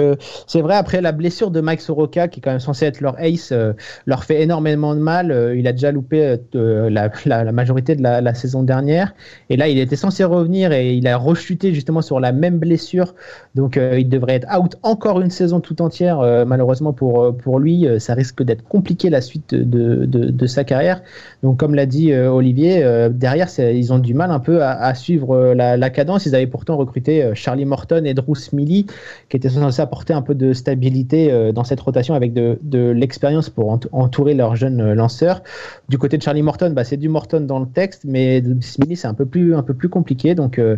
c'est 0.48 0.62
vrai 0.62 0.76
après 0.76 1.00
la 1.00 1.14
blessure 1.14 1.50
de 1.52 1.62
Mike 1.62 1.80
Soroka, 1.82 2.28
qui 2.28 2.40
est 2.40 2.44
quand 2.44 2.52
même 2.52 2.60
censé 2.60 2.86
être 2.86 3.00
leur 3.00 3.16
ace, 3.20 3.54
leur 4.06 4.24
fait 4.24 4.42
énormément 4.42 4.96
de 4.96 5.00
mal. 5.00 5.54
il 5.56 5.68
a 5.68 5.72
déjà 5.72 5.92
loupé 5.92 6.38
la, 6.54 7.10
la, 7.26 7.44
la, 7.44 7.52
majorité 7.52 7.96
de 7.96 8.02
la, 8.02 8.22
la 8.22 8.33
saison 8.34 8.64
dernière. 8.64 9.14
Et 9.50 9.58
là, 9.58 9.68
il 9.68 9.78
était 9.80 9.96
censé 9.96 10.24
revenir 10.24 10.72
et 10.72 10.94
il 10.94 11.08
a 11.08 11.18
rechuté 11.18 11.74
justement 11.74 12.02
sur 12.02 12.20
la 12.20 12.32
même 12.32 12.60
blessure. 12.60 13.16
Donc, 13.56 13.78
euh, 13.78 14.00
il 14.00 14.10
devrait 14.10 14.36
être 14.36 14.48
out 14.58 14.76
encore 14.84 15.22
une 15.22 15.30
saison 15.30 15.60
tout 15.60 15.82
entière. 15.82 16.20
Euh, 16.20 16.46
malheureusement 16.46 16.94
pour, 16.94 17.24
euh, 17.24 17.32
pour 17.32 17.60
lui, 17.60 17.88
ça 18.00 18.14
risque 18.14 18.44
d'être 18.44 18.64
compliqué 18.64 19.10
la 19.10 19.22
suite 19.22 19.54
de, 19.54 20.06
de, 20.06 20.48
sa 20.48 20.64
carrière. 20.64 21.02
Donc, 21.42 21.60
comme 21.60 21.76
l'a 21.76 21.86
dit 21.86 22.14
Olivier, 22.14 22.84
derrière, 23.12 23.48
ils 23.60 23.94
ont 23.94 24.00
du 24.00 24.14
mal 24.14 24.32
un 24.32 24.40
peu 24.40 24.64
à, 24.64 24.94
suivre 24.94 25.54
la, 25.54 25.78
la, 25.78 25.90
cadence. 25.90 26.26
Ils 26.26 26.36
avaient 26.36 26.48
pourtant 26.48 26.78
recruté 26.78 27.32
Charlie 27.34 27.66
Morton 27.66 28.04
et 28.06 28.14
Drew 28.14 28.36
Smiley, 28.36 28.86
qui 29.30 29.38
étaient 29.38 29.50
censés 29.50 29.82
apporter 29.82 30.14
un 30.14 30.22
peu 30.22 30.36
de 30.36 30.54
stabilité 30.54 31.52
dans 31.54 31.64
cette 31.64 31.80
rotation 31.80 32.14
avec 32.14 32.34
de, 32.34 32.60
de 32.62 32.90
l'expérience 32.90 33.50
pour 33.50 33.80
entourer 33.92 34.34
leurs 34.34 34.56
jeunes 34.56 34.94
lanceurs. 34.94 35.42
Du 35.90 35.98
côté 35.98 36.18
de 36.18 36.24
Charlie 36.24 36.44
Morton, 36.44 36.72
bah, 36.74 36.84
c'est 36.84 36.98
du 36.98 37.10
Morton 37.10 37.42
dans 37.42 37.60
le 37.60 37.68
texte, 37.68 38.04
mais 38.06 38.23
mais 38.24 38.62
Smiley 38.62 38.96
c'est 38.96 39.08
un 39.08 39.14
peu 39.14 39.26
plus 39.26 39.56
un 39.56 39.64
peu 39.64 39.74
plus 39.74 39.90
compliqué. 39.90 40.36
Donc 40.36 40.60
euh, 40.60 40.78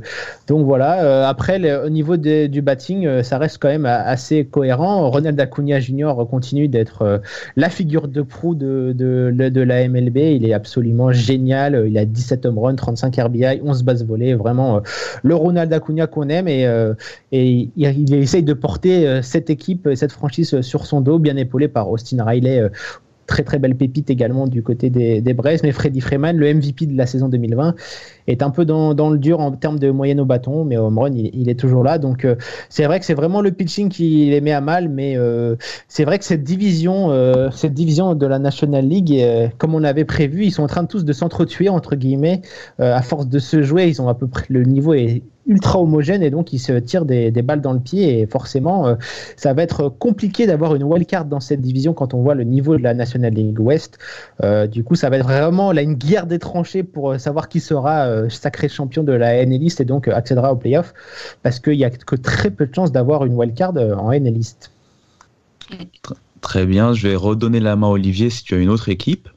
voilà. 0.49 1.03
Euh, 1.03 1.25
après 1.25 1.55
au 1.83 1.89
niveau 1.89 2.17
du 2.17 2.61
batting, 2.61 3.05
euh, 3.05 3.23
ça 3.23 3.37
reste 3.37 3.57
quand 3.59 3.67
même 3.67 3.85
assez 3.85 4.45
cohérent. 4.45 5.09
Ronald 5.09 5.39
Acuna 5.39 5.79
Jr. 5.79 6.13
continue 6.29 6.67
d'être 6.67 7.21
la 7.55 7.69
figure 7.69 8.07
de 8.07 8.21
proue 8.21 8.55
de, 8.55 9.33
la 9.37 9.87
MLB. 9.87 10.17
Il 10.17 10.45
est 10.45 10.53
absolument 10.53 11.11
génial. 11.11 11.85
Il 11.87 11.97
a 11.97 12.05
17 12.05 12.45
home 12.45 12.59
runs, 12.59 12.75
35 12.75 13.15
RBI, 13.15 13.61
11 13.63 13.83
bases 13.83 14.05
volées. 14.05 14.33
Vraiment 14.35 14.81
le 15.23 15.35
Ronald 15.35 15.71
Acuna 15.73 16.07
qu'on 16.07 16.29
aime 16.29 16.47
et, 16.47 16.63
et 17.31 17.45
il, 17.45 17.71
il, 17.75 18.13
essaye 18.15 18.43
de 18.43 18.53
porter 18.53 19.21
cette 19.21 19.49
équipe, 19.49 19.89
cette 19.95 20.11
franchise 20.11 20.61
sur 20.61 20.85
son 20.85 21.01
dos, 21.01 21.19
bien 21.19 21.37
épaulé 21.37 21.67
par 21.67 21.89
Austin 21.89 22.23
Riley 22.23 22.69
très 23.27 23.43
très 23.43 23.59
belle 23.59 23.75
pépite 23.75 24.09
également 24.09 24.47
du 24.47 24.63
côté 24.63 24.89
des, 24.89 25.21
des. 25.21 25.35
Mais 25.63 25.71
Freddy 25.71 26.01
Freeman, 26.01 26.37
le 26.37 26.53
MVP 26.53 26.85
de 26.85 26.97
la 26.97 27.05
saison 27.05 27.29
2020, 27.29 27.75
est 28.27 28.41
un 28.41 28.49
peu 28.49 28.65
dans, 28.65 28.93
le 29.09 29.17
dur 29.17 29.39
en 29.39 29.51
termes 29.51 29.79
de 29.79 29.91
moyenne 29.91 30.19
au 30.19 30.25
bâton, 30.25 30.65
mais 30.65 30.77
home 30.77 30.99
il, 31.13 31.49
est 31.49 31.59
toujours 31.59 31.83
là. 31.83 31.97
Donc 31.97 32.25
euh, 32.25 32.35
c'est 32.69 32.85
vrai 32.85 32.99
que 32.99 33.05
c'est 33.05 33.13
vraiment 33.13 33.41
le 33.41 33.51
pitching 33.51 33.89
qui 33.89 34.29
les 34.29 34.41
met 34.41 34.51
à 34.51 34.61
mal, 34.61 34.89
mais 34.89 35.17
euh, 35.17 35.55
c'est 35.87 36.05
vrai 36.05 36.19
que 36.19 36.25
cette 36.25 36.43
division, 36.43 37.11
euh, 37.11 37.49
cette 37.51 37.73
division 37.73 38.15
de 38.15 38.25
la 38.25 38.39
National 38.39 38.87
League, 38.87 39.23
comme 39.57 39.75
on 39.75 39.83
avait 39.83 40.05
prévu, 40.05 40.45
ils 40.45 40.51
sont 40.51 40.63
en 40.63 40.67
train 40.67 40.83
de 40.83 40.87
tous 40.87 41.05
de 41.05 41.13
s'entretuer 41.13 41.69
entre 41.69 41.95
guillemets. 41.95 42.41
à 42.79 43.01
force 43.01 43.27
de 43.27 43.39
se 43.39 43.61
jouer, 43.61 43.87
ils 43.87 44.01
ont 44.01 44.09
à 44.09 44.15
peu 44.15 44.27
près 44.27 44.45
le 44.49 44.63
niveau 44.63 44.93
est 44.93 45.23
ultra 45.47 45.79
homogène 45.79 46.23
et 46.23 46.29
donc 46.29 46.53
ils 46.53 46.59
se 46.59 46.73
tirent 46.73 47.05
des, 47.05 47.31
balles 47.31 47.61
dans 47.61 47.73
le 47.73 47.79
pied 47.79 48.19
et 48.19 48.25
forcément 48.25 48.97
ça 49.35 49.53
va 49.53 49.61
être 49.61 49.89
compliqué 49.89 50.47
d'avoir 50.47 50.75
une 50.75 50.83
wildcard 50.83 51.25
dans 51.25 51.39
cette 51.39 51.61
division 51.61 51.93
quand 51.93 52.13
on 52.13 52.21
voit 52.21 52.33
le 52.33 52.43
niveau 52.43 52.77
de 52.77 52.83
la 52.83 52.93
National 52.93 53.33
League 53.33 53.59
West. 53.59 53.99
du 54.71 54.83
coup 54.83 54.95
ça 54.95 55.09
va 55.09 55.17
être 55.17 55.25
vraiment 55.25 55.71
là 55.71 55.81
une 55.81 55.93
guerre 55.93 56.25
des 56.25 56.39
tranchées 56.39 56.83
pour 56.83 57.19
savoir 57.19 57.49
qui 57.49 57.59
sera 57.59 58.07
euh, 58.07 58.29
sacré 58.29 58.69
champion 58.69 59.03
de 59.03 59.11
la 59.11 59.45
NL 59.45 59.63
East 59.63 59.81
et 59.81 59.85
donc 59.85 60.07
euh, 60.07 60.15
accédera 60.15 60.51
au 60.51 60.55
playoff 60.55 60.93
parce 61.43 61.59
qu'il 61.59 61.77
n'y 61.77 61.85
a 61.85 61.89
que 61.89 62.15
très 62.15 62.51
peu 62.51 62.65
de 62.67 62.73
chances 62.73 62.91
d'avoir 62.91 63.25
une 63.25 63.33
wildcard 63.33 63.73
euh, 63.77 63.95
en 63.95 64.11
NL 64.11 64.37
East. 64.37 64.71
Très 66.41 66.65
bien, 66.65 66.93
je 66.93 67.07
vais 67.07 67.15
redonner 67.15 67.59
la 67.59 67.75
main 67.75 67.87
à 67.87 67.91
Olivier 67.91 68.29
si 68.29 68.43
tu 68.43 68.53
as 68.53 68.57
une 68.57 68.69
autre 68.69 68.89
équipe. 68.89 69.29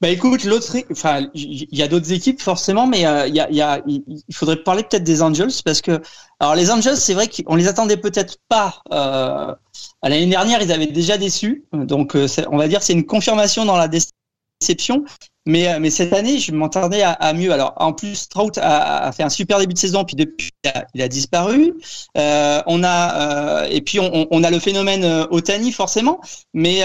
Bah 0.00 0.08
écoute, 0.08 0.44
l'autre, 0.44 0.74
enfin, 0.90 1.28
il 1.34 1.76
y 1.76 1.82
a 1.82 1.88
d'autres 1.88 2.10
équipes 2.10 2.40
forcément, 2.40 2.86
mais 2.86 3.00
il 3.00 3.34
y 3.34 3.60
a, 3.60 3.82
il 3.86 4.34
faudrait 4.34 4.56
parler 4.56 4.82
peut-être 4.82 5.04
des 5.04 5.20
Angels 5.20 5.50
parce 5.62 5.82
que, 5.82 6.00
alors 6.38 6.54
les 6.54 6.70
Angels, 6.70 6.96
c'est 6.96 7.12
vrai 7.12 7.28
qu'on 7.28 7.54
les 7.54 7.68
attendait 7.68 7.98
peut-être 7.98 8.38
pas. 8.48 8.82
Euh, 8.92 9.54
l'année 10.02 10.26
dernière, 10.26 10.62
ils 10.62 10.72
avaient 10.72 10.86
déjà 10.86 11.18
déçu, 11.18 11.66
donc 11.74 12.16
on 12.50 12.56
va 12.56 12.68
dire 12.68 12.82
c'est 12.82 12.94
une 12.94 13.04
confirmation 13.04 13.66
dans 13.66 13.76
la 13.76 13.88
déception. 13.88 15.04
Mais, 15.46 15.68
euh, 15.68 15.78
mais 15.80 15.88
cette 15.88 16.12
année, 16.12 16.38
je 16.38 16.52
m'entendais 16.52 17.02
à, 17.02 17.32
mieux. 17.32 17.52
Alors, 17.52 17.72
en 17.76 17.92
plus, 17.92 18.14
Strout 18.14 18.52
a, 18.58 19.10
fait 19.12 19.22
un 19.22 19.30
super 19.30 19.58
début 19.58 19.72
de 19.72 19.78
saison, 19.78 20.04
puis 20.04 20.14
depuis, 20.14 20.50
il 20.94 21.02
a, 21.02 21.08
disparu. 21.08 21.74
Euh, 22.18 22.60
on 22.66 22.84
a, 22.84 23.62
euh, 23.62 23.68
et 23.70 23.80
puis, 23.80 23.98
on, 24.00 24.44
a 24.44 24.50
le 24.50 24.58
phénomène 24.58 25.04
euh, 25.04 25.26
Otani, 25.30 25.72
forcément. 25.72 26.20
Mais, 26.52 26.80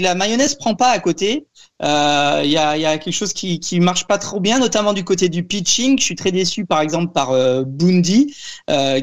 la 0.00 0.14
mayonnaise 0.14 0.56
prend 0.56 0.74
pas 0.74 0.90
à 0.90 0.98
côté. 0.98 1.46
Il 1.80 1.86
euh, 1.86 2.42
y, 2.44 2.56
a, 2.58 2.98
quelque 2.98 3.14
chose 3.14 3.32
qui, 3.32 3.60
qui 3.60 3.80
marche 3.80 4.06
pas 4.06 4.18
trop 4.18 4.40
bien, 4.40 4.58
notamment 4.58 4.92
du 4.92 5.04
côté 5.04 5.30
du 5.30 5.42
pitching. 5.42 5.98
Je 5.98 6.04
suis 6.04 6.16
très 6.16 6.32
déçu, 6.32 6.66
par 6.66 6.82
exemple, 6.82 7.12
par 7.12 7.32
Bundy, 7.64 8.34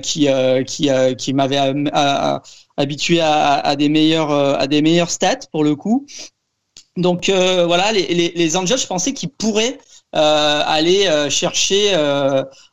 qui, 0.04 0.28
qui, 0.68 0.90
qui 1.18 1.34
m'avait 1.34 1.74
habitué 2.78 3.22
à, 3.22 3.54
à, 3.54 3.76
des 3.76 3.90
meilleurs, 3.90 4.32
à 4.32 4.68
des 4.68 4.84
meilleurs 4.84 5.10
stats, 5.10 5.48
pour 5.52 5.64
le 5.64 5.76
coup. 5.76 6.06
Donc 6.98 7.28
euh, 7.28 7.66
voilà, 7.66 7.92
les, 7.92 8.32
les, 8.34 8.58
Angels, 8.58 8.78
je 8.78 8.88
pensais 8.88 9.14
qu'ils 9.14 9.30
pourraient 9.30 9.78
euh, 10.16 10.62
aller 10.66 11.08
euh, 11.08 11.30
chercher 11.30 11.94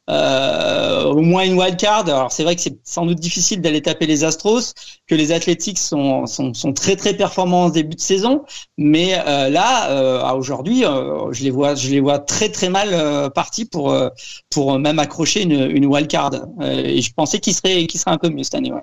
au 0.06 1.20
moins 1.22 1.44
une 1.44 1.58
wild 1.58 1.76
card. 1.76 2.08
Alors 2.08 2.30
c'est 2.30 2.44
vrai 2.44 2.54
que 2.54 2.61
c'est 2.61 2.78
sans 2.85 3.04
doute 3.04 3.18
difficile 3.18 3.61
d'aller 3.61 3.82
taper 3.82 4.06
les 4.06 4.22
Astros, 4.22 4.74
que 5.08 5.16
les 5.16 5.32
Athletics 5.32 5.78
sont, 5.78 6.26
sont, 6.26 6.72
très 6.72 6.94
très 6.94 7.14
performants 7.14 7.64
en 7.64 7.70
début 7.70 7.96
de 7.96 8.00
saison, 8.00 8.44
mais 8.78 9.16
là, 9.50 10.35
aujourd'hui, 10.35 10.82
je 11.32 11.42
les 11.42 11.50
vois 11.50 11.74
je 11.74 11.88
les 11.88 12.00
vois 12.00 12.20
très 12.20 12.48
très 12.48 12.68
mal 12.68 13.30
partis 13.32 13.64
pour 13.64 13.92
pour 14.50 14.78
même 14.78 15.00
accrocher 15.00 15.42
une, 15.42 15.68
une 15.70 15.87
wild 15.87 16.06
card. 16.06 16.30
et 16.62 17.02
je 17.02 17.12
pensais 17.12 17.40
qu'ils 17.40 17.54
seraient 17.54 17.87
qu'ils 17.88 17.98
seraient 17.98 18.12
un 18.12 18.18
peu 18.18 18.28
mieux 18.28 18.44
cette 18.44 18.54
année. 18.54 18.72
Ouais. 18.72 18.82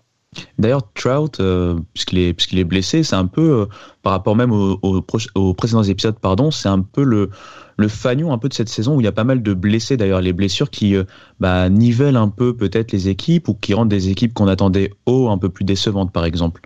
D'ailleurs, 0.59 0.91
Trout, 0.93 1.39
euh, 1.39 1.79
puisqu'il 1.93 2.19
est, 2.19 2.53
est 2.53 2.63
blessé, 2.63 3.03
c'est 3.03 3.15
un 3.15 3.25
peu, 3.25 3.61
euh, 3.61 3.65
par 4.03 4.13
rapport 4.13 4.35
même 4.35 4.51
aux, 4.51 4.79
aux, 4.83 5.53
précédents 5.53 5.83
épisodes, 5.83 6.19
pardon, 6.19 6.51
c'est 6.51 6.69
un 6.69 6.81
peu 6.81 7.03
le, 7.03 7.29
le 7.77 7.87
fanion 7.87 8.31
un 8.31 8.37
peu 8.37 8.47
de 8.47 8.53
cette 8.53 8.69
saison 8.69 8.95
où 8.95 9.01
il 9.01 9.05
y 9.05 9.07
a 9.07 9.11
pas 9.11 9.23
mal 9.23 9.41
de 9.41 9.53
blessés, 9.53 9.97
d'ailleurs, 9.97 10.21
les 10.21 10.33
blessures 10.33 10.69
qui 10.69 10.95
euh, 10.95 11.03
bah, 11.39 11.69
nivellent 11.69 12.17
un 12.17 12.29
peu 12.29 12.55
peut-être 12.55 12.91
les 12.91 13.09
équipes 13.09 13.47
ou 13.47 13.55
qui 13.55 13.73
rendent 13.73 13.89
des 13.89 14.09
équipes 14.09 14.33
qu'on 14.33 14.47
attendait 14.47 14.93
haut 15.05 15.29
un 15.29 15.37
peu 15.37 15.49
plus 15.49 15.65
décevantes, 15.65 16.11
par 16.11 16.25
exemple. 16.25 16.61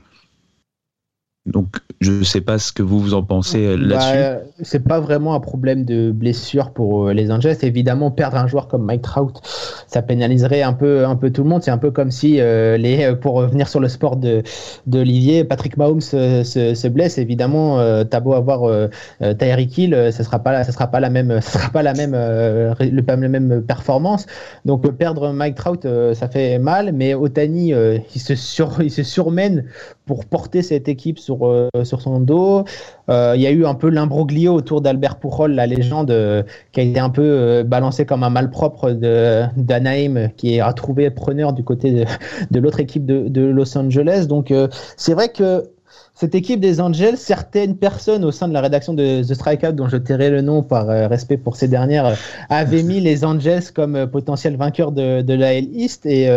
Donc, 1.46 1.76
je 2.00 2.12
ne 2.14 2.24
sais 2.24 2.40
pas 2.40 2.58
ce 2.58 2.72
que 2.72 2.82
vous 2.82 3.00
vous 3.00 3.14
en 3.14 3.22
pensez 3.24 3.66
euh, 3.66 3.76
Bah, 3.76 4.00
là-dessus. 4.00 4.14
euh, 4.16 4.38
c'est 4.62 4.80
pas 4.88 5.02
vraiment 5.02 5.34
un 5.36 5.42
problème 5.42 5.84
de 5.84 6.10
blessure 6.12 6.72
pour 6.72 7.10
euh, 7.10 7.14
les 7.14 7.32
Angels. 7.34 7.58
Évidemment, 7.64 8.12
perdre 8.12 8.38
un 8.38 8.48
joueur 8.48 8.70
comme 8.70 8.86
Mike 8.86 9.02
Trout, 9.02 9.42
ça 9.88 10.02
pénaliserait 10.02 10.62
un 10.62 10.72
peu, 10.72 11.06
un 11.06 11.18
peu 11.18 11.32
tout 11.32 11.44
le 11.44 11.50
monde. 11.50 11.62
C'est 11.62 11.72
un 11.72 11.78
peu 11.78 11.92
comme 11.92 12.12
si 12.12 12.40
euh, 12.40 12.78
les, 12.78 13.14
pour 13.18 13.34
revenir 13.34 13.68
sur 13.68 13.82
le 13.82 13.90
sport 13.90 14.16
de 14.16 14.42
d'Olivier, 14.88 15.44
Patrick 15.44 15.76
Mahomes 15.76 16.00
se, 16.00 16.44
se 16.46 16.88
blesse. 16.88 17.18
Évidemment, 17.18 17.78
euh, 17.80 18.06
t'as 18.06 18.22
beau 18.22 18.34
avoir 18.36 18.64
euh, 18.64 18.88
Tyreek 19.20 19.78
Hill, 19.78 20.10
ça 20.14 20.24
sera 20.24 20.40
pas, 20.40 20.54
la- 20.54 20.64
ça 20.64 20.72
sera 20.72 20.88
pas 20.88 21.02
la 21.02 21.10
même, 21.10 21.42
ça 21.42 21.60
sera 21.60 21.70
pas 21.72 21.84
la 21.84 21.94
même, 21.94 22.14
le, 22.14 23.02
pas 23.02 23.18
la 23.18 23.28
même 23.28 23.62
performance. 23.68 24.28
Donc 24.64 24.90
perdre 24.96 25.34
Mike 25.34 25.56
Trout, 25.56 25.86
ça 26.14 26.30
fait 26.30 26.58
mal. 26.58 26.94
Mais 26.94 27.14
Otani, 27.16 27.74
il 28.16 28.22
se 28.22 28.36
sur, 28.36 28.82
il 28.82 28.92
se 28.92 29.04
surmène 29.04 29.66
pour 30.06 30.24
porter 30.26 30.62
cette 30.62 30.88
équipe 30.88 31.20
sur 31.20 31.33
euh, 31.42 31.70
sur 31.84 32.02
son 32.02 32.20
dos. 32.20 32.66
Euh, 33.10 33.34
Il 33.36 33.42
y 33.42 33.48
a 33.48 33.52
eu 33.52 33.66
un 33.66 33.76
peu 33.76 33.90
l'imbroglio 33.90 34.54
autour 34.54 34.82
d'Albert 34.82 35.18
Pujol, 35.18 35.54
la 35.54 35.68
légende, 35.68 36.12
euh, 36.12 36.44
qui 36.72 36.80
a 36.80 36.84
été 36.84 37.00
un 37.00 37.10
peu 37.10 37.22
euh, 37.24 37.64
balancé 37.64 38.06
comme 38.06 38.24
un 38.24 38.30
malpropre 38.30 38.92
d'Anaheim, 38.92 40.30
qui 40.38 40.56
est 40.56 40.64
retrouvé 40.64 41.10
preneur 41.10 41.54
du 41.54 41.64
côté 41.64 42.06
de, 42.52 42.60
l'autre 42.60 42.80
équipe 42.80 43.06
de, 43.06 43.42
Los 43.42 43.78
Angeles. 43.78 44.26
Donc 44.28 44.54
c'est 44.98 45.14
vrai 45.14 45.30
que 45.30 45.70
cette 46.16 46.36
équipe 46.36 46.60
des 46.60 46.80
Angels, 46.80 47.18
certaines 47.18 47.76
personnes 47.76 48.24
au 48.24 48.30
sein 48.30 48.48
de 48.48 48.54
la 48.54 48.62
rédaction 48.62 48.94
de 48.94 49.24
The 49.24 49.34
Strikeout, 49.34 49.72
dont 49.72 49.88
je 49.88 49.98
tairai 49.98 50.30
le 50.30 50.42
nom 50.42 50.62
par 50.62 50.88
euh, 50.88 51.08
respect 51.08 51.38
pour 51.38 51.56
ces 51.56 51.68
dernières, 51.68 52.06
euh, 52.06 52.14
avaient 52.50 52.84
mis 52.84 53.00
les 53.00 53.26
Angels 53.26 53.64
comme 53.74 53.96
euh, 53.96 54.06
potentiel 54.06 54.56
vainqueur 54.56 54.92
de, 54.92 55.24
de 55.24 55.34
la 55.34 55.56
L 55.56 55.70
East 55.74 56.06
et 56.06 56.30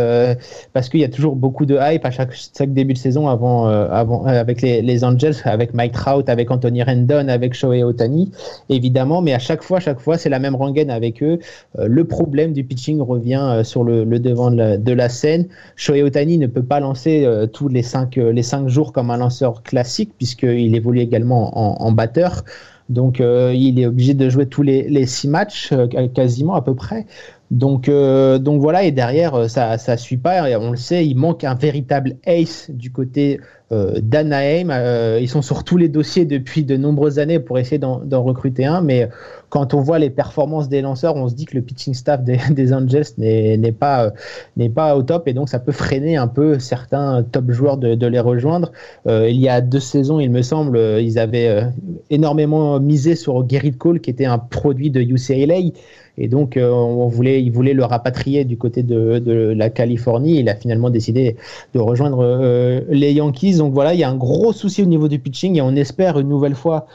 parce 0.73 0.89
qu'il 0.89 1.01
y 1.01 1.05
a 1.05 1.09
toujours 1.09 1.37
beaucoup 1.37 1.67
de 1.67 1.79
hype 1.79 2.05
à 2.05 2.11
chaque, 2.11 2.33
chaque 2.33 2.73
début 2.73 2.95
de 2.95 2.99
saison 2.99 3.29
avant, 3.29 3.67
avant 3.67 4.25
avec 4.25 4.63
les, 4.63 4.81
les 4.81 5.05
Angels, 5.05 5.35
avec 5.45 5.75
Mike 5.75 5.93
Trout, 5.93 6.29
avec 6.29 6.51
Anthony 6.51 6.83
Rendon, 6.83 7.29
avec 7.29 7.55
Shohei 7.55 7.83
Otani, 7.83 8.31
évidemment, 8.69 9.21
mais 9.23 9.35
à 9.35 9.39
chaque 9.39 9.63
fois, 9.63 9.81
chaque 9.81 10.01
fois, 10.01 10.17
c'est 10.19 10.29
la 10.29 10.39
même 10.39 10.55
rengaine 10.55 10.91
avec 10.91 11.23
eux. 11.23 11.39
Le 11.79 12.05
problème 12.05 12.53
du 12.53 12.65
pitching 12.65 13.01
revient 13.01 13.61
sur 13.63 13.85
le, 13.85 14.05
le 14.05 14.19
devant 14.19 14.51
de 14.51 14.57
la, 14.57 14.79
de 14.79 14.93
la 14.93 15.09
scène. 15.09 15.47
Shohei 15.77 16.03
Otani 16.03 16.39
ne 16.39 16.47
peut 16.47 16.63
pas 16.63 16.81
lancer 16.81 17.27
tous 17.53 17.69
les 17.69 17.83
cinq, 17.83 18.17
les 18.17 18.43
cinq 18.43 18.69
jours 18.69 18.93
comme 18.93 19.11
un 19.11 19.19
lanceur 19.19 19.63
classique 19.67 20.13
puisqu'il 20.17 20.75
évolue 20.75 21.01
également 21.01 21.83
en, 21.83 21.93
batteur. 21.93 22.45
Donc 22.89 23.21
euh, 23.21 23.53
il 23.55 23.81
est 23.81 23.87
obligé 23.87 24.15
de 24.15 24.31
jouer 24.31 24.47
tous 24.47 24.63
les, 24.63 24.89
les 24.89 25.07
six 25.07 25.29
matchs, 25.29 25.73
euh, 25.73 25.87
quasiment 26.09 26.55
à 26.55 26.63
peu 26.63 26.75
près. 26.75 27.07
Donc, 27.51 27.89
euh, 27.89 28.39
donc 28.39 28.61
voilà, 28.61 28.83
et 28.85 28.93
derrière, 28.93 29.35
euh, 29.35 29.49
ça 29.49 29.79
ça 29.79 29.97
suit 29.97 30.17
pas. 30.17 30.59
On 30.59 30.73
le 30.73 30.77
sait, 30.77 31.07
il 31.07 31.17
manque 31.17 31.45
un 31.45 31.55
véritable 31.55 32.17
ace 32.27 32.71
du 32.71 32.91
côté 32.91 33.41
euh, 33.73 33.99
d'Anaheim. 34.01 34.71
Euh, 34.71 35.19
ils 35.21 35.29
sont 35.29 35.43
sur 35.43 35.65
tous 35.65 35.77
les 35.77 35.89
dossiers 35.89 36.25
depuis 36.25 36.63
de 36.63 36.77
nombreuses 36.77 37.19
années 37.19 37.41
pour 37.41 37.59
essayer 37.59 37.79
d'en 37.79 38.23
recruter 38.23 38.65
un. 38.65 38.81
Mais 38.81 39.09
quand 39.49 39.75
on 39.75 39.81
voit 39.81 39.99
les 39.99 40.09
performances 40.09 40.69
des 40.69 40.83
lanceurs, 40.83 41.17
on 41.17 41.29
se 41.29 41.35
dit 41.35 41.47
que 41.47 41.57
le 41.57 41.63
pitching 41.63 41.93
staff 41.93 42.23
des, 42.23 42.39
des 42.51 42.73
Angels 42.73 43.07
n'est 43.19 43.73
pas, 43.73 44.05
euh, 44.05 44.11
n'est 44.57 44.71
pas 44.71 44.97
au 44.97 45.03
top. 45.03 45.27
Et 45.27 45.33
donc, 45.33 45.49
ça 45.49 45.59
peut 45.59 45.73
freiner 45.73 46.17
un 46.17 46.29
peu 46.29 46.61
certains 46.61 47.25
top 47.25 47.51
joueurs 47.51 47.77
de, 47.77 47.97
de 47.97 48.07
les 48.07 48.21
rejoindre. 48.21 48.71
Euh, 49.09 49.29
il 49.29 49.41
y 49.41 49.49
a 49.49 49.61
deux 49.61 49.81
saisons, 49.81 50.21
il 50.21 50.31
me 50.31 50.43
semble, 50.43 50.79
ils 51.01 51.19
avaient 51.19 51.65
énormément 52.09 52.79
misé 52.79 53.17
sur 53.17 53.49
Gerrit 53.49 53.77
Cole, 53.77 54.01
qui 54.01 54.11
était 54.11 54.27
un 54.27 54.39
produit 54.39 54.91
de 54.91 55.01
UCLA. 55.01 55.73
Et 56.19 56.29
donc, 56.29 56.57
euh, 56.57 56.71
on 56.71 57.11
il 57.23 57.51
voulait 57.51 57.75
le 57.75 57.85
rapatrier 57.85 58.45
du 58.45 58.57
côté 58.57 58.83
de, 58.83 59.55
la 59.57 59.71
Californie. 59.71 60.39
Il 60.39 60.49
a 60.49 60.55
finalement 60.55 60.91
décidé 60.91 61.37
de 61.75 61.79
rejoindre 61.79 62.21
euh, 62.23 62.81
les 62.89 63.13
Yankees. 63.13 63.57
Donc 63.57 63.73
voilà, 63.73 63.95
il 63.95 64.01
y 64.01 64.05
a 64.05 64.11
un 64.11 64.17
gros 64.17 64.53
souci 64.53 64.83
au 64.83 64.87
niveau 64.87 65.09
du 65.09 65.19
pitching 65.19 65.57
et 65.57 65.63
on 65.63 65.75
espère 65.77 66.19
une 66.19 66.29
nouvelle 66.29 66.55
fois 66.55 66.87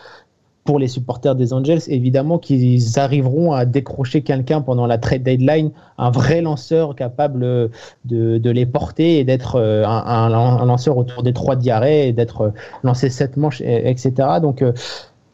pour 0.63 0.77
les 0.77 0.87
supporters 0.87 1.35
des 1.35 1.53
Angels, 1.53 1.81
évidemment 1.87 2.37
qu'ils 2.37 2.99
arriveront 2.99 3.51
à 3.51 3.65
décrocher 3.65 4.21
quelqu'un 4.21 4.61
pendant 4.61 4.85
la 4.85 4.99
trade 4.99 5.23
deadline, 5.23 5.71
un 5.97 6.11
vrai 6.11 6.41
lanceur 6.41 6.95
capable 6.95 7.71
de, 8.05 8.41
les 8.43 8.65
porter 8.67 9.17
et 9.17 9.23
d'être 9.23 9.55
euh, 9.55 9.83
un, 9.87 10.29
lanceur 10.65 10.97
autour 10.97 11.23
des 11.23 11.33
trois 11.33 11.55
diarrhées 11.55 12.09
et 12.09 12.13
d'être 12.13 12.41
euh, 12.41 12.49
lancé 12.83 13.09
sept 13.09 13.37
manches, 13.37 13.61
et- 13.61 13.89
etc. 13.89 14.13
Donc 14.39 14.63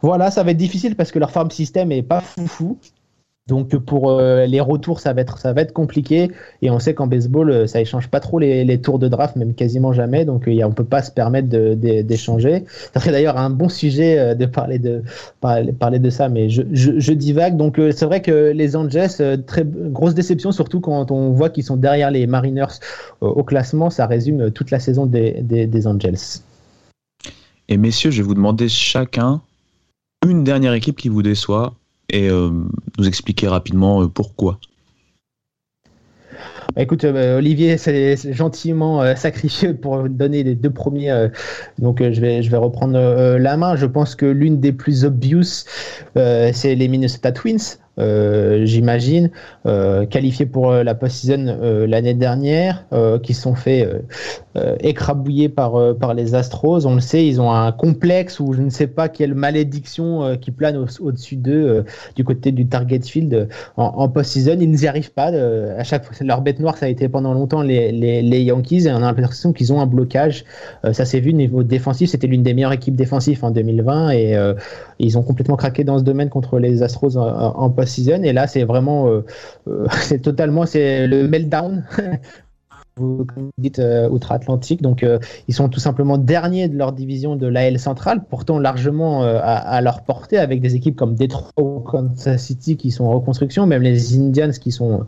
voilà, 0.02 0.32
ça 0.32 0.44
va 0.44 0.52
être 0.52 0.58
difficile 0.58 0.96
parce 0.96 1.12
que 1.12 1.20
leur 1.20 1.32
farm 1.32 1.52
system 1.52 1.92
est 1.92 2.04
pas 2.04 2.22
foufou. 2.22 2.78
Donc 3.48 3.76
pour 3.78 4.12
euh, 4.12 4.46
les 4.46 4.60
retours, 4.60 5.00
ça 5.00 5.14
va 5.14 5.22
être 5.22 5.74
compliqué 5.74 6.32
et 6.62 6.70
on 6.70 6.80
sait 6.80 6.94
qu'en 6.94 7.08
baseball, 7.08 7.50
euh, 7.50 7.68
ça 7.68 7.80
échange 7.80 8.10
pas 8.10 8.20
trop 8.20 8.40
les, 8.40 8.82
tours 8.82 9.00
de 9.00 9.08
draft, 9.08 9.36
même 9.36 9.54
quasiment 9.54 9.94
jamais. 9.94 10.26
Donc 10.26 10.48
euh, 10.48 10.64
on 10.64 10.72
peut 10.72 10.84
pas 10.84 11.02
se 11.02 11.12
permettre 11.12 11.48
d'échanger. 11.48 12.66
Ça 12.94 13.00
serait 13.00 13.12
d'ailleurs 13.12 13.38
un 13.38 13.50
bon 13.50 13.70
sujet 13.70 14.36
de 14.36 14.46
parler 14.46 14.80
de 14.80 16.10
ça, 16.10 16.30
mais 16.30 16.50
je, 16.50 16.62
je, 16.72 17.14
divague. 17.14 17.56
Donc 17.56 17.80
c'est 17.92 18.06
vrai 18.06 18.22
que 18.22 18.52
les 18.52 18.76
Angels, 18.76 19.44
très 19.46 19.64
grosse 19.66 20.14
déception, 20.14 20.52
surtout 20.52 20.82
quand 20.82 21.12
on 21.12 21.32
voit 21.32 21.50
qu'ils 21.50 21.64
sont 21.64 21.78
derrière 21.78 22.12
les 22.12 22.28
Mariners 22.28 22.80
au 23.22 23.44
classement. 23.44 23.90
Ça 23.90 24.08
résume 24.08 24.52
toute 24.52 24.72
la 24.72 24.80
saison 24.80 25.06
des 25.06 25.88
Angels. 25.88 26.42
Et 27.70 27.78
messieurs, 27.78 28.12
je 28.12 28.22
vais 28.22 28.28
vous 28.28 28.36
demander 28.36 28.70
chacun 28.70 29.42
une 30.26 30.44
dernière 30.44 30.74
équipe 30.74 30.98
qui 30.98 31.10
vous 31.10 31.22
déçoit 31.22 31.74
et 32.10 32.30
euh, 32.30 32.50
nous 32.98 33.08
expliquer 33.08 33.48
rapidement 33.48 34.02
euh, 34.02 34.08
pourquoi. 34.08 34.60
Bah, 36.76 36.82
écoute, 36.82 37.04
euh, 37.04 37.38
Olivier 37.38 37.78
s'est 37.78 38.16
gentiment 38.34 39.16
sacrifié 39.16 39.74
pour 39.74 40.08
donner 40.10 40.44
les 40.44 40.56
deux 40.56 40.70
premiers. 40.70 41.30
donc, 41.80 42.02
je, 42.02 42.22
vais, 42.22 42.44
je 42.44 42.52
vais 42.52 42.58
reprendre 42.58 43.38
la 43.38 43.58
main. 43.58 43.76
Je 43.76 43.86
pense 43.86 44.16
que 44.16 44.26
l'une 44.26 44.60
des 44.60 44.74
plus 44.74 45.06
obvious, 45.06 45.66
c'est 46.16 46.76
les 46.76 46.88
Minnesota 46.88 47.32
Twins. 47.32 47.80
Euh, 48.00 48.66
J'imagine, 48.66 49.32
euh, 49.66 50.06
qualifiés 50.06 50.46
pour 50.46 50.72
euh, 50.72 50.84
la 50.84 50.96
post-season 50.96 51.58
l'année 51.88 52.14
dernière, 52.14 52.86
qui 53.24 53.34
sont 53.34 53.56
fait 53.56 53.88
écrabouiller 54.80 55.50
par, 55.50 55.96
par 55.98 56.14
les 56.14 56.36
Astros. 56.36 56.86
On 56.86 56.96
le 56.96 57.02
sait, 57.02 57.26
ils 57.26 57.40
ont 57.42 57.52
un 57.52 57.72
complexe 57.72 58.40
ou 58.40 58.54
je 58.54 58.62
ne 58.62 58.70
sais 58.70 58.88
pas 58.88 59.10
quelle 59.10 59.36
malédiction 59.36 60.38
qui 60.38 60.52
plane 60.52 60.78
au- 60.78 61.04
au-dessus 61.06 61.36
d'eux 61.36 61.84
du 62.16 62.24
côté 62.24 62.52
du 62.52 62.68
target 62.68 63.02
field 63.02 63.50
en, 63.78 64.10
post-season. 64.10 64.58
Ils 64.60 64.72
n'y 64.72 64.88
arrivent 64.88 65.14
pas. 65.14 65.28
à 65.28 65.84
chaque 65.84 66.06
fois, 66.06 66.16
leur 66.26 66.42
bête 66.42 66.60
noire, 66.60 66.78
ça 66.78 66.86
a 66.88 66.90
été 66.90 67.08
pendant 67.10 67.34
longtemps 67.34 67.62
les, 67.62 67.92
les, 67.92 68.42
Yankees 68.44 68.88
et 68.88 68.92
on 68.92 68.98
a 68.98 69.00
l'impression 69.00 69.54
qu'ils 69.54 69.74
ont 69.74 69.82
un 69.82 69.88
blocage. 69.88 70.46
Ça 70.92 71.06
s'est 71.06 71.20
vu 71.20 71.30
au 71.32 71.36
niveau 71.36 71.64
défensif. 71.64 72.10
C'était 72.10 72.28
l'une 72.28 72.44
des 72.44 72.54
meilleures 72.54 72.74
équipes 72.74 72.96
défensives 72.96 73.44
en 73.44 73.52
2020 73.52 74.12
et 74.12 74.54
ils 75.00 75.18
ont 75.18 75.24
complètement 75.24 75.56
craqué 75.56 75.84
dans 75.84 76.00
ce 76.00 76.04
domaine 76.04 76.30
contre 76.30 76.60
les 76.60 76.84
Astros 76.84 77.18
en, 77.18 77.28
en 77.28 77.70
post-season. 77.70 77.87
Et 78.24 78.34
là, 78.34 78.48
c'est 78.48 78.64
vraiment, 78.64 79.08
euh, 79.08 79.26
euh, 79.68 79.86
c'est 80.02 80.20
totalement, 80.20 80.66
c'est 80.66 81.08
le 81.08 81.28
meltdown. 81.28 81.86
vous 83.00 83.28
dites 83.60 83.78
euh, 83.78 84.10
outre-Atlantique. 84.10 84.82
Donc 84.82 85.06
ils 85.48 85.54
sont 85.54 85.70
tout 85.70 85.80
simplement 85.80 86.18
derniers 86.18 86.68
de 86.68 86.76
leur 86.76 86.94
division 86.94 87.36
de 87.36 87.46
l'AL 87.46 87.78
centrale, 87.78 88.24
pourtant 88.28 88.58
largement 88.58 89.22
à, 89.22 89.80
leur 89.82 90.02
portée 90.02 90.40
avec 90.40 90.62
des 90.62 90.74
équipes 90.74 90.96
comme 90.96 91.14
Detroit 91.14 91.52
ou 91.60 91.82
Kansas 91.82 92.42
City 92.42 92.76
qui 92.76 92.90
sont 92.90 93.06
en 93.06 93.12
reconstruction, 93.12 93.68
même 93.68 93.84
les 93.84 94.18
Indians 94.18 94.50
qui 94.50 94.72
sont 94.72 95.06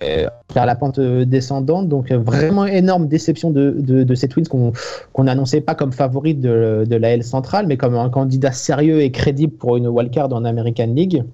vers 0.00 0.66
la 0.66 0.76
pente 0.76 1.00
descendante. 1.00 1.88
Donc 1.88 2.12
vraiment 2.12 2.64
énorme 2.64 3.08
déception 3.08 3.50
de, 3.50 3.74
de, 3.76 4.04
de 4.04 4.14
ces 4.14 4.28
Twins 4.28 4.46
qu'on 4.46 4.72
qu'on 5.12 5.26
annonçait 5.26 5.62
pas 5.62 5.74
comme 5.74 5.90
favorites 5.90 6.40
de, 6.40 6.84
de 6.88 6.96
l'AL 6.96 7.24
centrale, 7.24 7.66
mais 7.66 7.76
comme 7.76 7.96
un 7.96 8.08
candidat 8.08 8.52
sérieux 8.52 9.00
et 9.00 9.10
crédible 9.10 9.54
pour 9.54 9.76
une 9.76 9.88
wildcard 9.88 10.32
en 10.32 10.44
American 10.44 10.94
League 10.94 11.24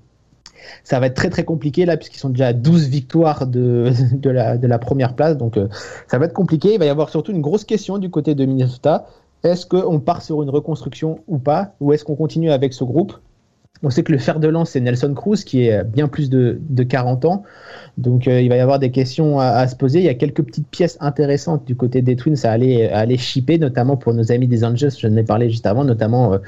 ça 0.84 1.00
va 1.00 1.06
être 1.06 1.14
très 1.14 1.30
très 1.30 1.44
compliqué 1.44 1.84
là 1.84 1.96
puisqu'ils 1.96 2.18
sont 2.18 2.30
déjà 2.30 2.48
à 2.48 2.52
12 2.52 2.88
victoires 2.88 3.46
de, 3.46 3.90
la 4.22 4.78
première 4.78 5.14
place. 5.14 5.36
Donc 5.36 5.56
euh, 5.56 5.68
ça 6.06 6.18
va 6.18 6.26
être 6.26 6.32
compliqué. 6.32 6.74
Il 6.74 6.78
va 6.78 6.86
y 6.86 6.90
avoir 6.90 7.08
surtout 7.10 7.32
une 7.32 7.42
grosse 7.42 7.64
question 7.64 7.98
du 7.98 8.10
côté 8.10 8.34
de 8.34 8.44
Minnesota. 8.44 9.06
Est-ce 9.44 9.66
qu'on 9.66 10.00
part 10.00 10.22
sur 10.22 10.42
une 10.42 10.50
reconstruction 10.50 11.20
ou 11.28 11.38
pas? 11.38 11.74
Ou 11.80 11.92
est-ce 11.92 12.04
qu'on 12.04 12.16
continue 12.16 12.50
avec 12.50 12.74
ce 12.74 12.84
groupe? 12.84 13.14
On 13.82 13.90
sait 13.90 14.02
que 14.02 14.12
le 14.12 14.18
fer 14.18 14.40
de 14.40 14.48
lance, 14.48 14.70
c'est 14.70 14.80
Nelson 14.80 15.14
Cruz, 15.14 15.44
qui 15.44 15.66
est 15.66 15.84
bien 15.84 16.08
plus 16.08 16.30
de, 16.30 16.60
de 16.68 16.82
40 16.82 17.24
ans. 17.24 17.44
Donc, 17.96 18.28
euh, 18.28 18.40
il 18.40 18.48
va 18.48 18.56
y 18.56 18.60
avoir 18.60 18.78
des 18.78 18.90
questions 18.90 19.40
à, 19.40 19.46
à, 19.46 19.66
se 19.66 19.76
poser. 19.76 19.98
Il 19.98 20.04
y 20.04 20.08
a 20.08 20.14
quelques 20.14 20.42
petites 20.42 20.68
pièces 20.68 20.96
intéressantes 21.00 21.64
du 21.64 21.74
côté 21.74 22.00
des 22.02 22.16
Twins 22.16 22.36
à 22.44 22.50
aller, 22.50 22.86
à 22.88 22.98
aller 22.98 23.16
shipper, 23.16 23.58
notamment 23.58 23.96
pour 23.96 24.14
nos 24.14 24.30
amis 24.30 24.46
des 24.46 24.64
Angels. 24.64 24.92
Je 24.96 25.06
en 25.06 25.16
ai 25.16 25.24
parlé 25.24 25.50
juste 25.50 25.66
avant, 25.66 25.84
notamment 25.84 26.32
euh, 26.32 26.38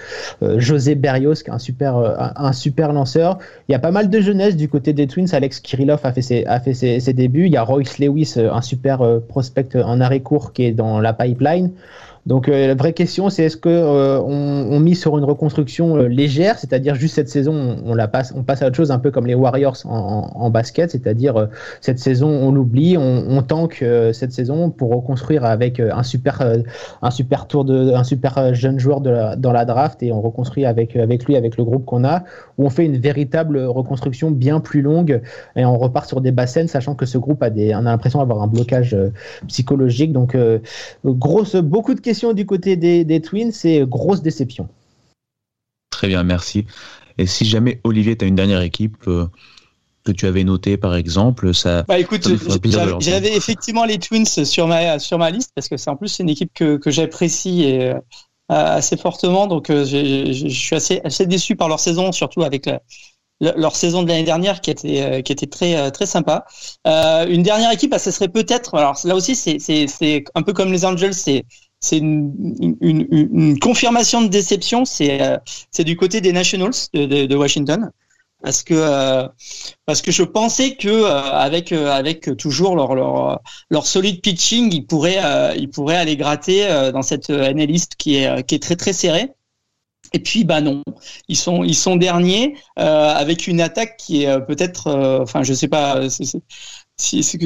euh, 0.43 0.61
José 0.61 0.95
Berrios, 0.95 1.35
qui 1.35 1.51
est 1.51 1.53
un 1.53 1.59
super, 1.59 1.97
un, 2.37 2.53
super 2.53 2.93
lanceur. 2.93 3.39
Il 3.69 3.73
y 3.73 3.75
a 3.75 3.81
pas 3.81 3.91
mal 3.91 4.11
de 4.11 4.21
jeunesse 4.21 4.57
du 4.57 4.69
côté 4.69 4.93
des 4.93 5.07
Twins. 5.07 5.29
Alex 5.33 5.61
Kirillov 5.61 6.01
a 6.05 6.13
fait 6.13 6.23
ses, 6.23 6.45
a 6.47 6.61
fait 6.61 6.75
ses 6.75 7.13
débuts. 7.13 7.47
Il 7.47 7.53
y 7.53 7.57
a 7.57 7.63
Royce 7.63 7.99
Lewis, 7.99 8.35
un 8.37 8.63
super 8.63 9.21
prospect 9.29 9.77
en 9.77 10.01
arrêt 10.01 10.21
court 10.21 10.53
qui 10.53 10.65
est 10.65 10.73
dans 10.73 11.01
la 11.01 11.13
pipeline. 11.13 11.71
Donc 12.31 12.47
la 12.47 12.75
vraie 12.77 12.93
question, 12.93 13.29
c'est 13.29 13.43
est-ce 13.43 13.57
que 13.57 13.69
on, 13.69 14.69
on, 14.71 14.79
mise 14.79 15.01
sur 15.01 15.19
une 15.19 15.25
reconstruction 15.25 15.97
légère, 15.97 16.61
c'est-à-dire 16.61 16.95
juste 16.95 17.17
cette 17.17 17.29
saison, 17.29 17.77
on, 17.85 17.93
la 17.93 18.07
passe, 18.07 18.33
on 18.37 18.45
passe 18.45 18.63
à 18.63 18.69
autre 18.69 18.77
chose, 18.77 18.93
un 18.93 19.01
peu 19.01 19.11
comme 19.11 19.27
les 19.27 19.35
Warriors 19.35 19.77
en, 19.85 20.49
basket, 20.49 20.93
c'est-à-dire 20.93 21.49
cette 21.81 21.99
saison, 21.99 22.29
on 22.29 22.53
l'oublie, 22.53 22.97
on, 22.97 23.25
on 23.29 23.43
tank 23.43 23.85
cette 24.13 24.31
saison 24.31 24.71
pour 24.71 24.91
reconstruire 24.95 25.45
avec 25.45 25.81
un 25.81 26.05
super, 26.05 26.41
un 27.03 27.11
super 27.11 27.49
tour 27.49 27.65
de, 27.65 27.93
un 27.95 28.05
super 28.05 28.55
jeune 28.55 28.79
joueur 28.79 29.01
dans 29.01 29.53
la 29.53 29.65
draft 29.65 30.01
et 30.03 30.13
on 30.13 30.21
reconstruit 30.21 30.65
avec 30.65 30.95
avec 30.97 31.25
lui, 31.25 31.35
avec 31.35 31.57
le 31.57 31.65
groupe 31.65 31.85
qu'on 31.85 32.05
a, 32.05 32.23
où 32.59 32.65
on 32.65 32.71
fait 32.71 32.85
une 32.85 32.99
véritable 32.99 33.59
reconstruction 33.59 34.31
bien 34.31 34.61
plus 34.61 34.83
longue 34.83 35.21
et 35.57 35.65
on 35.65 35.77
repart 35.77 36.07
sur 36.07 36.21
des 36.21 36.31
bassines, 36.31 36.69
sachant 36.69 36.95
que 36.95 37.07
ce 37.07 37.19
groupe 37.19 37.43
a 37.43 37.47
a 37.47 37.81
l'impression 37.83 38.21
d'avoir 38.21 38.43
un 38.43 38.47
blocage 38.47 38.95
euh, 38.95 39.13
psychologique. 39.49 40.13
Donc, 40.13 40.35
euh, 40.35 40.59
grosse, 41.05 41.57
beaucoup 41.57 41.95
de 41.95 42.01
questions 42.01 42.20
du 42.35 42.47
côté 42.47 42.77
des, 42.77 43.21
Twins 43.21 43.53
et 43.65 43.85
grosse 43.87 44.23
déception. 44.23 44.69
Très 45.91 46.09
bien, 46.09 46.23
merci. 46.23 46.67
Et 47.19 47.27
si 47.27 47.45
jamais 47.45 47.81
Olivier, 47.85 48.17
tu 48.17 48.25
as 48.25 48.29
une 48.29 48.37
dernière 48.37 48.63
équipe 48.63 48.97
euh, 49.09 49.27
que 50.05 50.13
tu 50.13 50.27
avais 50.27 50.45
notée, 50.45 50.77
par 50.77 50.95
exemple, 50.95 51.53
ça. 51.53 51.83
Bah 51.83 51.99
écoute, 51.99 52.27
j'avais 53.01 53.37
effectivement 53.37 53.85
les 53.85 53.99
Twins 53.99 54.25
sur 54.25 54.67
ma, 54.67 54.99
sur 54.99 55.19
ma 55.19 55.31
liste 55.31 55.53
parce 55.55 55.69
que 55.69 55.77
c'est 55.77 55.91
en 55.91 55.97
plus 55.97 56.19
une 56.19 56.29
équipe 56.29 56.53
que, 56.55 56.77
que 56.77 56.91
j'apprécie 56.91 57.65
et 57.65 57.93
assez 58.49 58.97
fortement. 58.97 59.47
Donc, 59.47 59.67
je 59.69 60.49
suis 60.49 60.77
assez, 60.77 61.01
assez 61.05 61.27
déçu 61.27 61.57
par 61.57 61.69
leur 61.69 61.81
saison, 61.81 62.13
surtout 62.13 62.43
avec 62.43 62.67
la, 62.67 62.81
leur 63.41 63.75
saison 63.75 64.03
de 64.03 64.09
l'année 64.09 64.25
dernière 64.25 64.61
qui 64.61 64.71
était 64.71 65.03
euh, 65.03 65.23
qui 65.23 65.33
était 65.33 65.47
très 65.47 65.77
euh, 65.77 65.91
très 65.91 66.07
sympa. 66.07 66.45
Euh, 66.87 67.27
une 67.27 67.43
dernière 67.43 67.73
équipe, 67.73 67.91
bah, 67.91 67.99
ce 67.99 68.11
serait 68.11 68.29
peut-être. 68.29 68.75
Alors 68.75 68.99
là 69.05 69.15
aussi, 69.15 69.35
c'est 69.35 69.59
c'est 69.59 70.25
un 70.35 70.43
peu 70.43 70.53
comme 70.53 70.73
les 70.73 70.85
Angels, 70.85 71.15
c'est 71.15 71.45
c'est 71.81 71.99
une, 71.99 73.59
confirmation 73.61 74.23
de 74.23 74.29
déception. 74.29 74.85
C'est 74.85 75.21
c'est 75.71 75.85
du 75.85 75.97
côté 75.97 76.21
des 76.21 76.33
Nationals 76.33 76.73
de, 76.93 77.37
Washington 77.37 77.91
parce 78.43 78.63
que 78.63 79.29
parce 79.87 80.03
que 80.03 80.13
je 80.13 80.23
pensais 80.23 80.77
que 80.77 81.05
avec 81.05 81.73
avec 81.73 82.37
toujours 82.37 82.77
leur 82.77 82.95
leur 82.95 83.41
leur 83.71 83.87
solide 83.87 84.21
pitching, 84.23 84.73
ils 84.73 84.87
pourraient 84.87 85.57
ils 85.59 85.71
pourraient 85.71 85.97
aller 85.97 86.17
gratter 86.17 86.91
dans 86.93 87.03
cette 87.03 87.31
analyste 87.31 87.97
qui 87.97 88.17
est 88.17 88.47
qui 88.47 88.55
est 88.55 88.63
très 88.63 88.77
très 88.77 88.93
serrée. 88.93 89.31
Et 90.13 90.19
puis 90.19 90.45
bah 90.45 90.61
non, 90.61 90.83
ils 91.29 91.37
sont 91.37 91.63
ils 91.63 91.75
sont 91.75 91.97
derniers 91.97 92.57
euh, 92.79 93.15
avec 93.15 93.47
une 93.47 93.61
attaque 93.61 93.97
qui 93.97 94.25
est 94.25 94.29
euh, 94.29 94.41
peut-être, 94.41 94.89
euh, 94.89 95.21
enfin 95.23 95.43
je 95.45 95.55
sais 95.55 95.69
pas 95.69 96.01
ce 97.01 97.37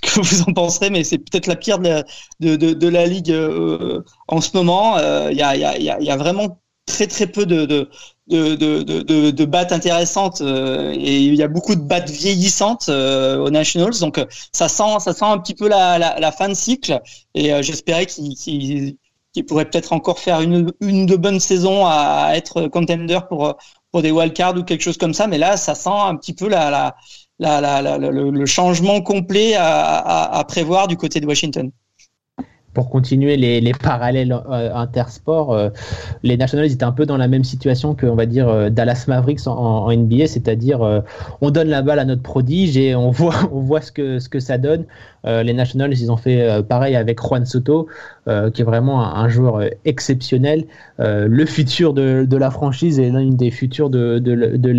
que, 0.00 0.20
vous 0.20 0.42
en 0.42 0.52
penserez, 0.52 0.90
mais 0.90 1.04
c'est 1.04 1.18
peut-être 1.18 1.46
la 1.46 1.56
pire 1.56 1.78
de 1.78 2.88
la, 2.88 3.06
ligue 3.06 3.30
euh, 3.30 4.02
en 4.28 4.40
ce 4.40 4.50
moment. 4.54 4.98
Il 5.30 5.36
y 5.36 5.42
a, 5.42 5.56
y, 5.56 6.10
a, 6.10 6.16
vraiment 6.16 6.60
très 6.86 7.06
très 7.06 7.26
peu 7.26 7.46
de 7.46 7.88
de 8.28 9.44
battes 9.44 9.72
intéressantes 9.72 10.40
et 10.40 11.20
il 11.22 11.34
y 11.34 11.42
a 11.42 11.48
beaucoup 11.48 11.74
de 11.74 11.80
battes 11.80 12.10
vieillissantes 12.10 12.88
aux 12.88 13.50
Nationals 13.50 13.98
donc 14.00 14.24
ça 14.52 14.68
sent 14.68 14.98
ça 15.00 15.12
sent 15.12 15.24
un 15.24 15.38
petit 15.38 15.54
peu 15.54 15.68
la, 15.68 16.32
fin 16.36 16.48
de 16.48 16.54
cycle 16.54 17.00
et 17.34 17.62
j'espérais 17.62 18.06
qu'ils 18.06 18.96
qui 19.36 19.42
pourrait 19.42 19.66
peut-être 19.66 19.92
encore 19.92 20.18
faire 20.18 20.40
une, 20.40 20.72
une 20.80 21.04
de 21.04 21.14
bonnes 21.14 21.40
saisons 21.40 21.84
à 21.86 22.30
être 22.34 22.68
contender 22.68 23.18
pour, 23.28 23.54
pour 23.90 24.00
des 24.00 24.10
wildcards 24.10 24.56
ou 24.56 24.62
quelque 24.62 24.80
chose 24.80 24.96
comme 24.96 25.12
ça. 25.12 25.26
Mais 25.26 25.36
là, 25.36 25.58
ça 25.58 25.74
sent 25.74 25.90
un 25.92 26.16
petit 26.16 26.32
peu 26.32 26.48
la, 26.48 26.96
la, 27.38 27.60
la 27.60 27.98
le, 27.98 28.30
le, 28.30 28.46
changement 28.46 29.00
complet 29.02 29.54
à, 29.54 30.38
à, 30.38 30.44
prévoir 30.44 30.88
du 30.88 30.96
côté 30.96 31.20
de 31.20 31.26
Washington 31.26 31.70
pour 32.76 32.90
continuer 32.90 33.38
les, 33.38 33.62
les 33.62 33.72
parallèles 33.72 34.32
euh, 34.32 34.74
intersports, 34.74 35.54
euh, 35.54 35.70
les 36.22 36.36
Nationals 36.36 36.70
étaient 36.70 36.84
un 36.84 36.92
peu 36.92 37.06
dans 37.06 37.16
la 37.16 37.26
même 37.26 37.42
situation 37.42 37.94
que, 37.94 38.04
on 38.04 38.14
va 38.14 38.26
dire, 38.26 38.50
euh, 38.50 38.68
Dallas 38.68 39.06
Mavericks 39.08 39.46
en, 39.46 39.90
NBA, 39.90 40.26
c'est-à-dire 40.26 41.02
on 41.40 41.50
donne 41.50 41.68
la 41.68 41.80
balle 41.80 42.00
à 42.00 42.04
notre 42.04 42.20
prodige 42.20 42.76
et 42.76 42.94
on 42.94 43.10
voit, 43.18 43.48
on 43.50 43.60
voit 43.60 43.80
ce 43.80 43.90
que, 43.90 44.18
ce 44.18 44.28
que 44.28 44.40
ça 44.40 44.58
donne. 44.58 44.84
les 45.24 45.54
Nationals, 45.54 45.92
ils 45.94 46.12
ont 46.12 46.18
fait 46.18 46.62
pareil 46.68 46.96
avec 46.96 47.18
Juan 47.18 47.46
Soto, 47.46 47.88
qui 48.26 48.60
est 48.62 48.64
vraiment 48.64 49.02
un, 49.02 49.28
joueur 49.28 49.62
exceptionnel, 49.86 50.66
le 50.98 51.46
futur 51.46 51.94
de, 51.94 52.36
la 52.36 52.50
franchise 52.50 53.00
et 53.00 53.10
l'un 53.10 53.30
des 53.30 53.50
futurs 53.50 53.88
de, 53.88 54.18
de, 54.18 54.70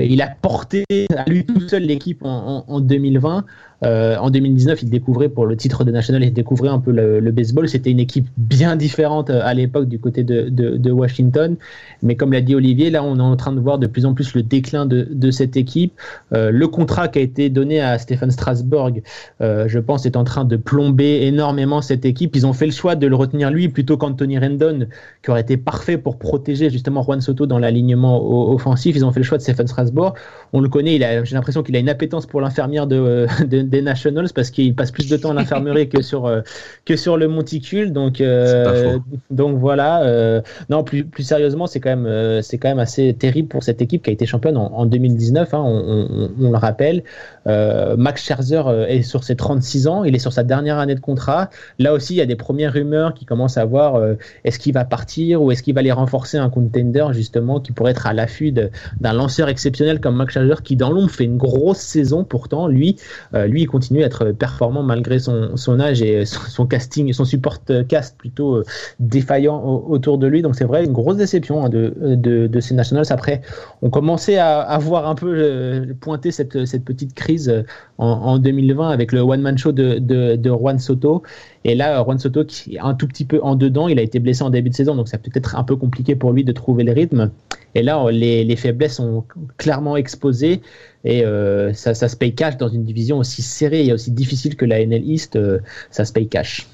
il 0.00 0.22
a 0.22 0.28
porté 0.42 0.84
à 1.16 1.24
lui 1.30 1.46
tout 1.46 1.60
seul 1.66 1.84
l'équipe 1.84 2.22
en 2.24 2.80
2020. 2.80 3.44
Euh, 3.84 4.16
en 4.16 4.30
2019, 4.30 4.82
il 4.82 4.90
découvrait 4.90 5.28
pour 5.28 5.46
le 5.46 5.56
titre 5.56 5.84
de 5.84 5.90
National, 5.90 6.24
il 6.24 6.32
découvrait 6.32 6.68
un 6.68 6.78
peu 6.78 6.92
le, 6.92 7.30
baseball. 7.30 7.68
C'était 7.68 7.90
une 7.90 8.00
équipe 8.00 8.26
bien 8.36 8.76
différente 8.76 9.30
euh, 9.30 9.40
à 9.44 9.52
l'époque 9.54 9.88
du 9.88 9.98
côté 9.98 10.24
de, 10.24 10.90
Washington. 10.90 11.56
Mais 12.02 12.14
comme 12.14 12.32
l'a 12.32 12.40
dit 12.40 12.54
Olivier, 12.54 12.90
là, 12.90 13.02
on 13.02 13.18
est 13.18 13.22
en 13.22 13.36
train 13.36 13.52
de 13.52 13.60
voir 13.60 13.78
de 13.78 13.86
plus 13.86 14.06
en 14.06 14.14
plus 14.14 14.34
le 14.34 14.42
déclin 14.42 14.86
de, 14.86 15.30
cette 15.30 15.56
équipe. 15.56 15.92
Euh, 16.32 16.50
le 16.50 16.68
contrat 16.68 17.08
qui 17.08 17.18
a 17.18 17.22
été 17.22 17.50
donné 17.50 17.80
à 17.80 17.98
Stephen 17.98 18.30
Strasburg, 18.30 19.02
euh, 19.40 19.68
je 19.68 19.78
pense, 19.78 20.06
est 20.06 20.16
en 20.16 20.24
train 20.24 20.44
de 20.44 20.56
plomber 20.56 21.22
énormément 21.22 21.82
cette 21.82 22.04
équipe. 22.04 22.36
Ils 22.36 22.46
ont 22.46 22.52
fait 22.52 22.66
le 22.66 22.72
choix 22.72 22.94
de 22.94 23.06
le 23.06 23.16
retenir 23.16 23.50
lui 23.50 23.68
plutôt 23.68 23.96
qu'Anthony 23.96 24.38
Rendon, 24.38 24.86
qui 25.22 25.30
aurait 25.30 25.40
été 25.40 25.56
parfait 25.56 25.98
pour 25.98 26.18
protéger 26.18 26.70
justement 26.70 27.02
Juan 27.02 27.20
Soto 27.20 27.46
dans 27.46 27.58
l'alignement 27.58 28.52
offensif. 28.52 28.96
Ils 28.96 29.04
ont 29.04 29.12
fait 29.12 29.20
le 29.20 29.24
choix 29.24 29.38
de 29.38 29.42
Stephen 29.42 29.66
Strasburg. 29.66 30.14
On 30.52 30.60
le 30.60 30.68
connaît, 30.68 30.98
j'ai 31.24 31.34
l'impression 31.34 31.62
qu'il 31.62 31.76
a 31.76 31.78
une 31.78 31.88
appétence 31.88 32.26
pour 32.26 32.40
l'infirmière 32.40 32.86
de 32.86 33.26
des 33.68 33.82
Nationals 33.82 34.28
parce 34.34 34.50
qu'il 34.50 34.74
passe 34.74 34.90
plus 34.90 35.08
de 35.08 35.16
temps 35.16 35.30
à 35.30 35.34
l'infirmerie 35.34 35.88
que 35.88 36.02
sur 36.02 36.26
euh, 36.26 36.40
que 36.84 36.96
sur 36.96 37.16
le 37.16 37.28
monticule. 37.28 37.92
Donc 37.92 38.20
euh, 38.20 38.98
donc 39.30 39.58
voilà. 39.58 40.02
Euh, 40.02 40.40
non, 40.70 40.84
plus 40.84 41.04
plus 41.04 41.22
sérieusement, 41.22 41.66
c'est 41.66 41.80
quand 41.80 41.96
même 41.96 42.42
c'est 42.42 42.58
quand 42.58 42.68
même 42.68 42.78
assez 42.78 43.14
terrible 43.14 43.48
pour 43.48 43.62
cette 43.62 43.82
équipe 43.82 44.02
qui 44.02 44.10
a 44.10 44.12
été 44.12 44.26
championne 44.26 44.56
en, 44.56 44.86
2019. 44.86 45.54
Hein, 45.54 45.58
on, 45.58 46.50
le 46.50 46.56
rappelle. 46.56 47.02
Max 47.44 48.24
Scherzer 48.24 48.86
est 48.88 49.02
sur 49.02 49.24
ses 49.24 49.36
36 49.36 49.88
ans. 49.88 50.04
Il 50.04 50.14
est 50.14 50.20
sur 50.20 50.32
sa 50.32 50.42
dernière 50.42 50.78
année 50.78 50.94
de 50.94 51.00
contrat. 51.00 51.50
Là 51.78 51.92
aussi, 51.92 52.14
il 52.14 52.16
y 52.18 52.20
a 52.20 52.26
des 52.26 52.36
premières 52.36 52.72
rumeurs 52.72 53.14
qui 53.14 53.24
commencent 53.24 53.58
à 53.58 53.64
voir 53.64 54.00
est-ce 54.44 54.58
qu'il 54.58 54.72
va 54.72 54.84
partir 54.84 55.42
ou 55.42 55.50
est-ce 55.50 55.62
qu'il 55.62 55.74
va 55.74 55.80
aller 55.80 55.92
renforcer 55.92 56.38
un 56.38 56.50
contender 56.50 57.06
justement 57.12 57.60
qui 57.60 57.72
pourrait 57.72 57.92
être 57.92 58.06
à 58.06 58.12
l'affût 58.12 58.52
d'un 58.52 59.12
lanceur 59.12 59.48
exceptionnel 59.48 60.00
comme 60.00 60.16
Max 60.16 60.34
Scherzer 60.34 60.62
qui 60.62 60.76
dans 60.76 60.90
l'ombre 60.90 61.10
fait 61.10 61.24
une 61.24 61.36
grosse 61.36 61.78
saison. 61.78 62.24
Pourtant, 62.24 62.68
lui, 62.68 62.96
lui 63.32 63.55
il 63.62 63.66
continue 63.66 64.02
à 64.02 64.06
être 64.06 64.32
performant 64.32 64.82
malgré 64.82 65.18
son, 65.18 65.80
âge 65.80 66.02
et 66.02 66.24
son, 66.24 66.66
casting, 66.66 67.12
son 67.12 67.24
support 67.24 67.58
cast 67.88 68.16
plutôt 68.16 68.56
euh, 68.56 68.64
défaillant 69.00 69.62
autour 69.88 70.18
de 70.18 70.26
lui. 70.26 70.42
Donc 70.42 70.54
c'est 70.54 70.64
vrai, 70.64 70.84
une 70.84 70.92
grosse 70.92 71.16
déception 71.16 71.64
hein, 71.64 71.68
de, 71.68 71.92
de, 72.16 72.60
ces 72.60 72.74
Nationals. 72.74 73.06
Après, 73.10 73.42
on 73.82 73.90
commençait 73.90 74.38
à, 74.38 74.60
à 74.60 74.78
voir 74.78 75.08
un 75.08 75.14
peu 75.14 75.32
euh, 75.36 75.94
pointer 76.00 76.30
cette, 76.30 76.64
cette 76.66 76.84
petite 76.84 77.14
crise 77.14 77.48
euh, 77.48 77.62
en, 77.98 78.06
en 78.06 78.38
2020 78.38 78.90
avec 78.90 79.12
le 79.12 79.20
one-man 79.20 79.56
show 79.58 79.72
de, 79.72 79.98
de, 79.98 80.36
de 80.36 80.50
Juan 80.50 80.78
Soto. 80.78 81.22
Et 81.64 81.74
là, 81.74 82.02
Juan 82.04 82.18
Soto, 82.18 82.44
qui 82.44 82.76
est 82.76 82.80
un 82.80 82.94
tout 82.94 83.08
petit 83.08 83.24
peu 83.24 83.40
en 83.42 83.56
dedans, 83.56 83.88
il 83.88 83.98
a 83.98 84.02
été 84.02 84.18
blessé 84.20 84.42
en 84.42 84.50
début 84.50 84.70
de 84.70 84.74
saison, 84.74 84.94
donc 84.94 85.08
ça 85.08 85.18
peut 85.18 85.30
être 85.34 85.56
un 85.56 85.64
peu 85.64 85.76
compliqué 85.76 86.14
pour 86.14 86.32
lui 86.32 86.44
de 86.44 86.52
trouver 86.52 86.84
le 86.84 86.92
rythme. 86.92 87.30
Et 87.74 87.82
là, 87.82 88.10
les, 88.10 88.44
les 88.44 88.56
faiblesses 88.56 88.94
sont 88.94 89.24
clairement 89.58 89.96
exposées 89.96 90.62
et 91.06 91.24
euh, 91.24 91.72
ça, 91.72 91.94
ça, 91.94 92.08
se 92.08 92.16
paye 92.16 92.34
cash 92.34 92.56
dans 92.56 92.68
une 92.68 92.82
division 92.82 93.18
aussi 93.18 93.40
serrée 93.40 93.86
et 93.86 93.92
aussi 93.92 94.10
difficile 94.10 94.56
que 94.56 94.64
la 94.64 94.84
NL 94.84 95.08
East, 95.08 95.36
euh, 95.36 95.60
ça 95.92 96.04
se 96.04 96.12
paye 96.12 96.28
cash. 96.28 96.66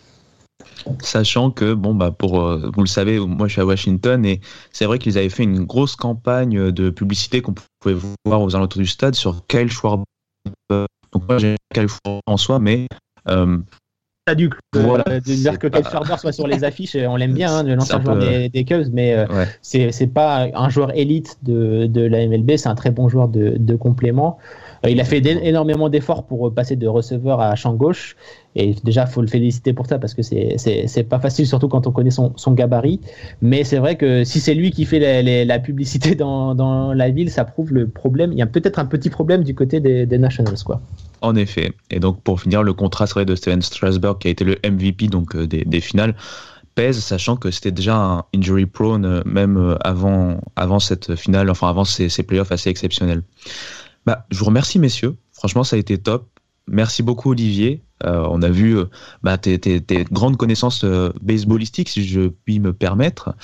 Sachant 1.03 1.51
que, 1.51 1.74
bon, 1.74 1.95
bah 1.95 2.11
pour, 2.11 2.41
euh, 2.41 2.70
vous 2.74 2.80
le 2.80 2.89
savez, 2.89 3.20
moi 3.20 3.47
je 3.47 3.53
suis 3.53 3.61
à 3.61 3.66
Washington 3.66 4.24
et 4.24 4.41
c'est 4.72 4.87
vrai 4.87 4.99
qu'ils 4.99 5.18
avaient 5.18 5.28
fait 5.28 5.43
une 5.43 5.64
grosse 5.64 5.97
campagne 5.97 6.72
de 6.72 6.89
publicité 6.89 7.43
qu'on 7.43 7.55
pouvait 7.80 7.99
voir 8.24 8.41
aux 8.41 8.57
alentours 8.57 8.80
du 8.80 8.87
stade 8.87 9.14
sur 9.14 9.47
Kyle 9.49 9.70
Schwarber. 9.70 10.05
Donc 10.70 11.28
moi 11.28 11.37
j'ai 11.37 11.57
Kyle 11.74 11.89
Schwarber 11.89 12.22
en 12.26 12.39
soi, 12.39 12.59
mais 12.59 12.87
du 14.37 14.51
voilà, 14.73 15.05
euh, 15.09 15.20
dire 15.20 15.59
que 15.59 15.66
Kyle 15.66 15.85
Schwarber 15.85 16.16
soit 16.16 16.31
sur 16.31 16.47
les 16.47 16.62
affiches, 16.62 16.97
on 16.97 17.16
l'aime 17.16 17.35
bien, 17.35 17.57
hein, 17.57 17.62
l'ancien 17.64 18.01
joueur 18.01 18.18
des, 18.18 18.49
des, 18.49 18.64
Cubs, 18.64 18.87
mais 18.93 19.14
euh, 19.14 19.27
c'est 19.62 20.07
pas 20.07 20.47
un 20.55 20.68
joueur 20.68 20.97
élite 20.97 21.39
de, 21.43 21.87
de 21.87 22.03
la 22.03 22.25
MLB, 22.29 22.53
c'est 22.57 22.68
un 22.68 22.77
très 22.77 22.93
bon 22.93 23.09
joueur 23.09 23.27
de, 23.27 23.57
de 23.59 23.75
complément. 23.75 24.39
Euh, 24.87 24.91
il 24.91 25.01
a 25.01 25.05
fait 25.05 25.18
énormément 25.27 25.89
d'efforts 25.89 26.25
pour 26.25 26.55
passer 26.55 26.77
de 26.77 26.87
receveur 26.87 27.41
à 27.41 27.57
champ 27.57 27.75
gauche. 27.75 28.16
Et 28.55 28.77
déjà, 28.85 29.07
faut 29.07 29.23
le 29.23 29.27
féliciter 29.27 29.73
pour 29.73 29.87
ça 29.87 29.99
parce 29.99 30.14
que 30.14 30.23
c'est 30.23 31.09
pas 31.09 31.18
facile, 31.18 31.47
surtout 31.47 31.68
quand 31.68 31.89
on 31.89 31.91
connaît 31.91 32.11
son, 32.11 32.33
son 32.37 32.53
gabarit. 32.53 33.01
Mais 33.41 33.64
c'est 33.64 33.79
vrai 33.79 33.97
que 33.97 34.23
si 34.23 34.39
c'est 34.39 34.55
lui 34.55 34.70
qui 34.70 34.85
fait 34.85 35.01
la, 35.01 35.45
la 35.45 35.59
publicité 35.59 36.14
dans, 36.14 36.55
dans, 36.55 36.93
la 36.93 37.11
ville, 37.11 37.31
ça 37.31 37.45
prouve 37.45 37.73
le 37.73 37.89
problème. 37.89 38.31
Il 38.33 38.39
y 38.39 38.43
a 38.43 38.47
peut-être 38.47 38.79
un 38.79 38.85
petit 38.85 39.11
problème 39.11 39.43
du 39.43 39.55
côté 39.57 39.81
des, 39.81 40.07
des 40.07 40.18
Nationals, 40.18 40.62
quoi. 40.64 40.81
En 41.23 41.37
effet. 41.37 41.73
Et 41.91 42.01
donc, 42.01 42.23
pour 42.23 42.41
finir, 42.41 42.62
le 42.62 42.73
contrat 42.73 43.07
serait 43.07 43.25
de 43.25 43.35
Steven 43.35 43.62
Strasberg, 43.62 44.18
qui 44.18 44.29
a 44.29 44.31
été 44.31 44.45
le 44.45 44.59
MVP 44.64 45.07
donc, 45.07 45.35
euh, 45.37 45.47
des, 45.47 45.81
finales, 45.81 46.16
pèse, 46.75 46.99
sachant 46.99 47.37
que 47.37 47.51
c'était 47.51 47.70
déjà 47.70 47.97
un 47.97 48.25
injury 48.35 48.66
prone, 48.66 49.05
euh, 49.05 49.23
même 49.25 49.77
avant, 49.83 50.41
avant 50.57 50.81
cette 50.81 51.14
finale, 51.16 51.49
enfin 51.49 51.68
avant 51.68 51.85
ces, 51.85 52.09
ces 52.09 52.25
playoffs 52.25 52.53
assez 52.53 52.70
exceptionnels. 52.70 53.23
Bah, 54.05 54.27
je 54.31 54.39
vous 54.39 54.47
remercie, 54.47 54.79
messieurs. 54.79 55.16
Franchement, 55.33 55.64
ça 55.64 55.77
a 55.77 55.79
été 55.79 55.97
top. 55.99 56.29
Merci 56.67 57.03
beaucoup 57.03 57.31
Olivier. 57.31 57.83
on 58.05 58.43
a 58.43 58.49
vu 58.49 58.77
bah, 59.23 59.39
tes, 59.39 59.59
grandes 60.11 60.37
connaissances 60.37 60.85
baseballistiques, 61.21 61.89
si 61.89 62.05
je 62.05 62.29
puis 62.29 62.61
me 62.61 62.73
permettre. 62.73 63.35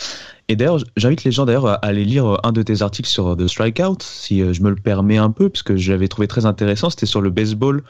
Et 0.49 0.57
d'ailleurs, 0.57 0.79
j'invite 0.97 1.25
les 1.25 1.33
gens 1.33 1.45
d'ailleurs 1.45 1.67
à 1.67 1.75
aller 1.75 2.05
lire 2.05 2.39
un 2.43 2.53
de 2.53 2.63
tes 2.63 2.83
articles 2.83 3.09
sur 3.09 3.37
The 3.37 3.47
Strikeout, 3.47 4.03
si 4.03 4.41
je 4.53 4.63
me 4.63 4.71
le 4.71 4.77
permets 4.77 5.19
un 5.19 5.31
peu, 5.31 5.49
puisque 5.49 5.77
je 5.77 5.93
l'avais 5.93 6.09
trouvé 6.09 6.27
très 6.27 6.47
intéressant. 6.47 6.91
C'était 6.91 7.07
sur 7.07 7.21
le 7.21 7.31
baseball, 7.31 7.83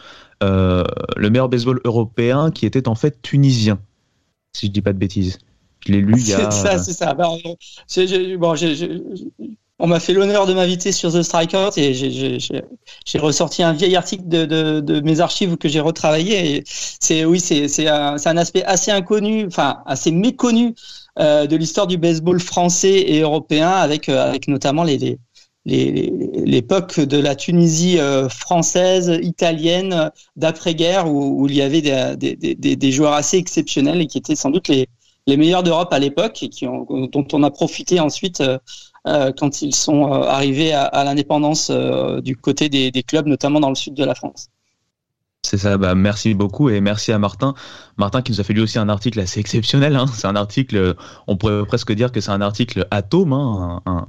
le 0.43 1.29
meilleur 1.31 1.49
baseball 1.49 1.81
européen 1.85 2.51
qui 2.51 2.67
était 2.67 2.89
en 2.89 2.95
fait 2.95 3.23
tunisien, 3.23 3.79
si 4.53 4.67
je 4.67 4.73
dis 4.73 4.83
pas 4.83 4.93
de 4.93 4.99
bêtises. 4.99 5.39
Je 5.87 5.93
l'ai 5.93 6.01
lu 6.01 6.15
il 6.17 6.29
y 6.29 6.33
a. 6.35 6.51
C'est 6.51 6.63
ça, 6.63 6.79
c'est 6.79 6.93
ça. 6.93 7.15
Bah, 7.15 7.29
bon, 7.43 8.57
on 9.79 9.87
m'a 9.87 10.01
fait 10.01 10.13
l'honneur 10.13 10.47
de 10.47 10.55
m'inviter 10.55 10.91
sur 10.91 11.13
The 11.13 11.23
Strikeout 11.23 11.77
et 11.77 11.95
j'ai 11.95 13.19
ressorti 13.19 13.63
un 13.63 13.73
vieil 13.73 13.95
article 13.95 14.27
de, 14.27 14.45
de, 14.81 15.01
mes 15.01 15.21
archives 15.21 15.57
que 15.57 15.69
j'ai 15.69 15.81
retravaillé. 15.81 16.65
C'est 16.67 17.25
oui, 17.25 17.39
c'est 17.41 17.87
un, 17.87 18.17
un, 18.25 18.37
aspect 18.37 18.65
assez 18.65 18.91
inconnu, 18.91 19.47
enfin 19.47 19.83
assez 19.87 20.11
méconnu 20.11 20.75
euh, 21.21 21.47
de 21.47 21.57
l'histoire 21.57 21.87
du 21.87 21.97
baseball 21.97 22.41
français 22.41 23.03
et 23.03 23.21
européen, 23.21 23.71
avec 23.71 24.09
euh, 24.09 24.29
avec 24.29 24.49
notamment 24.49 24.83
les, 24.83 25.19
l'époque 25.65 26.99
de 26.99 27.19
la 27.19 27.37
Tunisie 27.37 27.99
euh, 28.01 28.29
française, 28.29 29.17
italienne, 29.23 30.11
d'après-guerre, 30.37 31.09
où, 31.09 31.43
où, 31.43 31.49
il 31.49 31.55
y 31.55 31.63
avait 31.63 31.83
des, 31.83 32.15
des, 32.17 32.55
des, 32.55 32.77
des, 32.77 32.93
joueurs 32.93 33.13
assez 33.13 33.37
exceptionnels 33.37 34.01
et 34.01 34.07
qui 34.07 34.19
étaient 34.19 34.35
sans 34.35 34.51
doute 34.51 34.69
les, 34.69 34.89
les 35.29 35.37
meilleurs 35.37 35.63
d'Europe 35.63 35.93
à 35.93 35.99
l'époque 35.99 36.43
et 36.43 36.49
qui 36.49 36.67
ont, 36.67 36.87
dont 36.89 37.27
on 37.33 37.43
a 37.43 37.51
profité 37.51 38.01
ensuite 38.01 38.41
euh, 38.41 38.59
euh, 39.07 39.31
quand 39.37 39.61
ils 39.61 39.75
sont 39.75 40.11
euh, 40.11 40.23
arrivés 40.23 40.73
à, 40.73 41.05
l'indépendance 41.05 41.71
du 41.71 42.35
côté 42.35 42.69
des, 42.69 43.03
clubs, 43.03 43.27
notamment 43.27 43.61
dans 43.61 43.69
le 43.69 43.75
sud 43.75 43.95
de 43.95 44.05
la 44.05 44.15
France. 44.15 44.49
C'est 45.45 45.59
ça, 45.59 45.79
bah 45.79 45.95
merci 45.95 46.35
beaucoup 46.35 46.69
et 46.69 46.81
merci 46.81 47.13
à 47.13 47.19
Martin. 47.19 47.55
Martin 47.97 48.23
qui 48.23 48.33
nous 48.33 48.41
a 48.41 48.45
fait 48.45 48.55
lui 48.55 48.63
aussi 48.63 48.79
un 48.79 48.89
article 48.89 49.21
assez 49.21 49.39
exceptionnel. 49.39 49.97
Hein. 49.97 50.07
C'est 50.13 50.27
un 50.27 50.35
article, 50.35 50.97
on 51.27 51.37
pourrait 51.37 51.65
presque 51.65 51.93
dire 51.93 52.11
que 52.11 52.21
c'est 52.21 52.33
un 52.33 52.41
article 52.41 52.87
atome, 52.91 53.33
hein, 53.33 54.07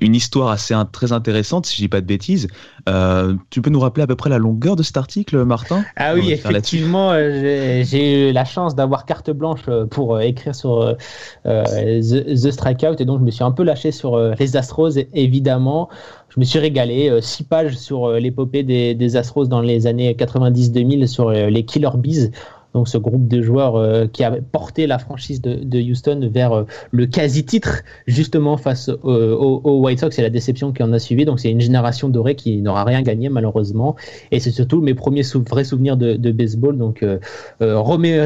une 0.00 0.14
histoire 0.14 0.48
assez 0.48 0.74
très 0.92 1.12
intéressante, 1.12 1.66
si 1.66 1.76
je 1.76 1.82
dis 1.82 1.88
pas 1.88 2.00
de 2.00 2.06
bêtises. 2.06 2.48
Euh, 2.88 3.34
tu 3.50 3.62
peux 3.62 3.70
nous 3.70 3.80
rappeler 3.80 4.02
à 4.02 4.06
peu 4.06 4.16
près 4.16 4.30
la 4.30 4.38
longueur 4.38 4.76
de 4.76 4.82
cet 4.82 4.96
article, 4.96 5.44
Martin? 5.44 5.84
Ah 5.96 6.14
oui, 6.14 6.32
effectivement, 6.32 7.12
euh, 7.12 7.82
j'ai 7.84 8.30
eu 8.30 8.32
la 8.32 8.44
chance 8.44 8.74
d'avoir 8.74 9.06
carte 9.06 9.30
blanche 9.30 9.62
pour 9.90 10.20
écrire 10.20 10.54
sur 10.54 10.96
The, 11.44 12.50
Strikeout 12.50 13.00
et 13.00 13.04
donc 13.04 13.20
je 13.20 13.24
me 13.24 13.30
suis 13.30 13.44
un 13.44 13.52
peu 13.52 13.62
lâché 13.62 13.92
sur 13.92 14.18
les 14.18 14.56
Astros, 14.56 14.98
évidemment. 15.12 15.88
Je 16.28 16.40
me 16.40 16.44
suis 16.44 16.58
régalé, 16.58 17.16
six 17.20 17.44
pages 17.44 17.76
sur 17.76 18.10
l'épopée 18.12 18.64
des, 18.64 18.94
des, 18.94 19.16
Astros 19.16 19.46
dans 19.46 19.60
les 19.60 19.86
années 19.86 20.12
90-2000 20.14 21.06
sur 21.06 21.30
les 21.30 21.64
Killer 21.64 21.90
Bees 21.96 22.30
donc 22.74 22.88
ce 22.88 22.98
groupe 22.98 23.28
de 23.28 23.40
joueurs 23.40 23.76
euh, 23.76 24.06
qui 24.06 24.24
a 24.24 24.32
porté 24.32 24.88
la 24.88 24.98
franchise 24.98 25.40
de, 25.40 25.80
Houston 25.80 26.28
vers 26.32 26.52
euh, 26.52 26.64
le 26.90 27.06
quasi-titre, 27.06 27.82
justement 28.08 28.56
face 28.56 28.88
aux, 28.88 29.80
White 29.84 30.00
Sox 30.00 30.18
et 30.18 30.22
la 30.22 30.30
déception 30.30 30.72
qui 30.72 30.82
en 30.82 30.92
a 30.92 30.98
suivi. 30.98 31.24
Donc 31.24 31.38
c'est 31.38 31.50
une 31.50 31.60
génération 31.60 32.08
dorée 32.08 32.34
qui 32.34 32.60
n'aura 32.60 32.82
rien 32.84 33.02
gagné 33.02 33.28
malheureusement. 33.28 33.94
Et 34.32 34.40
c'est 34.40 34.50
surtout 34.50 34.80
mes 34.80 34.94
premiers 34.94 35.22
vrais 35.22 35.64
souvenirs 35.64 35.96
de, 35.96 36.32
baseball. 36.32 36.76
Donc 36.76 37.04
euh, 37.04 37.18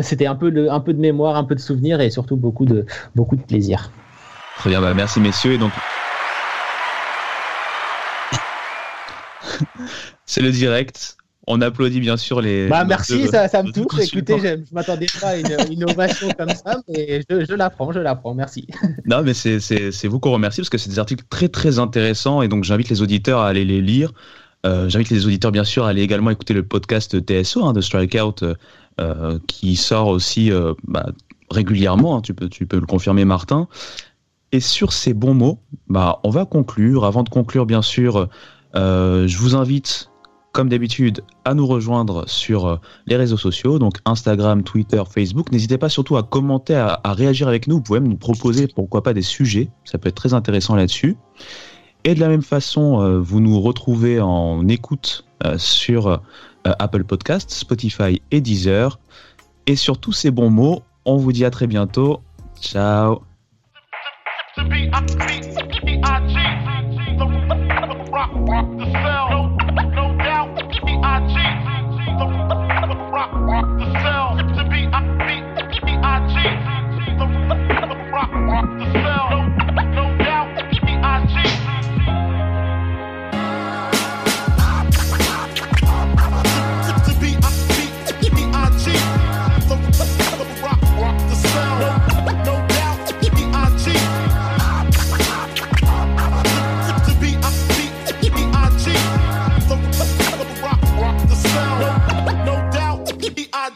c'était 0.02 0.26
un 0.26 0.34
peu, 0.34 0.50
de 0.50 0.92
mémoire, 0.94 1.36
un 1.36 1.44
peu 1.44 1.54
de 1.54 1.60
souvenirs 1.60 2.00
et 2.00 2.08
surtout 2.08 2.36
beaucoup 2.36 2.64
de, 2.64 2.86
beaucoup 3.14 3.36
de 3.36 3.42
plaisir. 3.42 3.92
Très 4.56 4.70
bien, 4.70 4.80
bah, 4.80 4.94
merci 4.94 5.20
messieurs. 5.20 5.52
Et 5.52 5.58
donc 5.58 5.72
c'est 10.24 10.40
le 10.40 10.50
direct. 10.50 11.17
On 11.50 11.62
applaudit 11.62 12.00
bien 12.00 12.18
sûr 12.18 12.42
les. 12.42 12.68
Bah 12.68 12.84
merci, 12.84 13.26
ça, 13.26 13.48
ça, 13.48 13.62
me 13.62 13.72
touche. 13.72 14.00
Écoutez, 14.00 14.38
je 14.38 14.74
m'attendais 14.74 15.06
pas 15.18 15.28
à 15.28 15.36
une 15.36 15.72
innovation 15.72 16.28
comme 16.38 16.50
ça, 16.50 16.82
mais 16.88 17.22
je, 17.28 17.46
je 17.48 17.54
l'apprends, 17.54 17.90
je 17.90 18.00
l'apprends. 18.00 18.34
Merci. 18.34 18.66
Non, 19.06 19.22
mais 19.22 19.32
c'est 19.32 20.06
vous 20.08 20.20
qu'on 20.20 20.32
remercie 20.32 20.60
parce 20.60 20.68
que 20.68 20.76
c'est 20.76 20.90
des 20.90 20.98
articles 20.98 21.24
très 21.30 21.48
très 21.48 21.78
intéressants 21.78 22.42
et 22.42 22.48
donc 22.48 22.64
j'invite 22.64 22.90
les 22.90 23.00
auditeurs 23.00 23.40
à 23.40 23.48
aller 23.48 23.64
les 23.64 23.80
lire. 23.80 24.12
Euh, 24.66 24.90
j'invite 24.90 25.08
les 25.08 25.24
auditeurs 25.24 25.50
bien 25.50 25.64
sûr 25.64 25.86
à 25.86 25.88
aller 25.88 26.02
également 26.02 26.30
écouter 26.30 26.52
le 26.52 26.62
podcast 26.62 27.16
TSO 27.24 27.64
hein, 27.64 27.72
de 27.72 27.80
Strikeout 27.80 28.42
euh, 29.00 29.38
qui 29.46 29.76
sort 29.76 30.08
aussi 30.08 30.52
euh, 30.52 30.74
bah, 30.84 31.06
régulièrement. 31.50 32.18
Hein, 32.18 32.20
tu, 32.20 32.34
peux, 32.34 32.50
tu 32.50 32.66
peux 32.66 32.78
le 32.78 32.86
confirmer, 32.86 33.24
Martin. 33.24 33.68
Et 34.52 34.60
sur 34.60 34.92
ces 34.92 35.14
bons 35.14 35.34
mots, 35.34 35.60
bah, 35.88 36.20
on 36.24 36.30
va 36.30 36.44
conclure. 36.44 37.06
Avant 37.06 37.22
de 37.22 37.30
conclure, 37.30 37.64
bien 37.64 37.82
sûr, 37.82 38.28
je 38.74 39.36
vous 39.38 39.54
invite 39.54 40.10
comme 40.58 40.68
d'habitude, 40.68 41.22
à 41.44 41.54
nous 41.54 41.68
rejoindre 41.68 42.28
sur 42.28 42.66
euh, 42.66 42.76
les 43.06 43.14
réseaux 43.14 43.36
sociaux, 43.36 43.78
donc 43.78 43.98
Instagram, 44.04 44.64
Twitter, 44.64 45.00
Facebook. 45.08 45.52
N'hésitez 45.52 45.78
pas 45.78 45.88
surtout 45.88 46.16
à 46.16 46.24
commenter, 46.24 46.74
à, 46.74 47.00
réagir 47.12 47.46
avec 47.46 47.68
nous. 47.68 47.76
Vous 47.76 47.82
pouvez 47.82 48.00
même 48.00 48.08
nous 48.08 48.16
proposer, 48.16 48.66
pourquoi 48.66 49.04
pas, 49.04 49.14
des 49.14 49.22
sujets. 49.22 49.70
Ça 49.84 49.98
peut 49.98 50.08
être 50.08 50.16
très 50.16 50.34
intéressant 50.34 50.74
là-dessus. 50.74 51.16
Et 52.02 52.16
de 52.16 52.18
la 52.18 52.26
même 52.26 52.42
façon, 52.42 53.00
euh, 53.00 53.20
vous 53.20 53.38
nous 53.38 53.60
retrouvez 53.60 54.20
en 54.20 54.66
écoute 54.66 55.26
euh, 55.46 55.58
sur 55.58 56.20
Apple 56.64 57.04
Podcasts, 57.04 57.52
Spotify 57.52 58.20
et 58.32 58.40
Deezer. 58.40 58.98
Et 59.68 59.76
sur 59.76 59.98
tous 59.98 60.12
ces 60.12 60.32
bons 60.32 60.50
mots, 60.50 60.82
on 61.04 61.18
vous 61.18 61.30
dit 61.30 61.44
à 61.44 61.50
très 61.50 61.68
bientôt. 61.68 62.20
Ciao. 62.60 63.22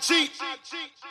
cheat. 0.03 0.33
I 0.41 0.57
cheat. 0.65 1.02